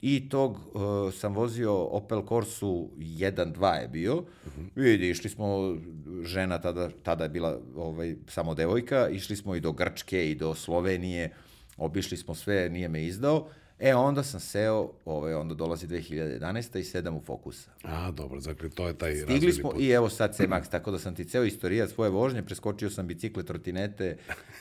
I 0.00 0.28
tog 0.28 0.52
uh, 0.52 1.14
sam 1.14 1.34
vozio 1.34 1.74
Opel 1.84 2.22
Corsu 2.28 2.90
1.2 2.98 3.74
je 3.74 3.88
bio. 3.88 4.16
Uh 4.16 4.24
-huh. 4.44 4.68
Vidi, 4.74 5.10
išli 5.10 5.30
smo, 5.30 5.76
žena 6.22 6.58
tada, 6.58 6.90
tada 7.02 7.24
je 7.24 7.30
bila 7.30 7.60
ovaj, 7.76 8.16
samo 8.26 8.54
devojka, 8.54 9.08
išli 9.08 9.36
smo 9.36 9.54
i 9.54 9.60
do 9.60 9.72
Grčke 9.72 10.30
i 10.30 10.34
do 10.34 10.54
Slovenije, 10.54 11.34
obišli 11.76 12.16
smo 12.16 12.34
sve, 12.34 12.68
nije 12.68 12.88
me 12.88 13.04
izdao. 13.04 13.48
E, 13.80 13.94
onda 13.94 14.22
sam 14.22 14.40
seo, 14.40 14.90
ovaj, 15.04 15.34
onda 15.34 15.54
dolazi 15.54 15.86
2011. 15.86 16.78
i 16.78 16.84
sedam 16.84 17.16
u 17.16 17.20
Fokusa. 17.20 17.70
A, 17.82 18.10
dobro, 18.10 18.40
dakle, 18.40 18.68
to 18.68 18.86
je 18.86 18.94
taj 18.94 19.16
Stigli 19.16 19.52
smo 19.52 19.70
put. 19.70 19.80
i 19.80 19.90
evo 19.90 20.08
sad 20.08 20.36
C-Max, 20.36 20.70
tako 20.70 20.90
da 20.90 20.98
sam 20.98 21.14
ti 21.14 21.24
ceo 21.24 21.44
istorija 21.44 21.88
svoje 21.88 22.10
vožnje, 22.10 22.42
preskočio 22.42 22.90
sam 22.90 23.06
bicikle, 23.06 23.42
trotinete 23.42 24.16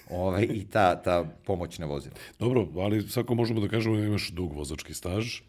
ovaj, 0.09 0.43
i 0.43 0.65
ta, 0.65 1.01
ta 1.01 1.25
pomoćna 1.45 1.85
vozila. 1.85 2.15
Dobro, 2.39 2.67
ali 2.75 3.09
svako 3.09 3.35
možemo 3.35 3.59
da 3.61 3.67
kažemo 3.67 3.95
da 3.97 4.05
imaš 4.05 4.29
dug 4.29 4.53
vozački 4.53 4.93
staž. 4.93 5.41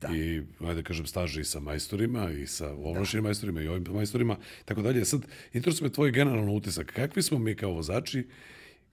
Da. 0.00 0.16
I, 0.16 0.42
ajde 0.60 0.74
da 0.74 0.82
kažem, 0.82 1.06
staž 1.06 1.38
i 1.38 1.44
sa 1.44 1.60
majstorima, 1.60 2.30
i 2.30 2.46
sa 2.46 2.72
ovlašćenim 2.72 3.22
da. 3.22 3.28
majstorima, 3.28 3.62
i 3.62 3.68
ovim 3.68 3.84
majstorima, 3.90 4.36
tako 4.64 4.82
dalje. 4.82 5.04
Sad, 5.04 5.20
interesuje 5.52 5.88
me 5.88 5.92
tvoj 5.92 6.10
generalno 6.10 6.52
utisak. 6.52 6.92
Kakvi 6.92 7.22
smo 7.22 7.38
mi 7.38 7.54
kao 7.54 7.70
vozači, 7.70 8.24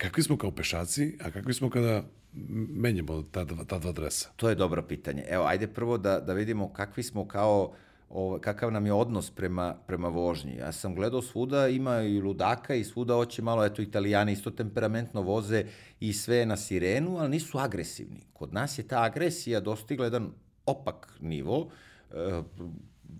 kakvi 0.01 0.23
smo 0.23 0.37
kao 0.37 0.51
pešaci, 0.51 1.17
a 1.21 1.31
kakvi 1.31 1.53
smo 1.53 1.69
kada 1.69 2.03
menjamo 2.69 3.23
ta, 3.31 3.43
dva- 3.45 3.63
ta 3.63 3.79
dva 3.79 3.91
dresa? 3.91 4.29
To 4.35 4.49
je 4.49 4.55
dobro 4.55 4.81
pitanje. 4.81 5.23
Evo, 5.29 5.45
ajde 5.45 5.67
prvo 5.67 5.97
da, 5.97 6.19
da 6.19 6.33
vidimo 6.33 6.73
kakvi 6.73 7.03
smo 7.03 7.27
kao, 7.27 7.73
ovo, 8.09 8.39
kakav 8.39 8.71
nam 8.71 8.85
je 8.85 8.93
odnos 8.93 9.29
prema, 9.31 9.75
prema 9.87 10.07
vožnji. 10.07 10.55
Ja 10.55 10.71
sam 10.71 10.95
gledao 10.95 11.21
svuda, 11.21 11.67
ima 11.67 12.01
i 12.01 12.21
ludaka 12.21 12.75
i 12.75 12.83
svuda 12.83 13.13
hoće 13.13 13.41
malo, 13.41 13.65
eto, 13.65 13.81
italijani 13.81 14.31
isto 14.31 14.51
temperamentno 14.51 15.21
voze 15.21 15.65
i 15.99 16.13
sve 16.13 16.45
na 16.45 16.57
sirenu, 16.57 17.17
ali 17.17 17.29
nisu 17.29 17.57
agresivni. 17.57 18.25
Kod 18.33 18.53
nas 18.53 18.79
je 18.79 18.87
ta 18.87 19.03
agresija 19.03 19.59
dostigla 19.59 20.05
jedan 20.05 20.31
opak 20.65 21.13
nivo. 21.19 21.69
E, 22.11 22.41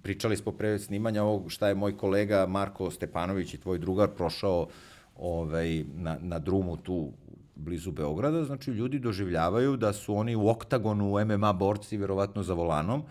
pričali 0.02 0.38
smo 0.38 0.52
pre 0.52 0.80
snimanja 0.80 1.24
ovog 1.24 1.52
šta 1.52 1.68
je 1.68 1.76
moj 1.76 1.98
kolega 1.98 2.46
Marko 2.46 2.92
Stepanović 2.92 3.54
i 3.54 3.62
tvoj 3.62 3.80
drugar 3.80 4.10
prošao 4.10 4.68
ovaj, 5.16 5.84
na, 5.96 6.18
na 6.22 6.40
drumu 6.40 6.78
tu 6.78 7.12
blizu 7.56 7.92
Beograda, 7.92 8.44
znači 8.44 8.72
ljudi 8.72 9.00
doživljavaju 9.00 9.78
da 9.78 9.94
su 9.94 10.16
oni 10.16 10.36
u 10.36 10.48
oktagonu 10.48 11.26
MMA 11.26 11.54
borci, 11.54 11.98
verovatno 11.98 12.44
za 12.44 12.54
volanom, 12.54 13.04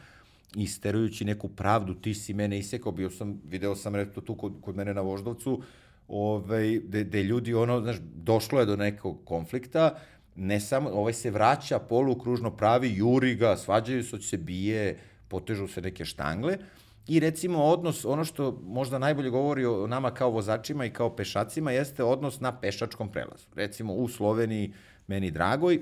isterujući 0.56 1.24
neku 1.24 1.48
pravdu, 1.48 1.94
ti 1.94 2.14
si 2.14 2.34
mene 2.34 2.58
isekao, 2.58 2.92
bio 2.92 3.10
sam, 3.10 3.40
video 3.44 3.76
sam 3.76 3.94
reto 3.94 4.20
tu 4.20 4.34
kod, 4.34 4.52
kod 4.60 4.76
mene 4.76 4.94
na 4.94 5.00
Voždovcu, 5.00 5.62
ovaj, 6.08 6.80
de, 6.80 7.04
de 7.04 7.22
ljudi, 7.22 7.54
ono, 7.54 7.80
znaš, 7.80 7.96
došlo 8.14 8.60
je 8.60 8.66
do 8.66 8.76
nekog 8.76 9.18
konflikta, 9.24 9.94
ne 10.36 10.60
samo, 10.60 10.90
ovaj 10.90 11.12
se 11.12 11.30
vraća 11.30 11.78
polukružno 11.78 12.50
pravi, 12.50 12.92
juri 12.96 13.34
ga, 13.34 13.56
svađaju 13.56 14.04
se, 14.04 14.18
se 14.18 14.36
bije, 14.36 14.98
potežu 15.28 15.68
se 15.68 15.80
neke 15.80 16.04
štangle, 16.04 16.58
I 17.06 17.20
recimo 17.20 17.64
odnos, 17.64 18.04
ono 18.04 18.24
što 18.24 18.60
možda 18.64 18.98
najbolje 18.98 19.30
govori 19.30 19.66
o 19.66 19.86
nama 19.86 20.10
kao 20.10 20.30
vozačima 20.30 20.84
i 20.84 20.90
kao 20.90 21.16
pešacima, 21.16 21.70
jeste 21.70 22.04
odnos 22.04 22.40
na 22.40 22.60
pešačkom 22.60 23.12
prelazu. 23.12 23.46
Recimo 23.54 23.94
u 23.94 24.08
Sloveniji, 24.08 24.72
meni 25.06 25.30
dragoj, 25.30 25.80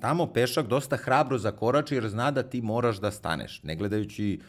tamo 0.00 0.26
pešak 0.26 0.66
dosta 0.66 0.96
hrabro 0.96 1.38
zakorači 1.38 1.94
jer 1.94 2.08
zna 2.08 2.30
da 2.30 2.42
ti 2.42 2.62
moraš 2.62 3.00
da 3.00 3.10
staneš, 3.10 3.62
ne 3.62 3.76
gledajući 3.76 4.40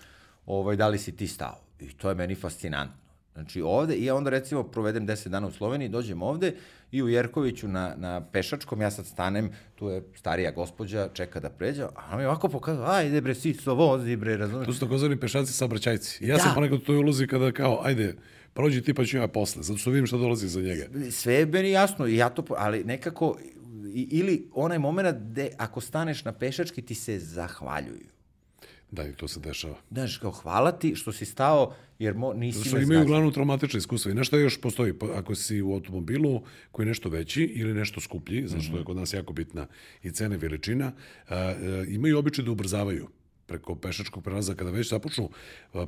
ovaj, 0.46 0.76
da 0.76 0.88
li 0.88 0.98
si 0.98 1.16
ti 1.16 1.28
stao. 1.28 1.60
I 1.80 1.94
to 1.94 2.10
je 2.10 2.16
meni 2.16 2.36
fascinantno. 2.36 2.99
Znači 3.34 3.62
ovde, 3.62 3.96
i 3.96 4.06
ja 4.06 4.16
onda 4.16 4.30
recimo 4.30 4.64
provedem 4.64 5.08
10 5.08 5.28
dana 5.28 5.48
u 5.48 5.52
Sloveniji, 5.52 5.90
dođem 5.90 6.22
ovde 6.22 6.54
i 6.92 7.04
u 7.04 7.10
Jerkoviću 7.10 7.68
na, 7.68 7.94
na 7.98 8.22
pešačkom, 8.22 8.82
ja 8.82 8.92
sad 8.92 9.06
stanem, 9.06 9.52
tu 9.76 9.88
je 9.90 10.04
starija 10.16 10.52
gospođa, 10.52 11.10
čeka 11.14 11.40
da 11.40 11.50
pređe, 11.50 11.84
a 11.84 11.90
ona 12.08 12.18
mi 12.18 12.26
ovako 12.26 12.50
pokazuje, 12.50 12.88
ajde 12.90 13.22
bre, 13.22 13.36
siso, 13.36 13.74
vozi 13.74 14.16
bre, 14.16 14.38
razumiješ? 14.38 14.66
To 14.66 14.74
su 14.74 14.80
takozvani 14.80 15.20
pešaci 15.20 15.54
saobraćajci. 15.54 16.26
Ja 16.26 16.36
da. 16.36 16.44
sam 16.44 16.56
ponekad 16.56 16.78
u 16.78 16.86
toj 16.86 16.98
ulozi 16.98 17.28
kada 17.28 17.52
kao, 17.52 17.82
ajde, 17.84 18.16
prođi 18.54 18.82
ti 18.82 18.94
pa 18.94 19.06
ću 19.06 19.18
ja 19.18 19.28
posle, 19.28 19.64
zato 19.64 19.78
što 19.78 19.90
vidim 19.90 20.08
šta 20.08 20.18
dolazi 20.18 20.48
za 20.48 20.62
njega. 20.62 20.86
Sve 21.12 21.34
je 21.34 21.46
meni 21.46 21.72
jasno, 21.72 22.06
ja 22.06 22.30
to, 22.30 22.44
ali 22.58 22.84
nekako, 22.84 23.38
ili 23.94 24.50
onaj 24.54 24.80
moment 24.80 25.18
gde 25.18 25.50
ako 25.58 25.82
staneš 25.82 26.26
na 26.26 26.32
pešački 26.32 26.82
ti 26.82 26.96
se 26.96 27.20
zahvaljuju. 27.20 28.19
Da, 28.92 29.08
i 29.08 29.14
to 29.14 29.28
se 29.28 29.40
dešava. 29.40 29.76
Znaš, 29.92 30.18
kao 30.18 30.32
hvala 30.32 30.72
ti 30.72 30.96
što 30.96 31.12
si 31.12 31.26
stao, 31.26 31.74
jer 32.00 32.16
mo, 32.16 32.34
nisi 32.34 32.68
što 32.68 32.78
me 32.78 32.84
imaju 32.84 33.02
uglavnom 33.02 33.34
traumatične 33.34 33.78
iskustva. 33.78 34.12
I 34.12 34.16
nešto 34.16 34.38
još 34.38 34.62
postoji, 34.62 34.94
pa 34.94 35.06
ako 35.16 35.36
si 35.36 35.62
u 35.62 35.74
automobilu 35.74 36.42
koji 36.72 36.86
je 36.86 36.88
nešto 36.88 37.10
veći 37.10 37.44
ili 37.44 37.74
nešto 37.74 38.02
skuplji, 38.02 38.48
zato 38.48 38.62
što 38.62 38.78
je 38.78 38.84
kod 38.84 38.98
nas 38.98 39.14
jako 39.14 39.34
bitna 39.34 39.68
i 40.04 40.12
cena 40.12 40.36
i 40.36 40.38
veličina, 40.38 40.92
a, 41.28 41.36
a, 41.36 41.56
imaju 41.88 42.18
običaj 42.18 42.46
da 42.46 42.52
ubrzavaju 42.52 43.08
preko 43.50 43.76
pešačkog 43.76 44.24
prelaza, 44.24 44.54
kada 44.56 44.72
već 44.72 44.90
započnu 44.90 45.30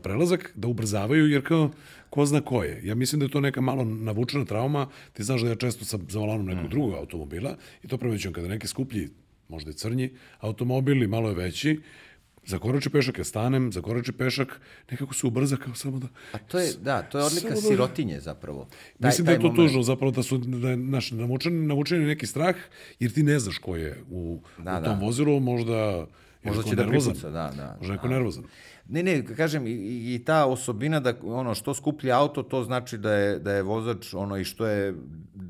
prelazak, 0.04 0.52
da 0.56 0.68
ubrzavaju, 0.68 1.30
jer 1.30 1.48
kao, 1.48 1.72
ko 2.10 2.26
zna 2.26 2.42
ko 2.42 2.64
je. 2.64 2.82
Ja 2.84 2.96
mislim 2.96 3.20
da 3.20 3.26
je 3.26 3.32
to 3.32 3.42
neka 3.42 3.62
malo 3.62 3.86
navučena 3.86 4.46
trauma. 4.46 4.88
Ti 5.14 5.24
znaš 5.24 5.42
da 5.42 5.50
ja 5.50 5.56
često 5.56 5.86
sam 5.86 6.08
za 6.10 6.20
volanom 6.20 6.46
nekog 6.46 6.66
mm. 6.66 6.70
drugog 6.70 6.94
automobila 6.94 7.58
i 7.84 7.88
to 7.88 7.98
premećujem 7.98 8.34
kada 8.34 8.48
neki 8.48 8.68
skuplji, 8.68 9.10
možda 9.50 9.72
i 9.72 9.74
crnji, 9.74 10.10
automobil 10.40 11.04
i 11.04 11.08
malo 11.08 11.30
je 11.30 11.36
veći, 11.36 11.80
zakorači 12.46 12.90
pešak, 12.90 13.18
ja 13.18 13.24
stanem, 13.24 13.72
zakorači 13.72 14.12
pešak, 14.12 14.62
nekako 14.92 15.14
se 15.14 15.28
ubrza 15.28 15.58
kao 15.58 15.76
samo 15.76 16.00
da... 16.00 16.08
A 16.34 16.38
to 16.38 16.60
je, 16.60 16.74
da, 16.82 17.02
to 17.02 17.18
je 17.18 17.24
odlika 17.24 17.50
da, 17.50 17.56
sirotinje 17.56 18.20
zapravo. 18.20 18.68
Taj, 19.00 19.10
mislim 19.10 19.26
da 19.26 19.32
je 19.32 19.38
to 19.38 19.48
moment... 19.48 19.58
tužno 19.58 19.84
zapravo 19.84 20.12
da 20.12 20.24
su 20.24 20.38
da 20.38 20.70
je 20.70 20.78
naš 20.78 21.12
navučen, 21.12 21.68
navučen 21.68 22.06
neki 22.06 22.28
strah, 22.28 22.56
jer 23.00 23.12
ti 23.12 23.24
ne 23.24 23.40
znaš 23.40 23.58
ko 23.58 23.76
je 23.76 24.04
u, 24.10 24.42
da, 24.58 24.80
u 24.82 24.86
tom 24.86 25.00
da. 25.00 25.06
vozilu, 25.06 25.40
možda 25.40 26.06
Možda 26.44 26.64
će 26.64 26.76
da 26.76 26.88
pripuca, 26.88 27.30
da, 27.30 27.52
da. 27.58 27.76
Možda 27.80 27.94
neko 27.94 28.08
da. 28.08 28.14
nervozan. 28.14 28.44
Ne, 28.90 29.04
ne, 29.04 29.26
kažem, 29.36 29.68
i, 29.68 29.72
i 30.16 30.22
ta 30.26 30.46
osobina 30.46 31.00
da, 31.00 31.14
ono, 31.24 31.56
što 31.56 31.74
skuplji 31.74 32.12
auto, 32.12 32.44
to 32.44 32.64
znači 32.64 32.98
da 32.98 33.14
je, 33.14 33.40
da 33.40 33.54
je 33.54 33.62
vozač, 33.62 34.14
ono, 34.14 34.38
i 34.38 34.44
što 34.44 34.68
je 34.68 34.94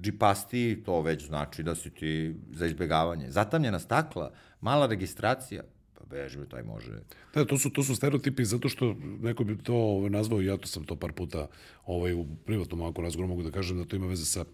džipasti, 0.01 0.84
to 0.86 1.01
već 1.01 1.25
znači 1.25 1.63
da 1.63 1.75
si 1.75 1.89
ti 1.89 2.36
za 2.51 2.65
izbegavanje. 2.65 3.32
Zatamljena 3.32 3.80
stakla, 3.80 4.32
mala 4.62 4.88
registracija, 4.88 5.63
bežbe, 6.12 6.45
taj 6.45 6.63
može. 6.63 6.91
Da, 7.34 7.45
to 7.45 7.58
su, 7.58 7.69
to 7.69 7.84
su 7.84 7.95
stereotipi 7.95 8.45
zato 8.45 8.69
što 8.69 8.95
neko 9.21 9.43
bi 9.43 9.58
to 9.58 9.76
ovaj, 9.76 10.10
nazvao, 10.10 10.41
ja 10.41 10.58
to 10.58 10.67
sam 10.67 10.84
to 10.84 10.95
par 10.95 11.12
puta 11.12 11.47
ovaj, 11.86 12.13
u 12.13 12.26
privatnom 12.45 12.82
ovako 12.82 13.02
razgovoru 13.02 13.28
mogu 13.28 13.43
da 13.43 13.52
kažem 13.52 13.78
da 13.78 13.86
to 13.86 13.95
ima 13.95 14.08
veze 14.08 14.26
sa 14.26 14.45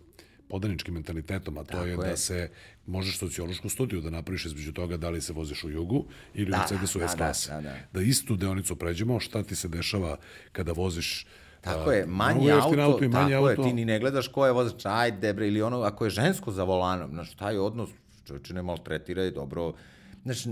podaničkim 0.50 0.94
mentalitetom, 0.94 1.58
a 1.58 1.64
to 1.64 1.72
Tako 1.72 1.86
je, 1.86 1.92
je 1.92 1.98
da 1.98 2.18
se 2.18 2.50
možeš 2.86 3.18
sociološku 3.18 3.70
studiju 3.70 4.02
da 4.02 4.10
napraviš 4.10 4.46
između 4.46 4.74
toga 4.74 4.98
da 4.98 5.10
li 5.10 5.22
se 5.22 5.34
voziš 5.34 5.64
u 5.64 5.70
jugu 5.70 6.06
ili 6.34 6.52
da, 6.52 6.58
u 6.58 6.60
Mercedesu 6.60 7.00
da, 7.00 7.08
S 7.08 7.16
klase. 7.16 7.52
Da, 7.52 7.62
da, 7.62 7.62
da. 7.62 7.76
da 7.94 8.02
istu 8.02 8.36
deonicu 8.36 8.76
pređemo, 8.76 9.20
šta 9.20 9.44
ti 9.44 9.56
se 9.56 9.68
dešava 9.68 10.18
kada 10.52 10.72
voziš 10.72 11.26
Tako 11.62 11.92
je, 11.92 12.06
manji 12.06 12.52
auto, 12.52 12.82
auto 12.82 13.06
i 13.06 13.12
tako 13.12 13.34
auto. 13.34 13.50
je, 13.50 13.56
ti 13.56 13.74
ni 13.74 13.86
ne 13.86 14.00
gledaš 14.00 14.28
ko 14.28 14.46
je 14.46 14.52
vozač, 14.52 14.86
ajde 14.86 15.34
bre, 15.34 15.48
ili 15.48 15.62
ono, 15.62 15.82
ako 15.82 16.06
je 16.06 16.10
žensko 16.10 16.52
za 16.52 16.64
volanom, 16.64 17.12
znaš, 17.12 17.36
taj 17.36 17.58
odnos, 17.58 17.90
čovječe 18.28 18.54
ne 18.54 18.62
maltretira 18.62 19.30
dobro, 19.30 19.74
znaš, 20.24 20.44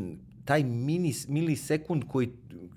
taj 0.46 0.64
mini, 0.64 1.14
milisekund 1.28 2.04
koji 2.08 2.30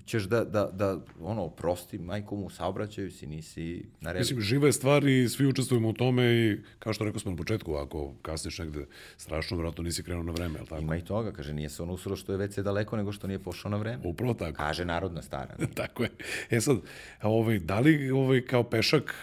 ćeš 0.05 0.23
da, 0.23 0.43
da, 0.43 0.69
da 0.73 0.99
ono, 1.21 1.49
prosti 1.49 1.97
majkom 1.97 2.43
u 2.43 2.49
saobraćaju 2.49 3.11
si, 3.11 3.27
nisi 3.27 3.85
na 4.01 4.11
redu. 4.11 4.21
Mislim, 4.21 4.41
živa 4.41 4.67
je 4.67 4.73
stvar 4.73 5.07
i 5.07 5.29
svi 5.29 5.47
učestvujemo 5.47 5.89
u 5.89 5.93
tome 5.93 6.23
i 6.23 6.57
kao 6.79 6.93
što 6.93 7.03
rekao 7.03 7.19
smo 7.19 7.31
na 7.31 7.37
početku, 7.37 7.75
ako 7.75 8.13
kasniš 8.21 8.59
negde 8.59 8.85
strašno, 9.17 9.57
vratno 9.57 9.83
nisi 9.83 10.03
krenuo 10.03 10.23
na 10.23 10.31
vreme, 10.31 10.59
ali 10.59 10.67
tako? 10.67 10.81
Ima 10.81 10.97
i 10.97 11.01
toga, 11.01 11.31
kaže, 11.31 11.53
nije 11.53 11.69
se 11.69 11.83
on 11.83 11.89
usro 11.89 12.15
što 12.15 12.31
je 12.31 12.37
već 12.37 12.53
se 12.53 12.63
daleko, 12.63 12.97
nego 12.97 13.11
što 13.11 13.27
nije 13.27 13.39
pošao 13.39 13.71
na 13.71 13.77
vreme. 13.77 14.03
Upravo 14.05 14.33
tako. 14.33 14.57
Kaže 14.57 14.85
narodna 14.85 15.21
stara. 15.21 15.55
tako 15.75 16.03
je. 16.03 16.09
E 16.49 16.61
sad, 16.61 16.77
ovaj, 17.21 17.59
da 17.59 17.79
li 17.79 18.11
ovaj, 18.11 18.41
kao 18.41 18.63
pešak 18.63 19.15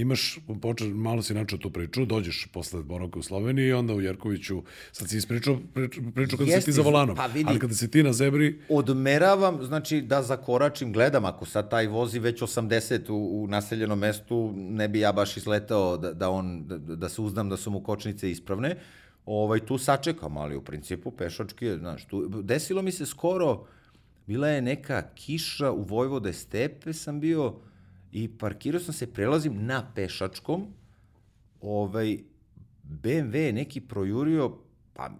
imaš, 0.00 0.38
poče, 0.62 0.84
malo 0.84 1.22
si 1.22 1.34
načeo 1.34 1.58
tu 1.58 1.70
priču, 1.70 2.04
dođeš 2.04 2.48
posle 2.52 2.82
boravka 2.82 3.18
u 3.18 3.22
Sloveniji 3.22 3.66
i 3.66 3.72
onda 3.72 3.94
u 3.94 4.00
Jerkoviću, 4.00 4.62
sad 4.92 5.08
si 5.08 5.16
ispričao 5.16 5.58
priču, 5.74 6.00
priču 6.14 6.36
kada 6.36 6.50
Jeste, 6.50 6.60
si 6.60 6.66
ti 6.66 6.72
za 6.72 6.82
volanom, 6.82 7.16
pa 7.16 7.26
vidi, 7.26 7.44
ali 7.48 7.58
kada 7.58 7.74
si 7.74 7.90
ti 7.90 8.02
na 8.02 8.12
zebri... 8.12 8.60
Odmeravam, 8.68 9.64
znači 9.64 10.00
da 10.00 10.22
zakoračim, 10.22 10.92
gledam, 10.92 11.24
ako 11.24 11.46
sad 11.46 11.70
taj 11.70 11.86
vozi 11.86 12.18
već 12.18 12.42
80 12.42 13.10
u, 13.10 13.42
u 13.42 13.46
naseljenom 13.46 13.98
mestu, 13.98 14.52
ne 14.56 14.88
bi 14.88 15.00
ja 15.00 15.12
baš 15.12 15.36
izletao 15.36 15.96
da, 15.96 16.12
da, 16.12 16.30
on, 16.30 16.64
da, 16.66 16.78
da 16.78 17.08
se 17.08 17.22
uznam 17.22 17.48
da 17.48 17.56
su 17.56 17.70
mu 17.70 17.80
kočnice 17.80 18.30
ispravne, 18.30 18.76
ovaj, 19.26 19.60
tu 19.60 19.78
sačekam, 19.78 20.36
ali 20.36 20.56
u 20.56 20.62
principu 20.62 21.10
pešački 21.10 21.66
je, 21.66 21.78
znaš, 21.78 22.04
tu, 22.04 22.28
desilo 22.42 22.82
mi 22.82 22.92
se 22.92 23.06
skoro, 23.06 23.64
bila 24.26 24.48
je 24.48 24.62
neka 24.62 25.02
kiša 25.14 25.72
u 25.72 25.82
Vojvode 25.82 26.32
stepe, 26.32 26.92
sam 26.92 27.20
bio, 27.20 27.54
i 28.12 28.28
parkirao 28.38 28.80
sam 28.80 28.94
se, 28.94 29.12
prelazim 29.12 29.66
na 29.66 29.92
pešačkom, 29.94 30.66
ovaj, 31.60 32.18
BMW 32.84 33.36
je 33.36 33.52
neki 33.52 33.80
projurio, 33.80 34.58
pa 34.94 35.10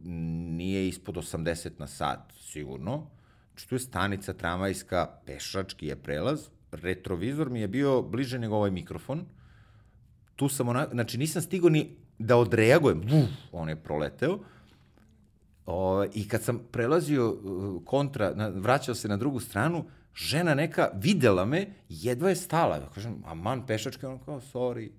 nije 0.00 0.88
ispod 0.88 1.14
80 1.14 1.70
na 1.78 1.86
sat, 1.86 2.32
sigurno. 2.40 3.06
Znači, 3.50 3.68
tu 3.68 3.74
je 3.74 3.78
stanica 3.78 4.32
tramvajska, 4.32 5.06
pešački 5.26 5.86
je 5.86 5.96
prelaz, 5.96 6.48
retrovizor 6.72 7.50
mi 7.50 7.60
je 7.60 7.68
bio 7.68 8.02
bliže 8.02 8.38
nego 8.38 8.56
ovaj 8.56 8.70
mikrofon. 8.70 9.24
Tu 10.36 10.48
sam 10.48 10.68
onako, 10.68 10.90
znači 10.90 11.18
nisam 11.18 11.42
stigao 11.42 11.70
ni 11.70 11.96
da 12.18 12.36
odreagujem, 12.36 13.00
uf, 13.00 13.30
on 13.52 13.68
je 13.68 13.76
proleteo. 13.76 14.38
O, 15.66 16.04
I 16.14 16.28
kad 16.28 16.42
sam 16.42 16.60
prelazio 16.70 17.30
uh, 17.30 17.84
kontra, 17.84 18.34
na, 18.34 18.48
vraćao 18.48 18.94
se 18.94 19.08
na 19.08 19.16
drugu 19.16 19.40
stranu, 19.40 19.84
žena 20.18 20.54
neka 20.54 20.90
videla 20.94 21.44
me, 21.44 21.66
jedva 21.88 22.28
je 22.28 22.36
stala. 22.36 22.76
Ja 22.76 22.88
kažem, 22.94 23.22
a 23.26 23.34
man 23.34 23.66
pešačka, 23.66 24.08
on 24.08 24.18
kao, 24.18 24.40
sorry. 24.40 24.90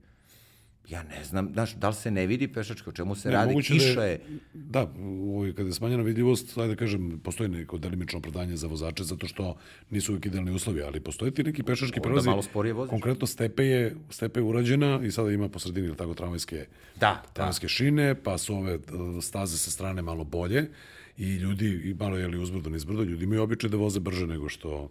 Ja 0.89 1.03
ne 1.03 1.23
znam, 1.23 1.49
znaš, 1.53 1.75
da 1.75 1.89
li 1.89 1.95
se 1.95 2.12
ne 2.12 2.25
vidi 2.25 2.47
pešačka, 2.47 2.89
o 2.89 2.93
čemu 2.93 3.15
se 3.15 3.29
ne, 3.29 3.34
radi, 3.36 3.55
da 3.55 3.62
kiša 3.62 3.95
da 3.95 4.05
je... 4.05 4.19
Da, 4.53 4.88
ovaj, 4.99 5.53
kada 5.53 5.69
je 5.69 5.73
smanjena 5.73 6.03
vidljivost, 6.03 6.58
ajde 6.58 6.73
da 6.73 6.79
kažem, 6.79 7.19
postoji 7.23 7.49
neko 7.49 7.77
delimično 7.77 8.19
opravdanje 8.19 8.58
za 8.58 8.67
vozače, 8.67 9.03
zato 9.03 9.27
što 9.27 9.55
nisu 9.89 10.12
uvijek 10.12 10.25
idealni 10.25 10.51
uslovi, 10.51 10.82
ali 10.82 10.99
postoje 10.99 11.32
ti 11.32 11.43
neki 11.43 11.63
pešački 11.63 11.99
prelazi. 12.01 12.25
Da 12.25 12.32
malo 12.32 12.41
sporije 12.41 12.73
voziš. 12.73 12.89
Konkretno 12.89 13.27
stepe 13.27 13.65
je, 13.65 13.95
stepe 14.10 14.39
je 14.39 14.43
urađena 14.43 14.99
i 15.03 15.12
sada 15.12 15.32
ima 15.32 15.49
po 15.49 15.60
sredini, 15.60 15.88
ili 15.88 15.97
tako, 15.97 16.13
tramvajske, 16.13 16.65
da, 16.99 17.23
tramvajske 17.34 17.65
da. 17.65 17.69
šine, 17.69 18.15
pa 18.15 18.38
su 18.38 18.55
ove 18.55 18.73
eh, 18.73 19.21
staze 19.21 19.58
sa 19.58 19.71
strane 19.71 20.01
malo 20.01 20.23
bolje 20.23 20.69
i 21.19 21.36
ljudi, 21.36 21.82
i 21.84 21.93
malo 21.93 22.17
je 22.17 22.27
li 22.27 22.38
uzbrdo, 22.38 22.69
nizbrdo, 22.69 23.03
ljudi 23.03 23.23
imaju 23.23 23.41
običaj 23.41 23.69
da 23.69 23.77
voze 23.77 23.99
brže 23.99 24.27
nego 24.27 24.49
što 24.49 24.89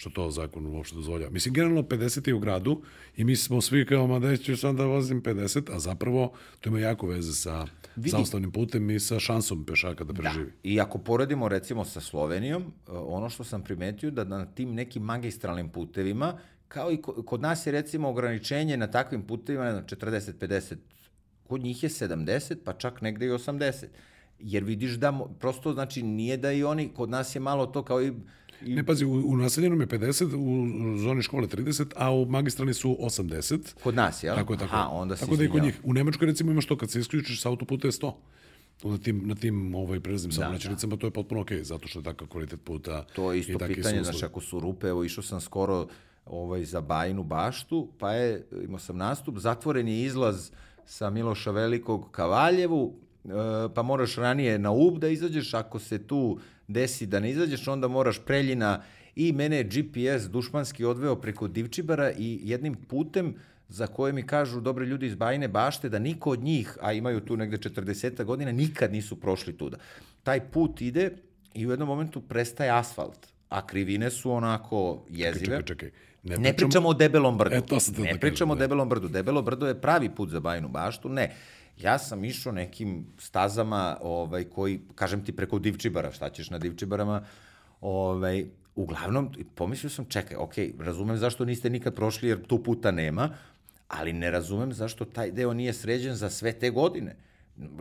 što 0.00 0.10
to 0.10 0.30
zakon 0.30 0.66
uopšte 0.66 0.96
dozvolja. 0.96 1.30
Mislim, 1.30 1.54
generalno 1.54 1.82
50 1.82 2.28
je 2.28 2.34
u 2.34 2.38
gradu 2.38 2.82
i 3.16 3.24
mi 3.24 3.36
smo 3.36 3.60
svi 3.60 3.86
kao, 3.86 4.06
ma 4.06 4.18
da 4.18 4.36
ću 4.36 4.56
sam 4.56 4.76
da 4.76 4.84
vozim 4.84 5.22
50, 5.22 5.74
a 5.74 5.78
zapravo 5.78 6.32
to 6.60 6.68
ima 6.68 6.78
jako 6.78 7.06
veze 7.06 7.32
sa 7.32 7.66
Vidi. 7.96 8.10
zaustavnim 8.10 8.52
putem 8.52 8.90
i 8.90 9.00
sa 9.00 9.20
šansom 9.20 9.64
pešaka 9.64 10.04
da, 10.04 10.12
da. 10.12 10.22
preživi. 10.22 10.44
Da. 10.44 10.52
I 10.62 10.80
ako 10.80 10.98
poredimo 10.98 11.48
recimo 11.48 11.84
sa 11.84 12.00
Slovenijom, 12.00 12.62
e, 12.62 12.92
ono 12.92 13.30
što 13.30 13.44
sam 13.44 13.64
primetio 13.64 14.10
da 14.10 14.24
na 14.24 14.46
tim 14.46 14.74
nekim 14.74 15.02
magistralnim 15.02 15.68
putevima, 15.68 16.38
kao 16.68 16.92
i 16.92 16.98
kod 17.02 17.40
nas 17.40 17.66
je 17.66 17.72
recimo 17.72 18.08
ograničenje 18.08 18.76
na 18.76 18.86
takvim 18.86 19.22
putevima, 19.26 19.64
ne 19.64 19.72
znam, 19.72 19.84
40-50, 19.84 20.76
kod 21.48 21.62
njih 21.62 21.82
je 21.82 21.88
70, 21.88 22.56
pa 22.64 22.72
čak 22.72 23.00
negde 23.00 23.26
i 23.26 23.30
80 23.30 23.86
jer 24.42 24.64
vidiš 24.64 24.92
da 24.92 25.26
prosto 25.38 25.72
znači 25.72 26.02
nije 26.02 26.36
da 26.36 26.52
i 26.52 26.64
oni 26.64 26.88
kod 26.88 27.10
nas 27.10 27.34
je 27.34 27.40
malo 27.40 27.66
to 27.66 27.82
kao 27.82 28.02
i 28.02 28.12
I... 28.62 28.74
Ne, 28.74 28.84
pazi, 28.86 29.04
u, 29.04 29.12
u 29.12 29.36
naseljenom 29.36 29.80
je 29.80 29.86
50, 29.86 30.34
u 30.36 30.98
zoni 30.98 31.22
škole 31.22 31.46
30, 31.48 31.92
a 31.96 32.10
u 32.12 32.26
magistralni 32.26 32.74
su 32.74 32.96
80. 33.00 33.74
Kod 33.82 33.94
nas, 33.94 34.22
jel? 34.22 34.36
Tako 34.36 34.52
je, 34.52 34.58
tako. 34.58 34.76
Aha, 34.76 34.88
onda 34.92 35.16
tako 35.16 35.36
da 35.36 35.44
i 35.44 35.48
kod 35.48 35.62
njih. 35.62 35.80
U 35.84 35.92
Nemačkoj, 35.92 36.26
recimo, 36.26 36.52
imaš 36.52 36.66
to, 36.66 36.76
kad 36.76 36.90
se 36.90 37.00
isključiš 37.00 37.40
sa 37.42 37.48
autoputa 37.48 37.88
je 37.88 37.92
100 37.92 38.12
na 38.84 38.98
tim, 38.98 39.22
na 39.28 39.34
tim 39.34 39.74
ovaj, 39.74 40.00
prelaznim 40.00 40.30
da, 40.30 40.36
saobraćajnicama, 40.36 40.96
da. 40.96 41.00
to 41.00 41.06
je 41.06 41.10
potpuno 41.10 41.40
okej, 41.40 41.58
okay, 41.58 41.62
zato 41.62 41.88
što 41.88 41.98
je 41.98 42.02
takav 42.02 42.28
kvalitet 42.28 42.60
puta. 42.64 43.04
To 43.14 43.32
je 43.32 43.38
isto 43.40 43.58
pitanje, 43.58 44.04
znaš, 44.04 44.22
ako 44.22 44.40
su 44.40 44.60
rupe, 44.60 44.88
evo, 44.88 45.04
išao 45.04 45.24
sam 45.24 45.40
skoro 45.40 45.86
ovaj, 46.26 46.64
za 46.64 46.80
Bajinu 46.80 47.22
baštu, 47.22 47.88
pa 47.98 48.12
je, 48.12 48.46
imao 48.64 48.78
sam 48.78 48.96
nastup, 48.96 49.38
zatvoren 49.38 49.88
je 49.88 50.02
izlaz 50.02 50.50
sa 50.84 51.10
Miloša 51.10 51.50
Velikog 51.50 52.10
ka 52.10 52.26
Valjevu, 52.26 52.94
pa 53.74 53.82
moraš 53.82 54.16
ranije 54.16 54.58
na 54.58 54.70
Ub 54.70 54.98
da 54.98 55.08
izađeš, 55.08 55.54
ako 55.54 55.78
se 55.78 55.98
tu 55.98 56.38
desi 56.68 57.06
da 57.06 57.20
ne 57.20 57.30
izađeš, 57.30 57.68
onda 57.68 57.88
moraš 57.88 58.18
Preljina 58.18 58.82
i 59.16 59.32
mene 59.32 59.56
je 59.56 59.64
GPS 59.64 60.28
dušmanski 60.30 60.84
odveo 60.84 61.16
preko 61.16 61.48
Divčibara 61.48 62.12
i 62.18 62.40
jednim 62.42 62.74
putem 62.74 63.34
za 63.68 63.86
koje 63.86 64.12
mi 64.12 64.22
kažu 64.22 64.60
dobri 64.60 64.86
ljudi 64.86 65.06
iz 65.06 65.14
Bajine 65.14 65.48
bašte 65.48 65.88
da 65.88 65.98
niko 65.98 66.30
od 66.30 66.42
njih, 66.42 66.76
a 66.80 66.92
imaju 66.92 67.20
tu 67.20 67.36
negde 67.36 67.56
40 67.56 68.24
godina, 68.24 68.52
nikad 68.52 68.92
nisu 68.92 69.20
prošli 69.20 69.58
tuda. 69.58 69.76
Taj 70.22 70.40
put 70.40 70.80
ide 70.80 71.10
i 71.54 71.66
u 71.66 71.70
jednom 71.70 71.88
momentu 71.88 72.20
prestaje 72.20 72.70
asfalt, 72.70 73.26
a 73.48 73.66
krivine 73.66 74.10
su 74.10 74.32
onako 74.32 75.04
jezive. 75.08 75.44
Čekaj, 75.44 75.62
čekaj. 75.62 75.90
Ne, 76.22 76.36
ne 76.36 76.52
pričamo 76.56 76.88
o 76.88 76.94
debelom 76.94 77.38
brdu. 77.38 77.56
E, 77.56 77.60
to 77.60 77.80
sam 77.80 77.94
ne 77.98 78.12
da 78.12 78.18
pričamo 78.18 78.34
kažem, 78.34 78.50
o 78.50 78.54
da. 78.54 78.58
debelom 78.58 78.88
brdu. 78.88 79.08
Debelo 79.08 79.42
brdo 79.42 79.66
je 79.66 79.80
pravi 79.80 80.10
put 80.10 80.30
za 80.30 80.40
Bajinu 80.40 80.68
baštu. 80.68 81.08
Ne. 81.08 81.34
Ja 81.82 81.98
sam 81.98 82.24
išao 82.24 82.52
nekim 82.52 83.06
stazama 83.18 83.96
ovaj, 84.02 84.44
koji, 84.44 84.80
kažem 84.94 85.24
ti, 85.24 85.32
preko 85.32 85.58
Divčibara, 85.58 86.12
šta 86.12 86.30
ćeš 86.30 86.50
na 86.50 86.58
Divčibarama, 86.58 87.22
ovaj, 87.80 88.46
uglavnom, 88.74 89.32
pomislio 89.54 89.90
sam, 89.90 90.04
čekaj, 90.04 90.36
ok, 90.36 90.54
razumem 90.78 91.16
zašto 91.16 91.44
niste 91.44 91.70
nikad 91.70 91.94
prošli, 91.94 92.28
jer 92.28 92.46
tu 92.46 92.62
puta 92.62 92.90
nema, 92.90 93.30
ali 93.88 94.12
ne 94.12 94.30
razumem 94.30 94.72
zašto 94.72 95.04
taj 95.04 95.30
deo 95.30 95.54
nije 95.54 95.72
sređen 95.72 96.14
za 96.14 96.30
sve 96.30 96.52
te 96.52 96.70
godine. 96.70 97.16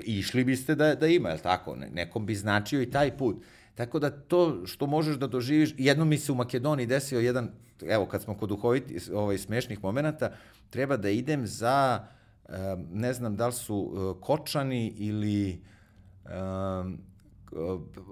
Išli 0.03 0.43
biste 0.43 0.75
da, 0.75 0.95
da 0.95 1.07
ima, 1.07 1.29
je 1.29 1.35
li 1.35 1.41
tako? 1.41 1.75
Ne- 1.75 1.89
Nekom 1.89 2.25
bi 2.25 2.35
značio 2.35 2.81
i 2.81 2.91
taj 2.91 3.17
put. 3.17 3.43
Tako 3.75 3.99
da 3.99 4.09
to 4.09 4.65
što 4.65 4.87
možeš 4.87 5.15
da 5.15 5.27
doživiš, 5.27 5.73
jedno 5.77 6.05
mi 6.05 6.17
se 6.17 6.31
u 6.31 6.35
Makedoniji 6.35 6.87
desio 6.87 7.19
jedan, 7.19 7.51
evo 7.87 8.05
kad 8.05 8.21
smo 8.21 8.37
kod 8.37 8.49
duhoviti, 8.49 8.99
ovaj, 9.13 9.37
smešnih 9.37 9.83
momenata, 9.83 10.31
treba 10.69 10.97
da 10.97 11.09
idem 11.09 11.47
za, 11.47 11.99
em, 11.99 12.18
ne 12.91 13.13
znam 13.13 13.35
da 13.35 13.47
li 13.47 13.53
su 13.53 13.93
e, 14.17 14.21
kočani 14.21 14.87
ili 14.89 15.61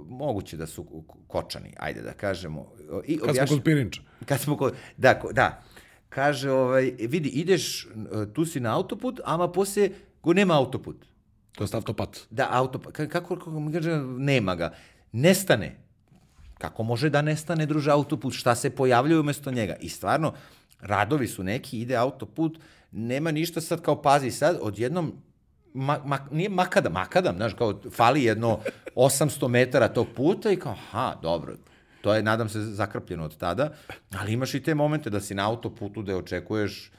moguće 0.08 0.58
da 0.58 0.68
su 0.68 0.84
ko- 0.84 1.18
kočani, 1.28 1.74
ajde 1.78 2.02
da 2.02 2.14
kažemo. 2.14 2.72
I 3.06 3.18
Kad 3.18 3.36
smo 3.38 3.48
kod 3.48 3.64
Pirinča. 3.64 4.02
Kad 4.26 4.40
smo 4.40 4.58
kod... 4.58 4.74
Da, 4.98 5.22
da. 5.32 5.62
Kaže, 6.10 6.52
ovaj, 6.52 6.84
vidi, 7.00 7.30
ideš, 7.30 7.86
e, 7.86 7.88
tu 8.34 8.46
si 8.46 8.60
na 8.60 8.76
autoput, 8.76 9.20
ama 9.26 9.52
poslije 9.52 9.92
go 10.24 10.34
nema 10.34 10.58
autoput. 10.58 11.06
To 11.52 11.64
je 11.64 11.70
autopat. 11.74 12.20
Da, 12.30 12.48
autoput. 12.52 12.94
Ka- 12.94 13.08
Kako, 13.08 13.36
kako 13.36 13.60
mi 13.60 13.74
kaže, 13.74 13.96
nema 14.18 14.56
ga. 14.56 14.74
Nestane. 15.12 15.76
Kako 16.58 16.84
može 16.84 17.10
da 17.10 17.22
nestane, 17.22 17.66
druže, 17.66 17.92
autoput? 17.92 18.34
Šta 18.34 18.56
se 18.56 18.70
pojavljuje 18.70 19.20
umesto 19.20 19.52
njega? 19.52 19.76
I 19.76 19.90
stvarno, 19.90 20.34
radovi 20.82 21.28
su 21.28 21.44
neki, 21.44 21.80
ide 21.82 21.96
autoput, 21.96 22.60
nema 22.92 23.32
ništa 23.32 23.62
sad 23.62 23.82
kao, 23.82 24.02
pazi 24.02 24.32
sad, 24.32 24.58
odjednom, 24.62 25.14
ma, 25.74 26.00
ma, 26.06 26.20
nije 26.32 26.50
makadam, 26.50 26.94
makadam, 26.94 27.36
znaš, 27.36 27.54
kao, 27.54 27.82
fali 27.92 28.24
jedno 28.24 28.60
800 28.96 29.48
metara 29.48 29.88
tog 29.88 30.08
puta 30.16 30.52
i 30.52 30.56
kao, 30.56 30.72
aha, 30.72 31.16
dobro, 31.22 31.56
to 32.02 32.14
je, 32.14 32.24
nadam 32.24 32.50
se, 32.50 32.62
zakrpljeno 32.62 33.24
od 33.26 33.38
tada, 33.38 33.74
ali 34.20 34.34
imaš 34.34 34.54
i 34.54 34.64
te 34.64 34.76
momente 34.76 35.10
da 35.10 35.20
si 35.20 35.36
na 35.36 35.50
autoputu 35.50 36.02
da 36.02 36.18
očekuješ, 36.18 36.92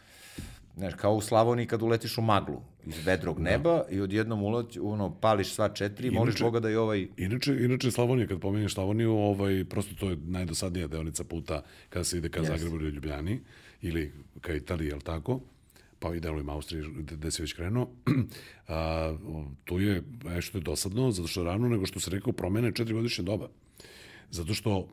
Znaš, 0.78 0.95
kao 0.95 1.14
u 1.14 1.20
Slavoniji 1.20 1.66
kad 1.66 1.82
uletiš 1.82 2.18
u 2.18 2.22
maglu 2.22 2.62
iz 2.86 3.07
vedrog 3.07 3.39
neba 3.41 3.84
i 3.91 4.01
odjednom 4.01 4.43
ulać, 4.43 4.76
ono, 4.82 5.14
pališ 5.20 5.53
sva 5.53 5.68
četiri 5.68 6.09
i 6.09 6.11
moliš 6.11 6.41
Boga 6.41 6.61
da 6.61 6.70
i 6.70 6.76
ovaj... 6.76 7.09
Inače, 7.16 7.57
inače 7.61 7.91
Slavonija, 7.91 8.26
kad 8.26 8.41
pomenješ 8.41 8.74
Slavoniju, 8.74 9.12
ovaj, 9.12 9.64
prosto 9.64 9.95
to 9.95 10.11
je 10.11 10.16
najdosadnija 10.26 10.86
deonica 10.86 11.24
puta 11.24 11.62
kada 11.89 12.05
se 12.05 12.18
ide 12.18 12.28
ka 12.28 12.41
Jeste. 12.41 12.57
Zagrebu 12.57 12.76
ili 12.76 12.91
Ljubljani, 12.91 13.41
ili 13.82 14.12
ka 14.41 14.55
Italiji, 14.55 14.89
jel 14.89 15.01
tako? 15.01 15.41
Pa 15.99 16.15
i 16.15 16.21
delovima 16.21 16.53
Austrije, 16.53 16.85
gde, 16.97 17.31
si 17.31 17.43
već 17.43 17.53
krenuo, 17.53 17.91
a, 18.69 19.17
tu 19.65 19.81
je 19.81 20.03
nešto 20.25 20.59
je 20.59 20.63
dosadno, 20.63 21.11
zato 21.11 21.29
što 21.29 21.45
ravno 21.45 21.69
nego 21.69 21.87
što 21.87 22.01
se 22.01 22.11
rekao, 22.11 22.33
promene 22.33 22.73
četiri 22.73 23.23
doba. 23.23 23.49
Zato 24.31 24.55
što 24.55 24.89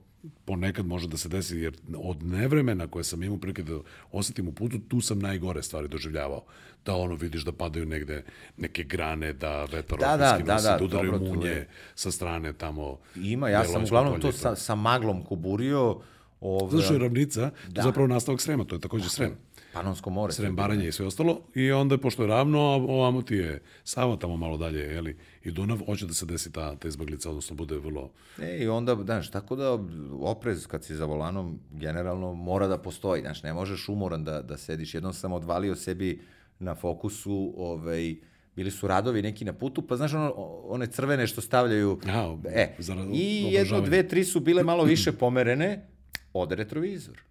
ponekad 0.46 0.86
može 0.86 1.08
da 1.08 1.18
se 1.18 1.30
desi, 1.30 1.58
jer 1.58 1.74
od 1.98 2.24
nevremena 2.24 2.88
koje 2.88 3.04
sam 3.04 3.24
imao 3.24 3.38
prilike 3.38 3.64
da 3.64 3.80
osetim 4.12 4.48
u 4.48 4.52
putu, 4.52 4.80
tu 4.80 5.02
sam 5.02 5.20
najgore 5.20 5.64
stvari 5.64 5.88
doživljavao. 5.88 6.44
Da 6.86 6.96
ono 6.96 7.16
vidiš 7.16 7.44
da 7.44 7.52
padaju 7.52 7.86
negde 7.86 8.24
neke 8.58 8.84
grane, 8.84 9.34
da 9.34 9.66
vetar 9.66 10.00
Da, 10.00 10.18
da, 10.18 10.38
da, 10.46 10.56
da, 10.56 10.78
da 10.78 10.86
udaraju 10.86 11.12
dobro, 11.12 11.28
munje 11.28 11.50
je. 11.50 11.68
sa 11.96 12.12
strane 12.12 12.54
tamo. 12.54 13.00
Ima, 13.16 13.50
ja 13.50 13.64
sam 13.64 13.84
uglavnom 13.84 14.22
to 14.22 14.30
i 14.30 14.34
sa, 14.34 14.56
sa 14.56 14.76
maglom 14.76 15.24
kuburio. 15.24 16.00
Ove, 16.40 16.72
Zato 16.72 16.84
što 16.84 16.94
je 16.94 17.00
ravnica, 17.00 17.50
to 17.74 17.80
je 17.80 17.84
zapravo 17.84 18.08
nastavak 18.08 18.42
Srema, 18.42 18.64
to 18.64 18.76
je 18.76 18.80
takođe 18.80 19.10
Srem. 19.10 19.36
Panonsko 19.76 20.10
more. 20.10 20.34
Srem 20.34 20.56
Baranje 20.56 20.88
i 20.88 20.92
sve 20.92 21.06
ostalo. 21.06 21.42
I 21.56 21.72
onda, 21.72 21.98
pošto 21.98 22.24
je 22.24 22.28
ravno, 22.28 22.60
a 22.60 22.76
ovamo 22.76 23.22
ti 23.22 23.36
je 23.36 23.62
Sava 23.84 24.18
tamo 24.18 24.38
malo 24.38 24.58
dalje, 24.58 24.80
jeli, 24.80 25.18
i 25.44 25.52
Dunav, 25.52 25.78
hoće 25.86 26.06
da 26.06 26.14
se 26.14 26.26
desi 26.26 26.52
ta, 26.52 26.76
ta 26.76 26.88
izbaglica, 26.88 27.30
odnosno 27.30 27.56
bude 27.56 27.78
vrlo... 27.78 28.12
E, 28.42 28.58
i 28.58 28.68
onda, 28.68 28.96
znaš, 29.04 29.32
tako 29.32 29.56
da 29.56 29.80
oprez 30.22 30.68
kad 30.68 30.84
si 30.84 30.96
za 30.96 31.06
volanom, 31.06 31.60
generalno 31.72 32.34
mora 32.34 32.68
da 32.68 32.78
postoji, 32.78 33.22
znaš, 33.22 33.44
ne 33.44 33.54
možeš 33.54 33.90
umoran 33.90 34.24
da, 34.24 34.42
da 34.42 34.58
sediš. 34.58 34.94
Jednom 34.94 35.14
sam 35.14 35.34
odvalio 35.34 35.76
sebi 35.76 36.22
na 36.60 36.76
fokusu, 36.76 37.54
ovaj, 37.58 38.16
bili 38.56 38.72
su 38.72 38.88
radovi 38.88 39.22
neki 39.22 39.46
na 39.46 39.54
putu, 39.54 39.82
pa 39.82 39.96
znaš 39.96 40.14
ono, 40.14 40.32
one 40.64 40.88
crvene 40.88 41.28
što 41.28 41.42
stavljaju, 41.42 42.00
A, 42.08 42.38
e, 42.46 42.76
za 42.80 42.96
i 43.14 43.44
jedno, 43.52 43.82
dve, 43.82 44.08
tri 44.08 44.24
su 44.24 44.40
bile 44.40 44.64
malo 44.64 44.84
više 44.84 45.12
pomerene, 45.20 45.88
ode 46.34 46.56
retrovizor. 46.56 47.22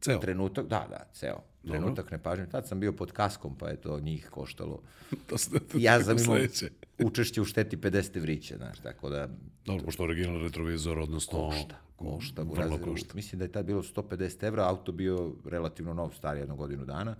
Ceo. 0.00 0.18
Trenutak, 0.18 0.66
da, 0.66 0.86
da, 0.90 1.06
ceo. 1.12 1.40
Trenutak 1.66 2.10
nepažnje. 2.10 2.46
Tad 2.46 2.68
sam 2.68 2.80
bio 2.80 2.92
pod 2.92 3.12
kaskom, 3.12 3.58
pa 3.58 3.68
je 3.68 3.76
to 3.76 4.00
njih 4.00 4.28
koštalo. 4.30 4.82
To 5.26 5.38
se, 5.38 5.50
to 5.50 5.78
Ja 5.78 6.02
sam 6.02 6.18
imao 6.18 6.24
sledeće. 6.24 6.70
učešće 7.06 7.40
u 7.40 7.44
šteti 7.44 7.76
50 7.76 8.16
evrića, 8.16 8.56
znaš, 8.56 8.78
tako 8.78 9.08
da 9.08 9.28
Dobro, 9.64 9.84
pošto 9.84 10.02
original 10.02 10.42
retrovizor, 10.42 10.98
odnosno... 10.98 11.48
košta, 11.48 11.76
košta. 11.96 12.42
Vrlo 12.42 12.54
Vrlo 12.54 12.78
košta. 12.78 13.14
Mislim 13.14 13.38
da 13.38 13.44
je 13.44 13.52
tad 13.52 13.66
bilo 13.66 13.82
150 13.82 14.46
evra, 14.46 14.68
auto 14.68 14.92
bio 14.92 15.32
relativno 15.44 15.94
nov, 15.94 16.10
star 16.14 16.36
jednu 16.36 16.56
godinu 16.56 16.84
dana. 16.84 17.16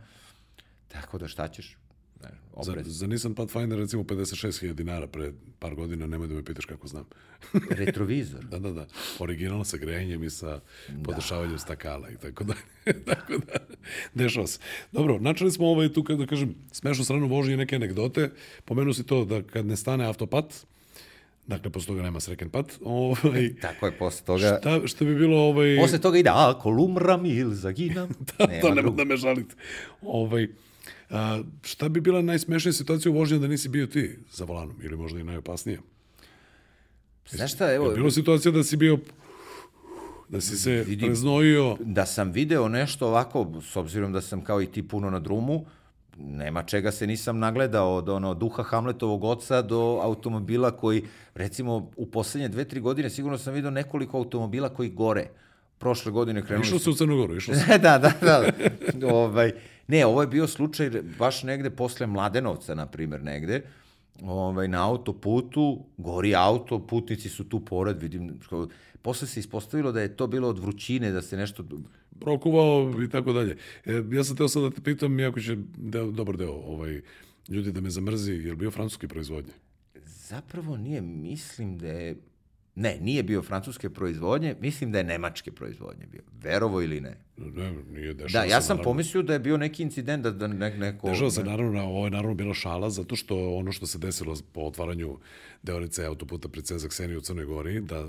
Tako 0.89 1.19
da 1.19 1.29
šta 1.29 1.49
ćeš? 1.49 1.77
Ne, 2.23 2.31
Za, 2.63 2.75
za 2.85 3.07
Nissan 3.07 3.35
Pathfinder 3.35 3.79
recimo 3.79 4.03
56.000 4.03 4.73
dinara 4.73 5.07
pre 5.07 5.33
par 5.59 5.75
godina, 5.75 6.07
nemoj 6.07 6.29
da 6.29 6.35
me 6.35 6.45
pitaš 6.45 6.65
kako 6.65 6.89
znam. 6.89 7.05
Retrovizor. 7.79 8.45
Da, 8.45 8.59
da, 8.59 8.71
da. 8.71 8.87
Original 9.19 9.65
sa 9.65 9.77
grejanjem 9.77 10.25
i 10.25 10.31
sa 10.31 10.61
podešavanjem 11.05 11.59
stakala 11.59 12.11
i 12.11 12.17
tako 12.17 12.45
dalje. 12.45 12.61
tako 13.11 13.33
da, 13.33 13.53
dešava 14.15 14.47
se. 14.47 14.59
Dobro, 14.93 15.19
načeli 15.19 15.51
smo 15.51 15.67
ovaj 15.67 15.93
tu, 15.93 16.05
kada 16.05 16.27
kažem, 16.27 16.55
smešnu 16.73 17.05
stranu 17.05 17.27
vožnje 17.29 17.57
neke 17.57 17.77
anegdote. 17.77 18.31
Pomenuo 18.65 18.95
si 18.95 19.07
to 19.07 19.25
da 19.25 19.43
kad 19.43 19.67
ne 19.67 19.77
stane 19.77 20.05
autopat, 20.05 20.67
dakle, 21.47 21.71
posle 21.71 21.87
toga 21.87 22.03
nema 22.03 22.21
sreken 22.21 22.51
pat, 22.51 22.79
ovaj, 22.85 23.55
Tako 23.61 23.87
je, 23.87 23.93
posle 23.93 24.27
toga... 24.27 24.59
šta, 24.61 24.87
šta 24.87 25.05
bi 25.05 25.15
bilo 25.15 25.39
ovaj... 25.39 25.77
Posle 25.77 25.99
toga 25.99 26.19
ide, 26.19 26.31
ako 26.33 26.71
lumram 26.71 27.27
ili 27.27 27.57
zaginam. 27.57 28.09
da, 28.39 28.47
Nema 28.47 28.61
to 28.61 28.75
nema 28.75 28.91
da 28.91 29.05
me 29.05 29.17
žalite. 29.17 29.55
Ovaj, 30.03 30.49
a, 31.11 31.43
šta 31.63 31.89
bi 31.89 32.01
bila 32.01 32.23
najsmešnija 32.23 32.73
situacija 32.73 33.13
u 33.13 33.15
vožnji 33.15 33.39
da 33.39 33.49
nisi 33.49 33.69
bio 33.69 33.87
ti 33.87 34.19
za 34.33 34.45
volanom? 34.45 34.77
Ili 34.83 34.97
možda 34.97 35.21
i 35.21 35.25
najopasnija? 35.25 35.79
Znaš 37.29 37.55
šta, 37.55 37.67
Je 37.67 37.77
evo, 37.77 37.89
li 37.89 37.95
bilo 37.95 38.11
situacija 38.11 38.53
da 38.53 38.65
si 38.65 38.77
bio 38.77 38.99
da 40.29 40.41
si 40.41 40.57
se 40.57 40.85
Vidi- 40.85 41.07
preznojio 41.07 41.77
da 41.81 42.07
sam 42.07 42.31
video 42.31 42.69
nešto 42.69 43.07
ovako, 43.07 43.53
s 43.63 43.77
obzirom 43.77 44.13
da 44.13 44.21
sam 44.21 44.45
kao 44.45 44.63
i 44.63 44.67
ti 44.67 44.89
puno 44.89 45.11
na 45.11 45.19
drumu, 45.19 45.65
nema 46.17 46.63
čega 46.63 46.93
se 46.93 47.07
nisam 47.07 47.39
nagledao 47.39 47.95
od 47.95 48.09
ono 48.09 48.35
duha 48.35 48.63
Hamletovog 48.63 49.25
oca 49.25 49.63
do 49.63 50.01
automobila 50.03 50.71
koji, 50.71 51.03
recimo, 51.35 51.91
u 51.97 52.07
poslednje 52.07 52.49
dve, 52.49 52.65
tri 52.65 52.81
godine 52.81 53.11
sigurno 53.11 53.39
sam 53.39 53.55
video 53.55 53.71
nekoliko 53.71 54.19
automobila 54.19 54.69
koji 54.69 54.91
gore. 54.91 55.27
Prošle 55.79 56.13
godine 56.13 56.43
krenuli 56.43 56.67
Išao 56.67 56.79
se 56.79 56.91
u 56.91 56.95
Crnogoru, 56.95 57.37
išao 57.37 57.55
se. 57.55 57.79
da, 57.79 57.99
da, 57.99 58.13
da. 58.23 58.45
ovaj, 59.15 59.53
ne, 59.89 60.07
ovo 60.07 60.21
je 60.21 60.27
bio 60.29 60.47
slučaj 60.47 60.91
baš 61.19 61.43
negde 61.43 61.71
posle 61.71 62.07
Mladenovca, 62.07 62.75
na 62.75 62.87
primjer, 62.87 63.23
negde. 63.23 63.63
Ovaj, 64.23 64.69
na 64.69 64.89
autoputu, 64.91 65.85
gori 65.97 66.35
auto, 66.35 66.87
putnici 66.87 67.29
su 67.29 67.45
tu 67.45 67.65
pored, 67.65 68.03
vidim, 68.03 68.39
što- 68.41 68.69
posle 69.03 69.29
se 69.29 69.41
ispostavilo 69.41 69.93
da 69.93 70.01
je 70.01 70.17
to 70.17 70.27
bilo 70.27 70.49
od 70.49 70.59
vrućine, 70.59 71.11
da 71.13 71.23
se 71.23 71.37
nešto... 71.37 71.65
prokuvao 72.21 73.03
i 73.03 73.09
tako 73.09 73.33
dalje. 73.33 73.57
E, 73.85 74.03
ja 74.13 74.25
sam 74.25 74.37
teo 74.37 74.49
sad 74.49 74.63
da 74.63 74.71
te 74.71 74.81
pitam, 74.81 75.21
iako 75.21 75.41
će 75.41 75.57
deo, 75.77 76.11
dobar 76.11 76.37
deo 76.37 76.53
ovaj, 76.53 77.01
ljudi 77.49 77.73
da 77.73 77.81
me 77.81 77.91
zamrzi, 77.91 78.33
je 78.33 78.51
li 78.51 78.57
bio 78.57 78.71
francuski 78.71 79.09
proizvodnje? 79.09 79.53
Zapravo 80.05 80.77
nije, 80.77 81.01
mislim 81.01 81.79
da 81.79 81.87
je... 81.89 82.17
Ne, 82.75 82.99
nije 83.01 83.23
bio 83.23 83.43
francuske 83.43 83.91
proizvodnje, 83.91 84.57
mislim 84.61 84.93
da 84.93 84.99
je 84.99 85.05
nemačke 85.05 85.53
proizvodnje 85.53 86.07
bio. 86.07 86.23
Verovo 86.43 86.83
ili 86.83 87.01
ne. 87.01 87.17
Ne, 87.39 87.73
nije 87.91 88.15
dešava 88.15 88.41
Da, 88.41 88.51
ja 88.51 88.61
sam 88.61 88.69
naravno. 88.69 88.83
pomislio 88.85 89.23
da 89.23 89.33
je 89.33 89.39
bio 89.39 89.57
neki 89.57 89.83
incident 89.83 90.23
da, 90.23 90.31
da 90.31 90.47
ne, 90.49 90.71
neko... 90.73 91.09
Dešava 91.09 91.31
se 91.31 91.45
naravno, 91.45 91.83
ovo 91.83 92.05
je 92.05 92.11
naravno 92.11 92.35
bila 92.35 92.55
šala, 92.55 92.91
zato 92.91 93.17
što 93.17 93.55
ono 93.55 93.73
što 93.73 93.87
se 93.87 93.99
desilo 93.99 94.37
po 94.53 94.61
otvaranju 94.61 95.19
deonice 95.63 96.05
autoputa 96.05 96.49
pred 96.49 96.65
Cezak 96.65 96.93
Seni 96.93 97.17
u 97.17 97.21
Crnoj 97.21 97.45
Gori, 97.45 97.81
da 97.81 98.07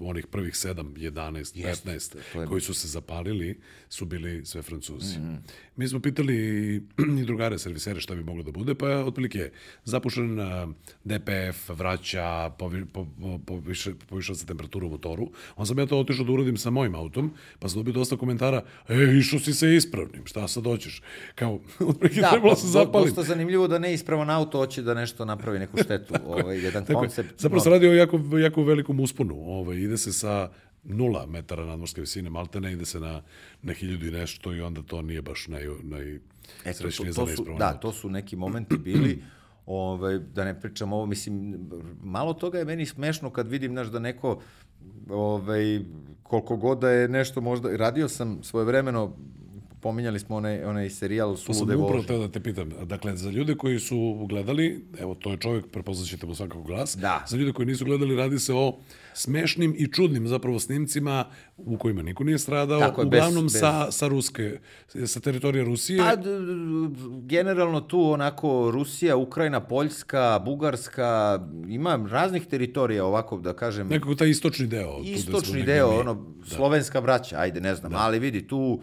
onih 0.00 0.26
prvih 0.26 0.54
7, 0.54 0.74
11, 0.94 1.36
Jeste, 1.56 1.88
15 1.88 2.16
to 2.32 2.40
je- 2.40 2.46
koji 2.46 2.60
su 2.60 2.74
se 2.74 2.88
zapalili 2.88 3.58
su 3.88 4.04
bili 4.04 4.44
sve 4.44 4.62
Francuzi. 4.62 5.18
Mhm. 5.18 5.34
Mi 5.76 5.88
smo 5.88 6.00
pitali 6.00 6.36
i 7.20 7.24
drugare 7.24 7.58
servisere 7.58 8.00
šta 8.00 8.14
bi 8.14 8.24
moglo 8.24 8.42
da 8.42 8.50
bude, 8.52 8.74
pa 8.74 8.88
je 8.88 8.96
otprilike 8.96 9.50
zapušen 9.84 10.38
DPF, 11.04 11.68
vraća, 11.70 12.28
povi, 12.50 12.84
po, 12.86 13.06
po, 13.20 13.38
poviše, 13.40 13.92
povišava 14.06 14.36
se 14.36 14.46
temperatura 14.46 14.86
u 14.86 14.90
motoru. 14.90 15.26
On 15.56 15.66
sam 15.66 15.78
ja 15.78 15.86
to 15.86 15.98
otišao 15.98 16.24
da 16.24 16.32
uradim 16.32 16.56
sa 16.56 16.70
mojim 16.70 16.94
autom, 16.94 17.30
pa 17.58 17.68
sam 17.68 17.78
dobio 17.78 17.92
dosta 17.92 18.16
komentara, 18.16 18.62
e, 18.88 19.18
išao 19.18 19.38
si 19.38 19.54
sa 19.54 19.66
ispravnim, 19.66 20.26
šta 20.26 20.48
sad 20.48 20.64
hoćeš? 20.64 21.02
Kao, 21.34 21.54
otprilike 21.88 22.20
Da, 22.20 22.30
trebalo 22.30 22.56
se 22.56 22.66
zapalim. 22.66 23.06
dosta 23.06 23.22
zanimljivo 23.22 23.68
da 23.68 23.78
neispravan 23.78 24.30
auto 24.30 24.58
hoće 24.58 24.82
da 24.82 24.94
nešto 24.94 25.24
napravi, 25.24 25.58
neku 25.58 25.78
štetu. 25.84 26.14
ovaj, 26.26 26.58
jedan 26.58 26.84
Tako 26.84 26.92
je. 26.92 27.08
koncept. 27.08 27.40
Zapravo 27.40 27.60
se 27.60 27.70
radi 27.70 27.88
o 27.88 27.92
jako, 27.92 28.20
jako 28.42 28.62
velikom 28.62 29.00
usponu. 29.00 29.34
Ovaj, 29.36 29.76
ide 29.76 29.98
se 29.98 30.12
sa 30.12 30.50
nula 30.84 31.26
metara 31.26 31.66
nadmorske 31.66 32.00
visine 32.00 32.30
Maltene, 32.30 32.72
ide 32.72 32.84
se 32.84 33.00
na, 33.00 33.22
na 33.62 33.72
hiljadu 33.72 34.06
i 34.06 34.10
nešto 34.10 34.54
i 34.54 34.60
onda 34.60 34.82
to 34.82 35.02
nije 35.02 35.22
baš 35.22 35.48
naj, 35.48 35.66
naj 35.82 36.18
Eto, 36.64 36.82
to, 36.82 36.90
za 37.04 37.24
to 37.24 37.26
su, 37.26 37.44
da, 37.58 37.66
auto. 37.66 37.78
to 37.78 37.92
su 37.92 38.10
neki 38.10 38.36
momenti 38.36 38.78
bili, 38.78 39.22
ovaj, 39.66 40.18
da 40.18 40.44
ne 40.44 40.60
pričam 40.60 40.92
ovo, 40.92 41.06
mislim, 41.06 41.58
malo 42.02 42.34
toga 42.34 42.58
je 42.58 42.64
meni 42.64 42.86
smešno 42.86 43.30
kad 43.30 43.48
vidim, 43.48 43.72
znaš, 43.72 43.86
da 43.88 43.98
neko, 43.98 44.40
ovaj, 45.10 45.80
koliko 46.22 46.56
god 46.56 46.78
da 46.78 46.90
je 46.90 47.08
nešto 47.08 47.40
možda, 47.40 47.76
radio 47.76 48.08
sam 48.08 48.42
svojevremeno, 48.42 49.12
pominjali 49.80 50.18
smo 50.18 50.36
onaj, 50.36 50.64
onaj 50.64 50.90
serijal 50.90 51.30
To 51.30 51.36
sam 51.38 51.54
Sulude 51.54 51.76
upravo 51.76 51.92
vožnje. 51.92 52.06
teo 52.06 52.18
da 52.18 52.28
te 52.28 52.40
pitam. 52.40 52.70
Dakle, 52.82 53.16
za 53.16 53.30
ljude 53.30 53.54
koji 53.54 53.78
su 53.80 53.96
gledali, 54.28 54.84
evo, 54.98 55.14
to 55.14 55.30
je 55.30 55.36
čovjek, 55.36 55.66
prepoznaćete 55.66 56.26
mu 56.26 56.34
svakako 56.34 56.62
glas. 56.62 56.96
Da. 56.96 57.24
Za 57.28 57.36
ljude 57.36 57.52
koji 57.52 57.66
nisu 57.66 57.84
gledali, 57.84 58.16
radi 58.16 58.38
se 58.38 58.54
o 58.54 58.78
smešnim 59.14 59.74
i 59.78 59.86
čudnim 59.86 60.28
zapravo 60.28 60.58
snimcima 60.58 61.24
u 61.56 61.78
kojima 61.78 62.02
niko 62.02 62.24
nije 62.24 62.38
stradao, 62.38 62.80
Tako 62.80 63.00
je, 63.00 63.06
bez- 63.06 63.18
uglavnom 63.18 63.44
bez- 63.44 63.58
sa, 63.60 63.90
sa 63.90 64.08
Ruske, 64.08 64.58
sa 65.06 65.20
teritorije 65.20 65.64
Rusije. 65.64 65.98
Pa, 65.98 66.16
generalno 67.20 67.80
tu 67.80 68.02
onako 68.02 68.70
Rusija, 68.70 69.16
Ukrajina, 69.16 69.60
Poljska, 69.60 70.40
Bugarska, 70.40 71.38
ima 71.68 72.06
raznih 72.10 72.46
teritorija 72.46 73.04
ovako 73.04 73.38
da 73.38 73.52
kažem. 73.52 73.88
Nekako 73.88 74.14
taj 74.14 74.28
istočni 74.28 74.66
deo. 74.66 75.00
Istočni 75.04 75.62
deo, 75.62 75.88
ono, 75.90 76.26
slovenska 76.46 77.00
braća, 77.00 77.36
ajde, 77.38 77.60
ne 77.60 77.74
znam, 77.74 77.92
ali 77.94 78.18
vidi, 78.18 78.46
tu, 78.46 78.80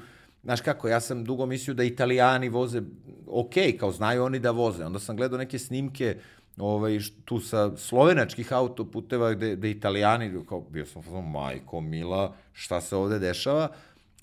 znaš 0.47 0.61
kako, 0.61 0.87
ja 0.87 0.99
sam 0.99 1.23
dugo 1.25 1.45
mislio 1.45 1.73
da 1.73 1.83
italijani 1.83 2.49
voze, 2.49 2.81
ok, 3.27 3.53
kao 3.79 3.91
znaju 3.91 4.23
oni 4.23 4.39
da 4.39 4.51
voze, 4.51 4.85
onda 4.85 4.99
sam 4.99 5.15
gledao 5.17 5.37
neke 5.37 5.59
snimke, 5.59 6.15
ovaj, 6.57 6.99
tu 7.25 7.39
sa 7.39 7.77
slovenačkih 7.77 8.53
autoputeva 8.53 9.33
gde, 9.33 9.55
gde 9.55 9.71
italijani, 9.71 10.45
kao, 10.49 10.61
bio 10.61 10.85
sam, 10.85 11.03
majko, 11.31 11.81
mila, 11.81 12.35
šta 12.53 12.81
se 12.81 12.95
ovde 12.95 13.19
dešava? 13.19 13.67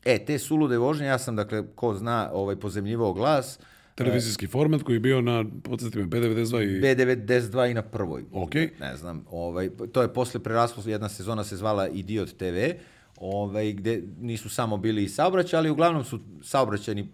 E, 0.04 0.24
te 0.24 0.38
sulude 0.38 0.78
vožnje, 0.78 1.06
ja 1.06 1.18
sam, 1.18 1.36
dakle, 1.36 1.62
ko 1.74 1.94
zna, 1.94 2.30
ovaj, 2.32 2.56
pozemljivao 2.56 3.12
glas, 3.12 3.58
Televizijski 3.94 4.46
format 4.46 4.82
koji 4.82 4.96
je 4.96 5.00
bio 5.00 5.20
na, 5.20 5.44
podsjeti 5.62 5.98
me, 5.98 6.04
B92 6.04 6.62
i... 6.62 6.80
B92 6.80 7.70
i 7.70 7.74
na 7.74 7.82
prvoj. 7.82 8.24
Ok. 8.32 8.54
Ne 8.80 8.96
znam, 8.96 9.24
ovaj, 9.30 9.70
to 9.92 10.02
je 10.02 10.12
posle 10.12 10.40
preraslo, 10.40 10.82
jedna 10.86 11.08
sezona 11.08 11.44
se 11.44 11.56
zvala 11.56 11.88
Idiot 11.88 12.32
TV, 12.36 12.74
ovaj, 13.16 13.72
gde 13.72 14.02
nisu 14.20 14.48
samo 14.48 14.76
bili 14.76 15.04
i 15.04 15.08
saobraćaj, 15.08 15.58
ali 15.58 15.70
uglavnom 15.70 16.04
su 16.04 16.20
saobraćajni 16.42 17.00
e, 17.02 17.06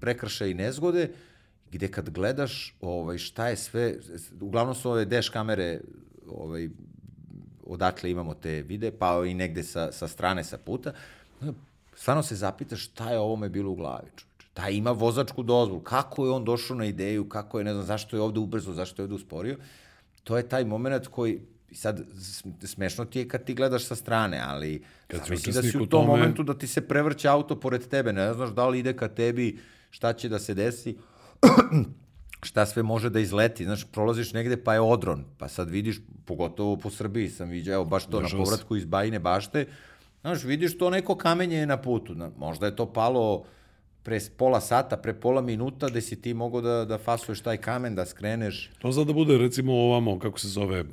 prekršaj 0.00 0.50
i 0.50 0.54
nezgode, 0.54 1.10
gde 1.72 1.88
kad 1.88 2.10
gledaš 2.10 2.74
ovaj, 2.80 3.18
šta 3.18 3.48
je 3.48 3.56
sve, 3.56 3.94
uglavnom 4.40 4.74
su 4.74 4.90
ove 4.90 5.04
deš 5.04 5.28
kamere 5.28 5.80
ovaj, 6.28 6.68
odakle 7.66 8.10
imamo 8.10 8.34
te 8.34 8.62
vide, 8.62 8.90
pa 8.90 9.24
i 9.26 9.34
negde 9.34 9.62
sa, 9.62 9.92
sa 9.92 10.08
strane, 10.08 10.44
sa 10.44 10.58
puta, 10.58 10.92
stvarno 11.94 12.22
se 12.22 12.36
zapitaš 12.36 12.84
šta 12.84 13.10
je 13.10 13.18
ovome 13.18 13.48
bilo 13.48 13.70
u 13.70 13.74
glavi. 13.74 14.08
Taj 14.54 14.72
ima 14.72 14.90
vozačku 14.90 15.42
dozvolu, 15.42 15.80
kako 15.80 16.24
je 16.24 16.30
on 16.30 16.44
došao 16.44 16.76
na 16.76 16.84
ideju, 16.84 17.28
kako 17.28 17.58
je, 17.58 17.64
ne 17.64 17.72
znam, 17.72 17.86
zašto 17.86 18.16
je 18.16 18.22
ovde 18.22 18.40
ubrzo, 18.40 18.72
zašto 18.72 19.02
je 19.02 19.04
ovde 19.04 19.14
usporio. 19.14 19.56
To 20.24 20.36
je 20.36 20.48
taj 20.48 20.64
moment 20.64 21.06
koji, 21.06 21.40
i 21.70 21.74
sad, 21.74 22.00
smešno 22.62 23.04
ti 23.04 23.18
je 23.18 23.28
kad 23.28 23.44
ti 23.44 23.54
gledaš 23.54 23.84
sa 23.84 23.94
strane, 23.94 24.40
ali 24.40 24.82
Kad 25.06 25.20
zamisli 25.20 25.52
da 25.52 25.62
si 25.62 25.76
u 25.76 25.80
tom 25.80 25.88
tome- 25.88 26.06
momentu 26.08 26.42
da 26.42 26.54
ti 26.54 26.66
se 26.66 26.80
prevrće 26.80 27.28
auto 27.28 27.56
pored 27.56 27.88
tebe, 27.88 28.12
ne 28.12 28.34
znaš 28.34 28.50
da 28.50 28.68
li 28.68 28.78
ide 28.78 28.92
ka 28.92 29.08
tebi, 29.08 29.58
šta 29.90 30.12
će 30.12 30.28
da 30.28 30.38
se 30.38 30.54
desi, 30.54 30.96
šta 32.42 32.66
sve 32.66 32.82
može 32.82 33.10
da 33.10 33.20
izleti. 33.20 33.64
Znaš, 33.64 33.84
prolaziš 33.84 34.32
negde 34.32 34.56
pa 34.56 34.74
je 34.74 34.80
odron, 34.80 35.24
pa 35.38 35.48
sad 35.48 35.70
vidiš, 35.70 35.96
pogotovo 36.24 36.76
po 36.76 36.90
Srbiji 36.90 37.28
sam 37.28 37.48
vidio, 37.48 37.74
evo 37.74 37.84
baš 37.84 38.06
to 38.06 38.16
na 38.16 38.22
Dešava 38.22 38.44
se. 38.44 38.44
povratku 38.44 38.76
iz 38.76 38.84
Bajine 38.84 39.18
bašte, 39.18 39.66
znaš, 40.20 40.44
vidiš 40.44 40.78
to 40.78 40.90
neko 40.90 41.16
kamenje 41.16 41.56
je 41.56 41.66
na 41.66 41.76
putu. 41.76 42.14
Na, 42.14 42.30
možda 42.36 42.66
je 42.66 42.76
to 42.76 42.86
palo 42.86 43.44
pre 44.02 44.20
pola 44.36 44.60
sata, 44.60 44.96
pre 44.96 45.14
pola 45.14 45.40
minuta, 45.40 45.88
gde 45.88 46.00
si 46.00 46.16
ti 46.16 46.34
mogao 46.34 46.60
da, 46.60 46.84
da 46.84 46.98
fasuješ 46.98 47.40
taj 47.40 47.56
kamen, 47.56 47.94
da 47.94 48.06
skreneš. 48.06 48.70
To 48.78 48.92
sad 48.92 49.06
da 49.06 49.12
bude 49.12 49.38
recimo 49.38 49.72
ovamo, 49.72 50.18
kako 50.18 50.38
se 50.38 50.48
zove, 50.48 50.80
a, 50.80 50.84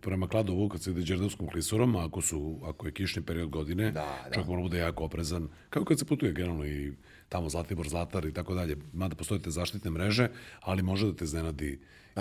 prema 0.00 0.28
Kladovu, 0.28 0.68
kad 0.68 0.82
se 0.82 0.90
ide 0.90 1.02
Đerdavskom 1.02 1.48
klisorom, 1.48 1.96
ako, 1.96 2.20
su, 2.20 2.58
ako 2.64 2.86
je 2.86 2.92
kišni 2.92 3.22
period 3.22 3.48
godine, 3.48 3.90
Da, 3.90 3.90
da. 4.24 4.34
čovjek 4.34 4.48
mora 4.48 4.58
da 4.58 4.62
bude 4.62 4.78
jako 4.78 5.04
oprezan. 5.04 5.48
Kao 5.70 5.84
kad 5.84 5.98
se 5.98 6.04
putuje 6.04 6.32
generalno 6.32 6.66
i 6.66 6.92
tamo 7.28 7.48
Zlatibor, 7.48 7.88
Zlatar 7.88 8.24
i 8.24 8.32
tako 8.32 8.54
dalje. 8.54 8.76
Mada 8.92 9.14
postoje 9.14 9.42
te 9.42 9.50
zaštitne 9.50 9.90
mreže, 9.90 10.28
ali 10.60 10.82
može 10.82 11.06
da 11.06 11.16
te 11.16 11.26
znenadi 11.26 11.78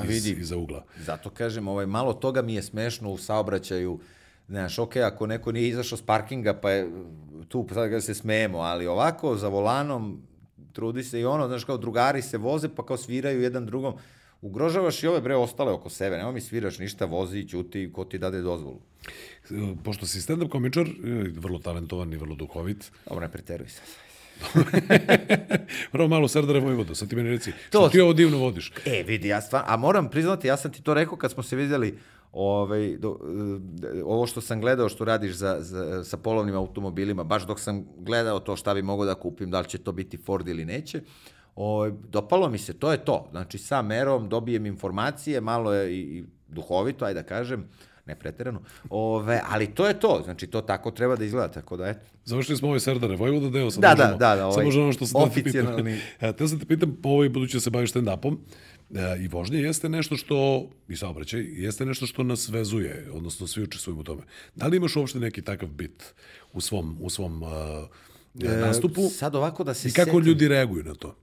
iz, 0.10 0.26
vidi. 0.26 0.42
iza 0.42 0.58
ugla. 0.58 0.86
Zato 0.98 1.30
kažem, 1.30 1.68
ovaj, 1.68 1.86
malo 1.86 2.14
toga 2.14 2.42
mi 2.42 2.54
je 2.56 2.64
smešno 2.64 3.10
u 3.12 3.18
saobraćaju. 3.18 4.00
Znaš, 4.48 4.80
ok, 4.80 4.96
ako 4.96 5.28
neko 5.28 5.52
nije 5.52 5.68
izašao 5.70 5.98
s 5.98 6.02
parkinga, 6.02 6.54
pa 6.54 6.72
je 6.72 6.90
tu 7.48 7.68
sad 7.74 7.90
ga 7.90 8.02
se 8.02 8.14
smejemo, 8.14 8.58
ali 8.58 8.88
ovako, 8.88 9.36
za 9.38 9.48
volanom, 9.48 10.22
trudi 10.74 11.04
se 11.04 11.20
i 11.20 11.26
ono, 11.26 11.48
znaš, 11.48 11.64
kao 11.64 11.78
drugari 11.78 12.22
se 12.22 12.38
voze, 12.38 12.70
pa 12.70 12.86
kao 12.86 12.98
sviraju 12.98 13.42
jedan 13.42 13.66
drugom. 13.66 13.94
Ugrožavaš 14.42 15.04
i 15.04 15.08
ove 15.08 15.22
bre 15.22 15.36
ostale 15.36 15.72
oko 15.72 15.90
sebe, 15.90 16.18
nema 16.18 16.32
mi 16.32 16.42
sviraš 16.42 16.80
ništa, 16.80 17.06
vozi 17.06 17.48
ćuti, 17.48 17.90
ko 17.94 18.06
ti 18.06 18.18
dade 18.18 18.42
dozvolu. 18.42 18.80
Pošto 19.84 20.06
si 20.06 20.22
stand-up 20.22 20.50
komičar, 20.50 20.88
e, 20.88 20.92
vrlo 21.36 21.60
talentovan 21.60 22.14
i 22.14 22.18
vrlo 22.18 22.36
duhovit, 22.36 22.92
Dobro, 23.06 23.22
ne 23.22 23.32
preteruj 23.32 23.70
se. 23.70 23.82
Prvo 25.92 26.08
malo 26.08 26.28
Serdare 26.28 26.60
Vojvodo, 26.60 26.96
sad 26.96 27.10
ti 27.10 27.16
meni 27.16 27.30
reci, 27.30 27.52
To- 27.52 27.80
što 27.80 27.90
ti 27.90 28.00
ovo 28.00 28.14
divno 28.14 28.38
vodiš? 28.38 28.72
E, 28.86 29.04
vidi, 29.04 29.28
ja 29.28 29.42
stvarno, 29.42 29.68
a 29.70 29.78
moram 29.78 30.10
priznati, 30.10 30.48
ja 30.48 30.58
sam 30.58 30.72
ti 30.72 30.82
to 30.84 30.94
rekao 30.94 31.18
kad 31.18 31.32
smo 31.32 31.44
se 31.44 31.56
vidjeli, 31.56 31.98
ovaj, 32.36 32.98
do, 32.98 33.18
e, 33.96 34.04
ovo 34.04 34.28
što 34.28 34.42
sam 34.42 34.62
gledao 34.62 34.90
što 34.90 35.06
radiš 35.06 35.34
za, 35.34 35.58
za, 35.60 36.04
sa 36.04 36.18
polovnim 36.18 36.56
automobilima, 36.56 37.24
baš 37.24 37.48
dok 37.48 37.60
sam 37.60 37.86
gledao 37.98 38.40
to 38.40 38.56
šta 38.56 38.74
bi 38.74 38.82
mogao 38.82 39.06
da 39.06 39.16
kupim, 39.16 39.52
da 39.52 39.60
li 39.60 39.68
će 39.68 39.78
to 39.78 39.92
biti 39.92 40.18
Ford 40.18 40.48
ili 40.48 40.66
neće, 40.66 41.02
ovaj, 41.56 41.92
dopalo 42.10 42.50
mi 42.50 42.58
se, 42.58 42.74
to 42.74 42.92
je 42.92 42.98
to. 42.98 43.28
Znači, 43.32 43.58
sa 43.58 43.82
merom 43.82 44.30
dobijem 44.30 44.66
informacije, 44.66 45.42
malo 45.42 45.74
je 45.74 45.94
i, 45.94 46.18
i 46.18 46.24
duhovito, 46.48 47.06
ajde 47.06 47.22
da 47.22 47.28
kažem, 47.28 47.68
ne 48.06 48.16
preterano, 48.16 48.60
ove, 48.90 49.42
ali 49.50 49.68
to 49.68 49.88
je 49.88 50.00
to, 50.00 50.22
znači 50.24 50.48
to 50.48 50.62
tako 50.62 50.92
treba 50.92 51.16
da 51.16 51.24
izgleda, 51.26 51.48
tako 51.48 51.78
da 51.78 51.88
eto. 51.88 52.00
Završili 52.26 52.58
smo 52.58 52.68
ovaj 52.68 52.80
Serdare 52.80 53.16
Vojvoda 53.16 53.50
deo, 53.50 53.72
sad 53.72 53.82
Da, 53.82 53.88
da, 53.88 53.96
možemo, 53.96 54.18
da, 54.18 54.36
da, 54.36 54.44
ovaj 54.44 54.54
sad 54.56 54.66
možemo 54.66 54.84
ono 54.84 54.94
što 54.94 55.06
sam 55.06 55.22
oficijalni- 55.22 56.00
Te 56.20 56.34
Teo 56.34 56.48
sam 56.48 56.60
te 56.60 56.66
pitam, 56.66 56.98
po 57.04 57.10
ovoj 57.10 57.30
budući 57.30 57.58
da 57.58 57.62
se 57.62 57.70
baviš 57.70 57.94
stand-upom, 57.94 58.38
i 59.20 59.28
vožnje 59.28 59.60
jeste 59.60 59.90
nešto 59.90 60.18
što, 60.18 60.70
i 60.88 60.96
saobraćaj, 60.96 61.42
jeste 61.42 61.86
nešto 61.86 62.06
što 62.06 62.24
nas 62.24 62.50
vezuje, 62.50 63.10
odnosno 63.14 63.48
svi 63.48 63.64
učestvujemo 63.64 64.02
u 64.02 64.04
tome. 64.04 64.22
Da 64.56 64.68
li 64.68 64.78
imaš 64.78 64.96
uopšte 64.96 65.20
neki 65.20 65.42
takav 65.42 65.70
bit 65.70 66.14
u 66.54 66.62
svom, 66.62 66.98
u 67.02 67.10
svom 67.10 67.44
uh, 67.44 67.50
nastupu 68.34 69.10
Sad 69.10 69.36
ovako 69.36 69.64
da 69.64 69.74
se 69.74 69.88
i 69.88 69.92
kako 69.92 70.10
setim- 70.10 70.26
ljudi 70.26 70.48
reaguju 70.48 70.84
na 70.84 70.96
to? 70.96 71.16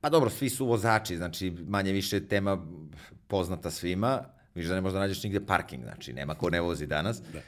Pa 0.00 0.10
dobro, 0.10 0.30
svi 0.30 0.50
su 0.50 0.66
vozači, 0.66 1.16
znači 1.16 1.50
manje 1.68 1.92
više 1.92 2.26
tema 2.26 2.66
poznata 3.26 3.70
svima. 3.70 4.24
Viš 4.54 4.66
da 4.66 4.74
ne 4.74 4.80
možda 4.80 4.98
nađeš 4.98 5.22
nigde 5.22 5.46
parking, 5.46 5.82
znači 5.82 6.12
nema 6.12 6.34
ko 6.34 6.50
ne 6.50 6.60
vozi 6.60 6.86
danas. 6.86 7.22
Da. 7.32 7.40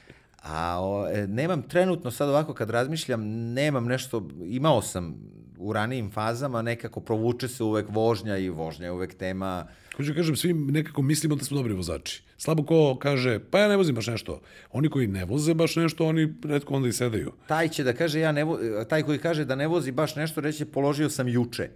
A 0.43 0.81
o, 0.81 1.09
e, 1.09 1.27
nemam 1.27 1.63
trenutno 1.63 2.11
sad 2.11 2.29
ovako 2.29 2.55
kad 2.55 2.71
razmišljam, 2.71 3.25
nemam 3.53 3.85
nešto, 3.85 4.29
imao 4.45 4.83
sam 4.83 5.15
u 5.61 5.73
ranijim 5.73 6.11
fazama, 6.11 6.63
nekako 6.63 7.01
provuče 7.01 7.49
se 7.49 7.65
uvek 7.65 7.87
vožnja 7.89 8.37
i 8.37 8.49
vožnja 8.49 8.85
je 8.85 8.93
uvek 8.93 9.15
tema. 9.15 9.67
Hoću 9.97 10.13
da 10.13 10.17
kažem, 10.17 10.37
svi 10.37 10.53
nekako 10.53 11.03
mislimo 11.03 11.37
da 11.37 11.45
smo 11.45 11.57
dobri 11.57 11.75
vozači. 11.75 12.23
Slabo 12.37 12.63
ko 12.63 12.97
kaže, 12.99 13.39
pa 13.51 13.59
ja 13.59 13.69
ne 13.69 13.77
vozim 13.77 13.95
baš 13.95 14.07
nešto. 14.07 14.41
Oni 14.73 14.91
koji 14.91 15.07
ne 15.07 15.25
voze 15.25 15.55
baš 15.55 15.77
nešto, 15.77 16.07
oni 16.07 16.35
redko 16.45 16.75
onda 16.75 16.89
i 16.89 16.93
sedaju. 16.93 17.33
Taj 17.47 17.69
će 17.69 17.85
da 17.85 17.93
kaže, 17.93 18.21
ja 18.21 18.33
ne 18.33 18.45
vo, 18.45 18.59
taj 18.89 19.03
koji 19.03 19.19
kaže 19.19 19.45
da 19.45 19.55
ne 19.55 19.67
vozi 19.69 19.93
baš 19.93 20.17
nešto, 20.17 20.41
reće 20.41 20.65
položio 20.65 21.11
sam 21.11 21.29
juče. 21.29 21.69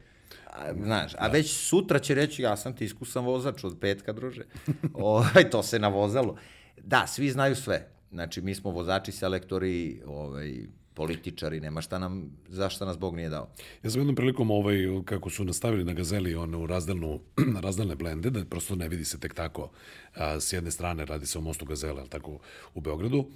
A, 0.47 0.73
znaš, 0.83 1.13
a 1.19 1.29
već 1.29 1.53
sutra 1.53 1.99
će 1.99 2.15
reći, 2.15 2.43
ja 2.43 2.57
sam 2.57 2.77
ti 2.77 2.85
iskusan 2.85 3.25
vozač 3.25 3.65
od 3.65 3.77
petka, 3.81 4.13
druže. 4.13 4.43
ovaj, 4.95 5.51
to 5.51 5.63
se 5.63 5.79
navozalo. 5.79 6.37
Da, 6.83 7.07
svi 7.07 7.31
znaju 7.31 7.57
sve. 7.57 7.89
Znači, 8.13 8.41
mi 8.41 8.55
smo 8.55 8.71
vozači, 8.71 9.13
selektori, 9.13 10.03
ovaj, 10.07 10.67
političari, 10.95 11.61
nema 11.61 11.81
šta 11.81 11.99
nam, 11.99 12.31
zašto 12.49 12.87
nas 12.87 12.99
Bog 12.99 13.17
nije 13.17 13.29
dao. 13.29 13.49
Ja 13.83 13.91
sam 13.91 14.01
jednom 14.01 14.17
prilikom, 14.17 14.51
ovaj, 14.51 14.77
kako 15.05 15.31
su 15.31 15.45
nastavili 15.45 15.85
na 15.85 15.93
gazeli 15.93 16.35
onu 16.35 16.67
razdelnu, 16.67 17.21
razdelne 17.67 17.97
blende, 17.97 18.31
da 18.31 18.45
prosto 18.45 18.77
ne 18.77 18.89
vidi 18.89 19.05
se 19.05 19.21
tek 19.21 19.35
tako. 19.35 19.71
A, 20.15 20.41
s 20.41 20.53
jedne 20.53 20.71
strane 20.71 21.05
radi 21.05 21.27
se 21.27 21.39
o 21.39 21.41
mostu 21.41 21.65
gazele, 21.65 22.01
ali 22.01 22.09
tako 22.09 22.39
u 22.75 22.81
Beogradu. 22.81 23.27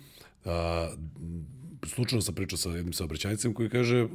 A, 0.44 0.88
slučajno 1.86 2.22
sam 2.22 2.34
pričao 2.34 2.58
sa 2.58 2.70
jednim 2.70 2.92
saobraćajcem 2.92 3.54
koji 3.54 3.70
kaže, 3.70 3.98
e, 3.98 4.08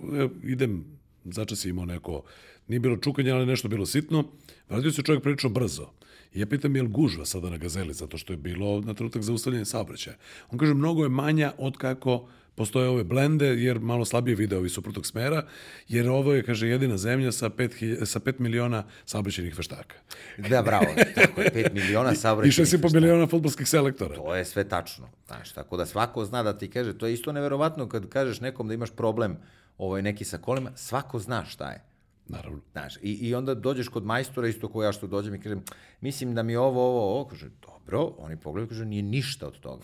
idem, 0.44 0.86
začas 1.24 1.66
je 1.66 1.70
imao 1.70 1.86
neko, 1.86 2.24
nije 2.68 2.80
bilo 2.80 2.98
čukanje, 2.98 3.32
ali 3.32 3.46
nešto 3.46 3.68
bilo 3.68 3.86
sitno. 3.86 4.24
Vratio 4.70 4.91
se 4.91 5.04
čovjek 5.04 5.24
prilično 5.24 5.50
brzo. 5.50 5.91
I 6.34 6.39
ja 6.39 6.46
pitam 6.46 6.76
je 6.76 6.82
li 6.82 6.89
gužva 6.89 7.26
sada 7.26 7.50
na 7.50 7.58
gazeli, 7.58 7.94
zato 7.94 8.18
što 8.18 8.34
je 8.34 8.38
bilo 8.38 8.82
na 8.82 8.94
trenutak 8.94 9.22
zaustavljanje 9.22 9.66
saobraćaja. 9.66 10.18
On 10.52 10.60
kaže, 10.60 10.74
mnogo 10.74 11.04
je 11.04 11.10
manja 11.10 11.54
od 11.58 11.78
kako 11.78 12.28
postoje 12.56 12.89
ove 12.89 13.04
blende, 13.04 13.45
jer 13.45 13.80
malo 13.80 14.06
slabije 14.06 14.36
vide 14.36 14.58
ovi 14.58 14.70
suprotnog 14.70 15.06
smera, 15.06 15.45
jer 15.88 16.10
ovo 16.10 16.34
je, 16.34 16.43
kaže, 16.43 16.68
jedina 16.68 16.97
zemlja 16.97 17.32
sa 17.32 17.49
5, 17.49 18.06
sa 18.06 18.20
5 18.20 18.39
miliona 18.39 18.84
saobraćenih 19.06 19.58
veštaka. 19.58 19.95
Da, 20.38 20.62
bravo, 20.62 20.86
tako 21.16 21.41
je, 21.41 21.51
5 21.54 21.74
miliona 21.74 22.16
saobraćenih 22.16 22.74
I 22.74 22.78
6,5 22.78 22.93
miliona 22.93 23.28
futbolskih 23.28 23.68
selektora. 23.68 24.16
To 24.16 24.36
je 24.36 24.45
sve 24.45 24.64
tačno. 24.70 25.10
Znaš, 25.28 25.51
tako 25.51 25.78
da 25.78 25.86
svako 25.86 26.26
zna 26.26 26.43
da 26.43 26.58
ti 26.58 26.70
kaže, 26.70 26.97
to 26.97 27.08
je 27.08 27.14
isto 27.14 27.32
neverovatno 27.32 27.89
kad 27.89 28.10
kažeš 28.10 28.41
nekom 28.41 28.68
da 28.68 28.74
imaš 28.74 28.91
problem 28.91 29.38
ovaj, 29.78 30.01
neki 30.01 30.26
sa 30.26 30.38
kolima, 30.38 30.72
svako 30.76 31.20
zna 31.20 31.45
šta 31.45 31.72
je. 31.72 31.84
Naravno. 32.28 32.60
Znaš, 32.72 32.95
i, 33.01 33.12
i 33.12 33.36
onda 33.36 33.56
dođeš 33.56 33.88
kod 33.88 34.06
majstora, 34.06 34.47
isto 34.47 34.68
ko 34.68 34.84
ja 34.84 34.91
što 34.91 35.08
dođem 35.08 35.36
i 35.36 35.39
kažem, 35.39 35.64
mislim 36.01 36.36
da 36.36 36.43
mi 36.43 36.56
ovo, 36.56 36.82
ovo, 36.82 37.16
ovo, 37.16 37.26
kaže, 37.28 37.49
dobro, 37.62 38.16
oni 38.18 38.38
pogledaju, 38.38 38.70
kaže, 38.70 38.86
nije 38.86 39.04
ništa 39.04 39.47
od 39.47 39.60
toga. 39.60 39.84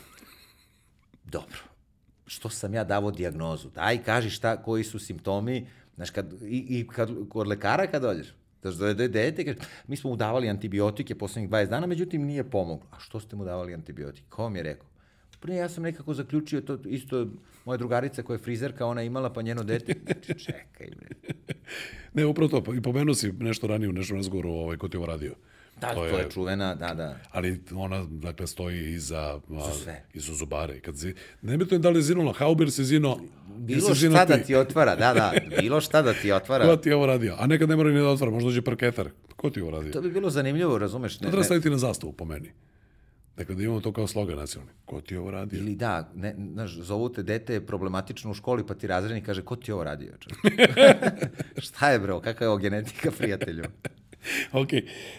Dobro, 1.24 1.68
što 2.30 2.49
sam 2.49 2.73
ja 2.73 2.84
davo 2.84 3.11
dijagnozu? 3.11 3.69
Daj, 3.69 4.03
kaži 4.03 4.30
šta, 4.30 4.57
koji 4.61 4.84
su 4.84 4.99
simptomi, 4.99 5.67
znaš, 5.95 6.09
kad, 6.09 6.34
i, 6.43 6.80
i 6.80 6.88
kad, 6.88 7.09
kod 7.30 7.47
lekara 7.47 7.88
kad 7.88 8.01
dođeš, 8.01 8.34
što 8.59 8.88
je 8.88 8.93
dete, 8.93 9.45
kaže, 9.45 9.57
mi 9.88 9.97
smo 9.97 10.09
mu 10.09 10.15
davali 10.15 10.49
antibiotike 10.49 11.15
poslednjih 11.15 11.49
20 11.49 11.69
dana, 11.69 11.88
međutim 11.88 12.25
nije 12.25 12.43
pomoglo. 12.43 12.88
A 12.91 12.99
što 12.99 13.19
ste 13.19 13.36
mu 13.36 13.45
davali 13.45 13.73
antibiotike? 13.73 14.25
Ko 14.30 14.43
vam 14.43 14.55
je 14.55 14.63
rekao? 14.63 14.88
Pa 15.39 15.51
ja 15.51 15.69
sam 15.69 15.84
nekako 15.84 16.13
zaključio 16.13 16.61
to 16.61 16.77
isto 16.86 17.27
moja 17.65 17.77
drugarica 17.77 18.23
koja 18.23 18.36
je 18.36 18.43
frizerka, 18.43 18.86
ona 18.86 19.03
imala 19.03 19.34
pa 19.34 19.41
njeno 19.41 19.63
dete. 19.63 19.95
Znači, 20.05 20.45
čekaj 20.45 20.88
bre. 20.97 21.34
Ne, 22.13 22.25
upravo 22.25 22.61
to, 22.61 22.73
i 22.73 22.82
pomenuo 22.82 23.15
si 23.15 23.32
nešto 23.32 23.67
ranije 23.67 23.89
u 23.89 23.93
nešom 23.93 24.17
razgovoru 24.17 24.49
ovaj, 24.49 24.77
ko 24.77 24.88
ti 24.88 24.97
ovo 24.97 25.05
radio. 25.05 25.36
Da, 25.82 25.88
to, 25.88 25.95
to 25.95 26.05
je, 26.05 26.23
je 26.23 26.30
čuvena, 26.32 26.75
da, 26.75 26.93
da. 26.93 27.17
Ali 27.32 27.61
ona, 27.75 28.05
dakle, 28.09 28.47
stoji 28.47 28.93
iza, 28.93 29.39
za 29.49 29.71
sve. 29.84 30.03
iza 30.13 30.34
zubare. 30.34 30.80
Kad 30.80 30.95
zi, 30.95 31.13
ne 31.41 31.57
bi 31.57 31.67
to 31.67 31.77
da 31.77 31.89
li 31.89 31.97
je 31.97 32.01
zinula 32.01 32.34
hauber 32.34 32.71
se 32.71 32.84
zino... 32.84 33.17
Bilo 33.57 33.95
šta 33.95 34.09
da 34.09 34.25
ti. 34.25 34.32
da 34.32 34.38
ti 34.38 34.55
otvara, 34.55 34.95
da, 34.95 35.13
da, 35.13 35.34
bilo 35.59 35.82
šta 35.82 36.01
da 36.01 36.13
ti 36.13 36.32
otvara. 36.32 36.65
Ko 36.65 36.75
ti 36.75 36.89
je 36.89 36.95
ovo 36.95 37.05
radio? 37.05 37.36
A 37.39 37.47
nekad 37.47 37.69
ne 37.69 37.75
mora 37.75 37.89
ni 37.89 37.99
da 37.99 38.07
otvara, 38.07 38.32
možda 38.32 38.47
dođe 38.47 38.61
parketar. 38.61 39.09
Ko 39.36 39.49
ti 39.49 39.59
je 39.59 39.63
ovo 39.63 39.71
radio? 39.71 39.91
To 39.91 40.01
bi 40.01 40.11
bilo 40.11 40.30
zanimljivo, 40.30 40.77
razumeš? 40.77 41.19
Ne, 41.19 41.25
to 41.25 41.32
treba 41.32 41.43
staviti 41.43 41.69
na 41.69 41.77
zastavu, 41.77 42.13
po 42.13 42.25
meni. 42.25 42.51
Dakle, 43.38 43.55
da 43.55 43.63
imamo 43.63 43.82
to 43.82 43.93
kao 43.93 44.07
slogan 44.07 44.38
nacionalni. 44.38 44.73
Ko 44.86 45.01
ti 45.01 45.13
je 45.13 45.19
ovo 45.19 45.32
radio? 45.32 45.59
Ili 45.59 45.75
da, 45.75 46.11
ne, 46.15 46.36
znaš, 46.53 46.71
zovu 46.71 47.09
te 47.09 47.23
dete 47.23 47.53
je 47.53 47.65
problematično 47.65 48.32
u 48.32 48.34
školi, 48.34 48.67
pa 48.67 48.73
ti 48.73 48.88
razrednik 48.88 49.25
kaže, 49.25 49.41
ko 49.41 49.55
ti 49.55 49.71
je 49.71 49.75
ovo 49.75 49.84
radio? 49.84 50.13
Šta 51.65 51.89
je, 51.91 51.99
bro, 51.99 52.19
kakva 52.19 52.45
je 52.45 52.49
ovo 52.49 52.57
genetika, 52.57 53.11
prijatelju? 53.17 53.63
ok. 54.61 54.69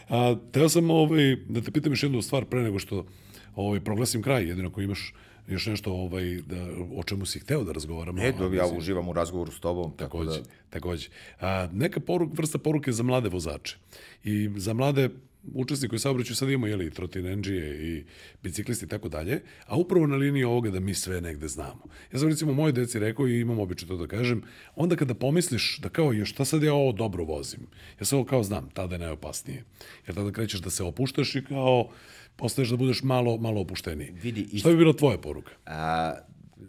A, 0.09 0.37
teo 0.53 0.69
sam 0.69 0.91
ovaj, 0.91 1.37
da 1.49 1.61
te 1.61 1.71
pitam 1.71 1.93
još 1.93 2.03
jednu 2.03 2.23
stvar 2.23 2.45
pre 2.45 2.63
nego 2.63 2.79
što 2.79 3.07
ovaj, 3.55 3.81
proglasim 3.81 4.23
kraj, 4.23 4.49
jedino 4.49 4.69
ako 4.69 4.81
imaš 4.81 5.15
još 5.49 5.67
nešto 5.67 5.93
ovaj, 5.93 6.39
da, 6.47 6.57
o 6.97 7.03
čemu 7.03 7.27
si 7.27 7.41
hteo 7.41 7.65
da 7.65 7.73
razgovaramo. 7.73 8.19
Ne, 8.19 8.33
da, 8.33 8.57
ja 8.57 8.67
uživam 8.67 9.09
u 9.09 9.13
razgovoru 9.13 9.53
s 9.53 9.61
tobom. 9.61 9.93
Takođe, 9.97 10.31
tako 10.31 10.43
da... 10.43 10.71
takođe. 10.71 11.09
A, 11.41 11.69
neka 11.73 12.01
poruk, 12.01 12.39
vrsta 12.39 12.59
poruke 12.59 12.93
za 12.93 13.03
mlade 13.03 13.29
vozače 13.29 13.77
i 14.25 14.51
za 14.57 14.73
mlade 14.73 15.09
učesniku 15.55 15.97
u 15.97 15.99
saobraćaju 15.99 16.37
sad 16.37 16.49
imamo 16.49 16.67
jeli, 16.67 16.91
trotinenđije 16.91 17.97
i 17.97 18.05
biciklisti 18.43 18.85
i 18.85 18.89
tako 18.89 19.09
dalje, 19.09 19.43
a 19.67 19.77
upravo 19.77 20.07
na 20.07 20.17
liniji 20.17 20.45
ovoga 20.45 20.71
da 20.71 20.81
mi 20.81 20.95
sve 20.95 21.21
negde 21.21 21.49
znamo. 21.49 21.85
Ja 22.13 22.19
sam 22.19 22.29
recimo 22.29 22.53
moje 22.53 22.73
deci 22.73 22.99
rekao 22.99 23.29
i 23.29 23.41
imam 23.41 23.59
običaj 23.59 23.89
to 23.89 23.97
da 23.97 24.07
kažem, 24.07 24.43
onda 24.77 24.97
kada 24.97 25.15
pomisliš 25.15 25.79
da 25.79 25.89
kao 25.89 26.13
je 26.13 26.25
šta 26.25 26.45
sad 26.45 26.63
ja 26.63 26.75
ovo 26.75 26.93
dobro 26.93 27.25
vozim, 27.25 27.61
ja 28.01 28.05
se 28.05 28.17
ovo 28.17 28.25
kao 28.25 28.43
znam, 28.43 28.71
tada 28.71 28.95
je 28.95 28.99
najopasnije. 28.99 29.65
Jer 30.07 30.15
tada 30.15 30.33
krećeš 30.33 30.61
da 30.61 30.71
se 30.71 30.85
opuštaš 30.85 31.35
i 31.35 31.45
kao 31.45 31.91
postaješ 32.37 32.69
da 32.69 32.77
budeš 32.77 33.03
malo, 33.03 33.37
malo 33.37 33.61
opušteniji. 33.61 34.11
Vidi, 34.23 34.41
ist... 34.41 34.61
Šta 34.61 34.71
bi 34.71 34.77
bila 34.77 34.93
tvoja 34.93 35.19
poruka? 35.19 35.53
A, 35.67 36.15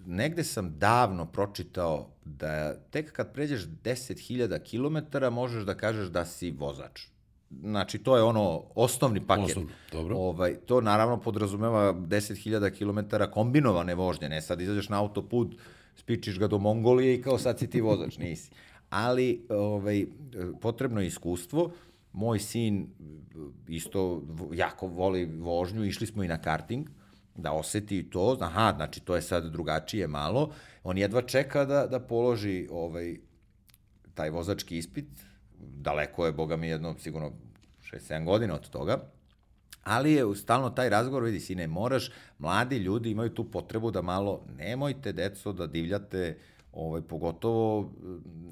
negde 0.05 0.43
sam 0.43 0.79
davno 0.79 1.25
pročitao 1.25 2.09
da 2.25 2.75
tek 2.91 3.11
kad 3.11 3.33
pređeš 3.33 3.61
10.000 3.61 4.59
km 4.59 5.33
možeš 5.33 5.63
da 5.63 5.77
kažeš 5.77 6.07
da 6.07 6.25
si 6.25 6.51
vozač. 6.51 7.01
Znači, 7.59 7.97
to 7.97 8.17
je 8.17 8.23
ono 8.23 8.63
osnovni 8.75 9.27
paket. 9.27 9.45
Osnovno, 9.45 9.71
dobro. 9.91 10.17
Ovaj, 10.17 10.55
to 10.55 10.81
naravno 10.81 11.19
podrazumeva 11.19 11.93
10.000 11.93 12.69
km 12.77 13.15
kombinovane 13.31 13.95
vožnje, 13.95 14.29
ne 14.29 14.41
sad 14.41 14.61
izađeš 14.61 14.89
na 14.89 14.99
autoput, 14.99 15.55
spičiš 15.95 16.39
ga 16.39 16.47
do 16.47 16.57
Mongolije 16.57 17.15
i 17.15 17.21
kao 17.21 17.37
sad 17.37 17.59
si 17.59 17.69
ti 17.69 17.81
vozač, 17.81 18.17
nisi. 18.17 18.51
Ali 18.89 19.45
ovaj, 19.49 20.05
potrebno 20.61 21.01
je 21.01 21.07
iskustvo, 21.07 21.71
moj 22.13 22.39
sin 22.39 22.87
isto 23.67 24.23
jako 24.53 24.87
voli 24.87 25.25
vožnju, 25.25 25.85
išli 25.85 26.07
smo 26.07 26.23
i 26.23 26.27
na 26.27 26.37
karting, 26.37 26.89
da 27.35 27.51
oseti 27.51 28.09
to, 28.09 28.37
aha, 28.41 28.73
znači 28.75 28.99
to 28.99 29.15
je 29.15 29.21
sad 29.21 29.51
drugačije 29.51 30.07
malo, 30.07 30.51
on 30.83 30.97
jedva 30.97 31.21
čeka 31.21 31.65
da, 31.65 31.87
da 31.87 31.99
položi 31.99 32.67
ovaj, 32.71 33.17
taj 34.13 34.29
vozački 34.29 34.77
ispit, 34.77 35.05
daleko 35.61 36.25
je, 36.25 36.31
boga 36.31 36.57
mi, 36.57 36.67
jedno, 36.67 36.95
sigurno 36.99 37.31
6-7 37.91 38.25
godina 38.25 38.55
od 38.55 38.69
toga, 38.69 38.99
ali 39.83 40.13
je 40.13 40.35
stalno 40.35 40.69
taj 40.69 40.89
razgovor, 40.89 41.23
vidi, 41.23 41.39
sine, 41.39 41.67
moraš, 41.67 42.11
mladi 42.39 42.77
ljudi 42.77 43.11
imaju 43.11 43.29
tu 43.29 43.51
potrebu 43.51 43.91
da 43.91 44.01
malo, 44.01 44.45
nemojte, 44.57 45.11
deco, 45.11 45.53
da 45.53 45.67
divljate, 45.67 46.37
ovaj, 46.73 47.01
pogotovo, 47.01 47.91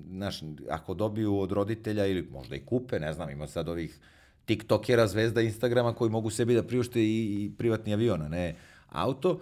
znaš, 0.09 0.41
ako 0.69 0.93
dobiju 0.93 1.39
od 1.39 1.51
roditelja 1.51 2.05
ili 2.05 2.27
možda 2.31 2.55
i 2.55 2.65
kupe, 2.65 2.99
ne 2.99 3.13
znam, 3.13 3.29
ima 3.29 3.47
sad 3.47 3.69
ovih 3.69 3.99
tiktokera, 4.45 5.07
zvezda 5.07 5.41
Instagrama 5.41 5.93
koji 5.93 6.09
mogu 6.09 6.29
sebi 6.29 6.55
da 6.55 6.63
priušte 6.63 7.01
i, 7.01 7.45
i 7.45 7.51
privatni 7.57 7.93
avion, 7.93 8.21
a 8.21 8.27
ne 8.27 8.55
auto, 8.89 9.39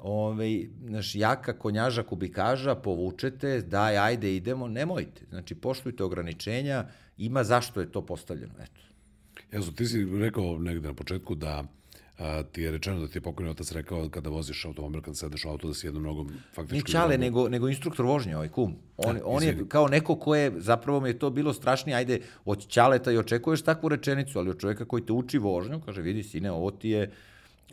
ovaj, 0.00 0.66
znaš, 0.86 1.14
jaka 1.14 1.52
konjaža 1.58 2.02
kubikaža, 2.02 2.74
povučete, 2.74 3.60
daj, 3.60 3.98
ajde, 3.98 4.36
idemo, 4.36 4.68
nemojte. 4.68 5.22
Znači, 5.28 5.54
poštujte 5.54 6.04
ograničenja, 6.04 6.84
ima 7.18 7.44
zašto 7.44 7.80
je 7.80 7.92
to 7.92 8.06
postavljeno, 8.06 8.54
eto. 8.62 8.80
Jesu, 9.52 9.72
ti 9.72 9.86
si 9.86 10.04
rekao 10.04 10.58
negde 10.58 10.88
na 10.88 10.94
početku 10.94 11.34
da 11.34 11.64
a, 12.20 12.42
ti 12.42 12.62
je 12.62 12.70
rečeno 12.70 13.00
da 13.00 13.08
ti 13.08 13.18
je 13.18 13.22
pokojni 13.22 13.50
otac 13.50 13.72
rekao 13.72 14.08
kada 14.08 14.30
voziš 14.30 14.64
automobil, 14.64 15.00
kada 15.00 15.14
sedeš 15.14 15.44
u 15.44 15.48
auto, 15.48 15.68
da 15.68 15.74
si 15.74 15.86
jednom 15.86 16.02
nogom 16.02 16.28
faktički... 16.54 16.76
Ni 16.76 16.92
čale, 16.92 17.18
nego, 17.18 17.48
nego 17.48 17.68
instruktor 17.68 18.06
vožnje, 18.06 18.36
ovaj 18.36 18.48
kum. 18.48 18.74
On, 18.96 19.14
da, 19.16 19.20
on 19.24 19.42
je 19.42 19.64
kao 19.68 19.88
neko 19.88 20.16
ko 20.16 20.34
je, 20.34 20.52
zapravo 20.56 21.00
mi 21.00 21.08
je 21.08 21.18
to 21.18 21.30
bilo 21.30 21.52
strašnije, 21.52 21.96
ajde, 21.96 22.20
od 22.44 22.68
ćaleta 22.68 23.12
i 23.12 23.18
očekuješ 23.18 23.62
takvu 23.62 23.88
rečenicu, 23.88 24.38
ali 24.38 24.50
od 24.50 24.60
čoveka 24.60 24.84
koji 24.84 25.06
te 25.06 25.12
uči 25.12 25.38
vožnju, 25.38 25.80
kaže, 25.80 26.02
vidi, 26.02 26.22
sine, 26.22 26.50
ovo 26.50 26.70
ti 26.70 26.88
je 26.88 27.10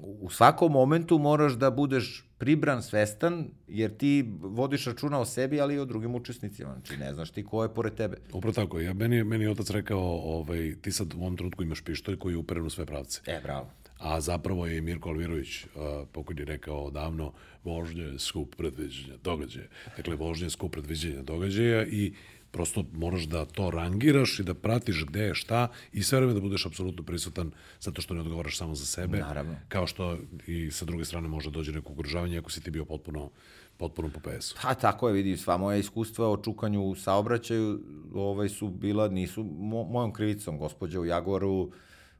u 0.02 0.30
svakom 0.30 0.72
momentu 0.72 1.18
moraš 1.18 1.54
da 1.54 1.72
budeš 1.72 2.26
pribran, 2.38 2.84
svestan, 2.84 3.48
jer 3.68 3.98
ti 3.98 4.30
vodiš 4.39 4.86
računa 4.86 5.20
o 5.20 5.26
sebi, 5.26 5.62
ali 5.62 5.76
i 5.76 5.80
o 5.80 5.86
drugim 5.86 6.16
učesnicima. 6.16 6.74
Znači, 6.74 6.98
ne 6.98 7.14
znaš 7.14 7.32
ti 7.32 7.43
ko 7.43 7.64
je 7.64 7.74
pored 7.74 7.93
tebe. 7.93 8.18
Upravo 8.34 8.54
tako. 8.54 8.80
Ja, 8.80 8.93
meni, 8.93 9.24
meni 9.24 9.43
je 9.43 9.52
otac 9.52 9.70
rekao, 9.70 10.00
ovaj, 10.24 10.76
ti 10.82 10.91
sad 10.91 11.14
u 11.14 11.18
ovom 11.18 11.38
trenutku 11.38 11.64
imaš 11.64 11.82
pištolj 11.82 12.18
koji 12.18 12.34
je 12.34 12.38
uperen 12.38 12.66
u 12.66 12.70
sve 12.70 12.86
pravce. 12.86 13.22
E, 13.26 13.39
bravo. 13.43 13.70
A 14.00 14.22
zapravo 14.22 14.68
je 14.68 14.82
Mirko 14.82 15.10
Alvirović, 15.10 15.66
uh, 15.66 15.70
pokojni 16.12 16.45
rekao 16.45 16.89
davno, 16.89 17.34
vožnje 17.64 18.04
je 18.04 18.20
skup 18.20 18.56
predviđenja 18.56 19.18
događaja. 19.24 19.68
Dakle, 19.98 20.16
vožnje 20.16 20.45
je 20.45 20.50
skup 20.50 20.72
predviđenja 20.72 21.22
događaja 21.22 21.86
i 21.88 22.14
prosto 22.58 22.84
moraš 22.93 23.24
da 23.30 23.45
to 23.45 23.70
rangiraš 23.72 24.39
i 24.39 24.43
da 24.43 24.53
pratiš 24.53 25.03
gde 25.05 25.22
je 25.22 25.36
šta 25.36 25.68
i 25.93 26.03
sve 26.03 26.18
vreme 26.20 26.34
da 26.34 26.39
budeš 26.41 26.66
apsolutno 26.66 27.03
prisutan 27.03 27.51
zato 27.80 28.01
što 28.01 28.14
ne 28.14 28.22
odgovaraš 28.22 28.58
samo 28.58 28.76
za 28.76 28.86
sebe. 28.86 29.18
Naravno. 29.18 29.55
Kao 29.68 29.88
što 29.88 30.18
i 30.47 30.72
sa 30.72 30.86
druge 30.86 31.05
strane 31.05 31.28
može 31.28 31.51
dođe 31.51 31.72
neko 31.72 31.91
ugrožavanje 31.91 32.38
ako 32.38 32.51
si 32.51 32.62
ti 32.62 32.72
bio 32.72 32.86
potpuno 32.86 33.30
potpuno 33.78 34.10
po 34.10 34.20
PS-u. 34.20 34.55
Pa 34.62 34.74
tako 34.74 35.08
je, 35.08 35.14
vidi, 35.14 35.38
sva 35.38 35.58
moja 35.58 35.78
iskustva 35.78 36.32
o 36.32 36.38
čukanju 36.38 36.82
u 36.84 36.95
saobraćaju 36.95 37.80
ovaj, 38.14 38.49
su 38.49 38.70
bila, 38.70 39.08
nisu 39.08 39.43
mo, 39.43 39.84
mojom 39.84 40.14
krivicom, 40.14 40.58
gospođa 40.58 40.99
u 40.99 41.05
Jagoru, 41.05 41.72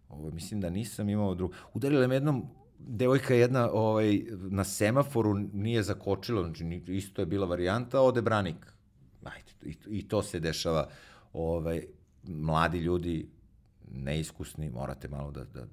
ovaj, 0.10 0.32
mislim 0.32 0.62
da 0.62 0.70
nisam 0.70 1.10
imao 1.10 1.36
drug... 1.36 1.54
Udarila 1.74 2.08
me 2.08 2.16
jednom 2.16 2.46
devojka 2.80 3.34
jedna 3.34 3.70
ovaj, 3.72 4.22
na 4.30 4.64
semaforu 4.64 5.34
nije 5.54 5.84
zakočila, 5.84 6.44
znači 6.44 6.82
isto 6.88 7.22
je 7.22 7.26
bila 7.26 7.48
varijanta, 7.48 8.02
ode 8.02 8.22
branik 8.22 8.77
ajde, 9.36 9.52
i, 9.66 10.00
i 10.00 10.08
to 10.08 10.24
se 10.24 10.40
dešava, 10.40 10.90
ovaj, 11.34 11.84
mladi 12.24 12.80
ljudi, 12.80 13.28
neiskusni, 13.92 14.70
morate 14.70 15.08
malo 15.08 15.32
da, 15.32 15.44
da 15.44 15.68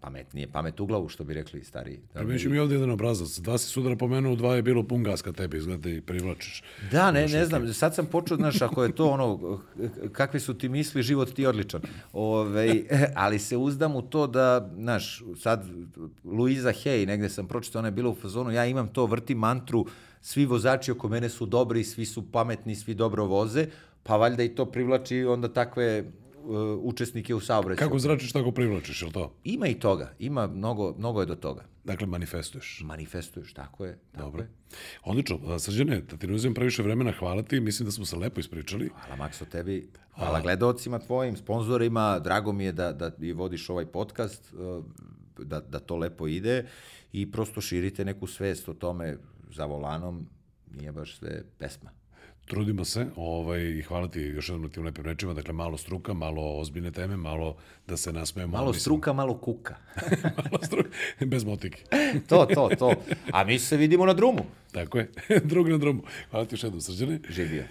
pametnije, 0.00 0.46
pamet 0.52 0.80
u 0.80 0.86
glavu, 0.86 1.08
što 1.08 1.24
bi 1.24 1.34
rekli 1.34 1.64
stari. 1.64 1.98
Da, 2.14 2.20
Primeću 2.20 2.50
mi 2.50 2.58
ovde 2.58 2.74
jedan 2.74 2.90
obrazac. 2.90 3.38
Dva 3.38 3.58
si 3.58 3.66
sudara 3.66 3.96
pomenuo, 3.96 4.36
dva 4.36 4.54
je 4.56 4.62
bilo 4.62 4.82
pun 4.82 5.02
gas 5.02 5.22
kad 5.22 5.34
tebi 5.34 5.56
izgleda 5.56 5.90
i 5.90 6.00
privlačiš. 6.00 6.62
Da, 6.90 7.10
ne, 7.10 7.26
ne 7.28 7.44
znam, 7.46 7.72
sad 7.74 7.94
sam 7.94 8.06
počeo, 8.06 8.36
znaš, 8.36 8.62
ako 8.62 8.84
je 8.84 8.94
to 8.94 9.08
ono, 9.10 9.60
kakve 10.12 10.40
su 10.40 10.54
ti 10.54 10.68
misli, 10.68 11.02
život 11.02 11.32
ti 11.34 11.42
je 11.42 11.48
odličan. 11.48 11.80
Ove, 12.12 12.82
ali 13.14 13.38
se 13.38 13.56
uzdam 13.56 13.96
u 13.96 14.02
to 14.02 14.26
da, 14.26 14.70
znaš, 14.78 15.22
sad 15.38 15.66
Luisa 16.24 16.72
Hay, 16.72 17.06
negde 17.06 17.28
sam 17.28 17.48
pročitao, 17.48 17.78
ona 17.78 17.88
je 17.88 17.92
bila 17.92 18.10
u 18.10 18.14
fazonu, 18.14 18.50
ja 18.50 18.66
imam 18.66 18.88
to, 18.88 19.06
vrtim 19.06 19.38
mantru, 19.38 19.86
svi 20.26 20.46
vozači 20.46 20.90
oko 20.90 21.08
mene 21.08 21.28
su 21.28 21.46
dobri, 21.46 21.84
svi 21.84 22.04
su 22.04 22.32
pametni, 22.32 22.74
svi 22.74 22.94
dobro 22.94 23.24
voze, 23.24 23.66
pa 24.02 24.16
valjda 24.16 24.42
i 24.42 24.48
to 24.48 24.64
privlači 24.66 25.24
onda 25.24 25.48
takve 25.48 26.00
uh, 26.02 26.08
učesnike 26.82 27.34
u 27.34 27.40
saobraćaju. 27.40 27.88
Kako 27.88 27.98
zračiš, 27.98 28.32
tako 28.32 28.50
privlačiš, 28.50 29.02
je 29.02 29.06
li 29.06 29.12
to? 29.12 29.32
Ima 29.44 29.66
i 29.66 29.74
toga, 29.74 30.12
ima 30.18 30.46
mnogo, 30.46 30.94
mnogo 30.98 31.20
je 31.20 31.26
do 31.26 31.34
toga. 31.34 31.64
Dakle, 31.84 32.06
manifestuješ. 32.06 32.80
Manifestuješ, 32.84 33.52
tako 33.52 33.84
je. 33.84 33.98
Tako 34.12 34.24
Dobro. 34.24 34.42
Je. 34.42 34.48
Odlično. 35.04 35.38
A, 35.46 35.58
Srđane, 35.58 36.00
da 36.00 36.16
ti 36.16 36.26
ne 36.26 36.34
uzem 36.34 36.54
previše 36.54 36.82
vremena, 36.82 37.12
hvala 37.18 37.42
ti. 37.42 37.60
Mislim 37.60 37.86
da 37.86 37.92
smo 37.92 38.04
se 38.04 38.16
lepo 38.16 38.40
ispričali. 38.40 38.90
Hvala 38.94 39.16
Makso 39.16 39.44
tebi, 39.44 39.88
hvala 40.14 40.40
gledalcima 40.40 40.98
tvojim, 40.98 41.36
sponzorima, 41.36 42.18
drago 42.18 42.52
mi 42.52 42.64
je 42.64 42.72
da, 42.72 42.92
da 42.92 43.10
i 43.20 43.32
vodiš 43.32 43.70
ovaj 43.70 43.86
podcast, 43.86 44.52
uh, 44.52 44.84
da, 45.38 45.60
da 45.60 45.78
to 45.78 45.96
lepo 45.96 46.26
ide 46.26 46.66
i 47.12 47.32
prosto 47.32 47.60
širite 47.60 48.04
neku 48.04 48.26
svest 48.26 48.68
o 48.68 48.74
tome 48.74 49.18
za 49.50 49.64
volanom, 49.64 50.26
nije 50.74 50.92
baš 50.92 51.18
sve 51.18 51.42
pesma. 51.58 51.90
Trudimo 52.46 52.84
se 52.84 53.06
ovaj, 53.16 53.60
i 53.62 53.82
hvala 53.82 54.08
ti 54.08 54.20
još 54.20 54.48
jednom 54.48 54.62
na 54.62 54.68
tim 54.68 54.84
lepim 54.84 55.04
rečima. 55.04 55.34
Dakle, 55.34 55.54
malo 55.54 55.76
struka, 55.76 56.14
malo 56.14 56.58
ozbiljne 56.58 56.90
teme, 56.90 57.16
malo 57.16 57.56
da 57.86 57.96
se 57.96 58.12
nasmejemo. 58.12 58.52
Malo 58.52 58.66
mislim- 58.66 58.80
struka, 58.80 59.12
malo 59.12 59.38
kuka. 59.38 59.74
malo 60.50 60.58
struka, 60.62 60.88
bez 61.26 61.44
motike. 61.44 61.82
to, 62.28 62.46
to, 62.54 62.70
to. 62.78 62.92
A 63.32 63.44
mi 63.44 63.58
se 63.58 63.76
vidimo 63.76 64.06
na 64.06 64.12
drumu. 64.12 64.44
Tako 64.72 64.98
je, 64.98 65.10
drug 65.50 65.68
na 65.68 65.78
drumu. 65.78 66.02
Hvala 66.30 66.46
ti 66.46 66.54
još 66.54 66.64
jednom, 66.64 66.80
Srđane. 66.80 67.20
Živio. 67.28 67.64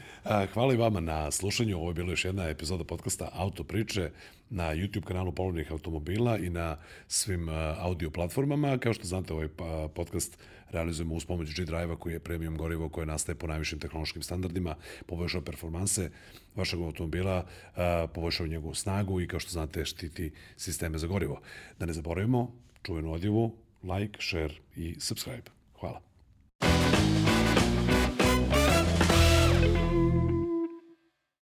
Hvala 0.53 0.73
i 0.73 0.77
vama 0.77 0.99
na 0.99 1.31
slušanju. 1.31 1.77
Ovo 1.77 1.89
je 1.89 1.93
bila 1.93 2.09
još 2.09 2.25
jedna 2.25 2.49
epizoda 2.49 2.83
podcasta 2.83 3.29
Auto 3.33 3.63
priče 3.63 4.11
na 4.49 4.63
YouTube 4.63 5.03
kanalu 5.03 5.31
Polovnih 5.31 5.71
automobila 5.71 6.37
i 6.37 6.49
na 6.49 6.77
svim 7.07 7.49
audio 7.77 8.09
platformama. 8.09 8.77
Kao 8.77 8.93
što 8.93 9.07
znate, 9.07 9.33
ovaj 9.33 9.47
pa, 9.47 9.89
podcast 9.95 10.37
realizujemo 10.75 11.15
uz 11.15 11.25
pomoć 11.25 11.55
G-Drive-a 11.55 11.95
koji 11.95 12.13
je 12.13 12.19
premium 12.19 12.57
gorivo 12.57 12.89
koje 12.89 13.05
nastaje 13.05 13.35
po 13.35 13.47
najvišim 13.47 13.79
tehnološkim 13.79 14.23
standardima, 14.23 14.75
poboljšava 15.05 15.43
performanse 15.43 16.09
vašeg 16.55 16.79
automobila, 16.79 17.45
poboljšava 18.13 18.49
njegovu 18.49 18.75
snagu 18.75 19.21
i 19.21 19.27
kao 19.27 19.39
što 19.39 19.51
znate 19.51 19.85
štiti 19.85 20.31
sisteme 20.57 20.97
za 20.97 21.07
gorivo. 21.07 21.41
Da 21.79 21.85
ne 21.85 21.93
zaboravimo, 21.93 22.51
čuvenu 22.83 23.13
odjevu, 23.13 23.55
like, 23.83 24.19
share 24.21 24.53
i 24.75 24.95
subscribe. 24.99 25.51
Hvala. 25.79 26.01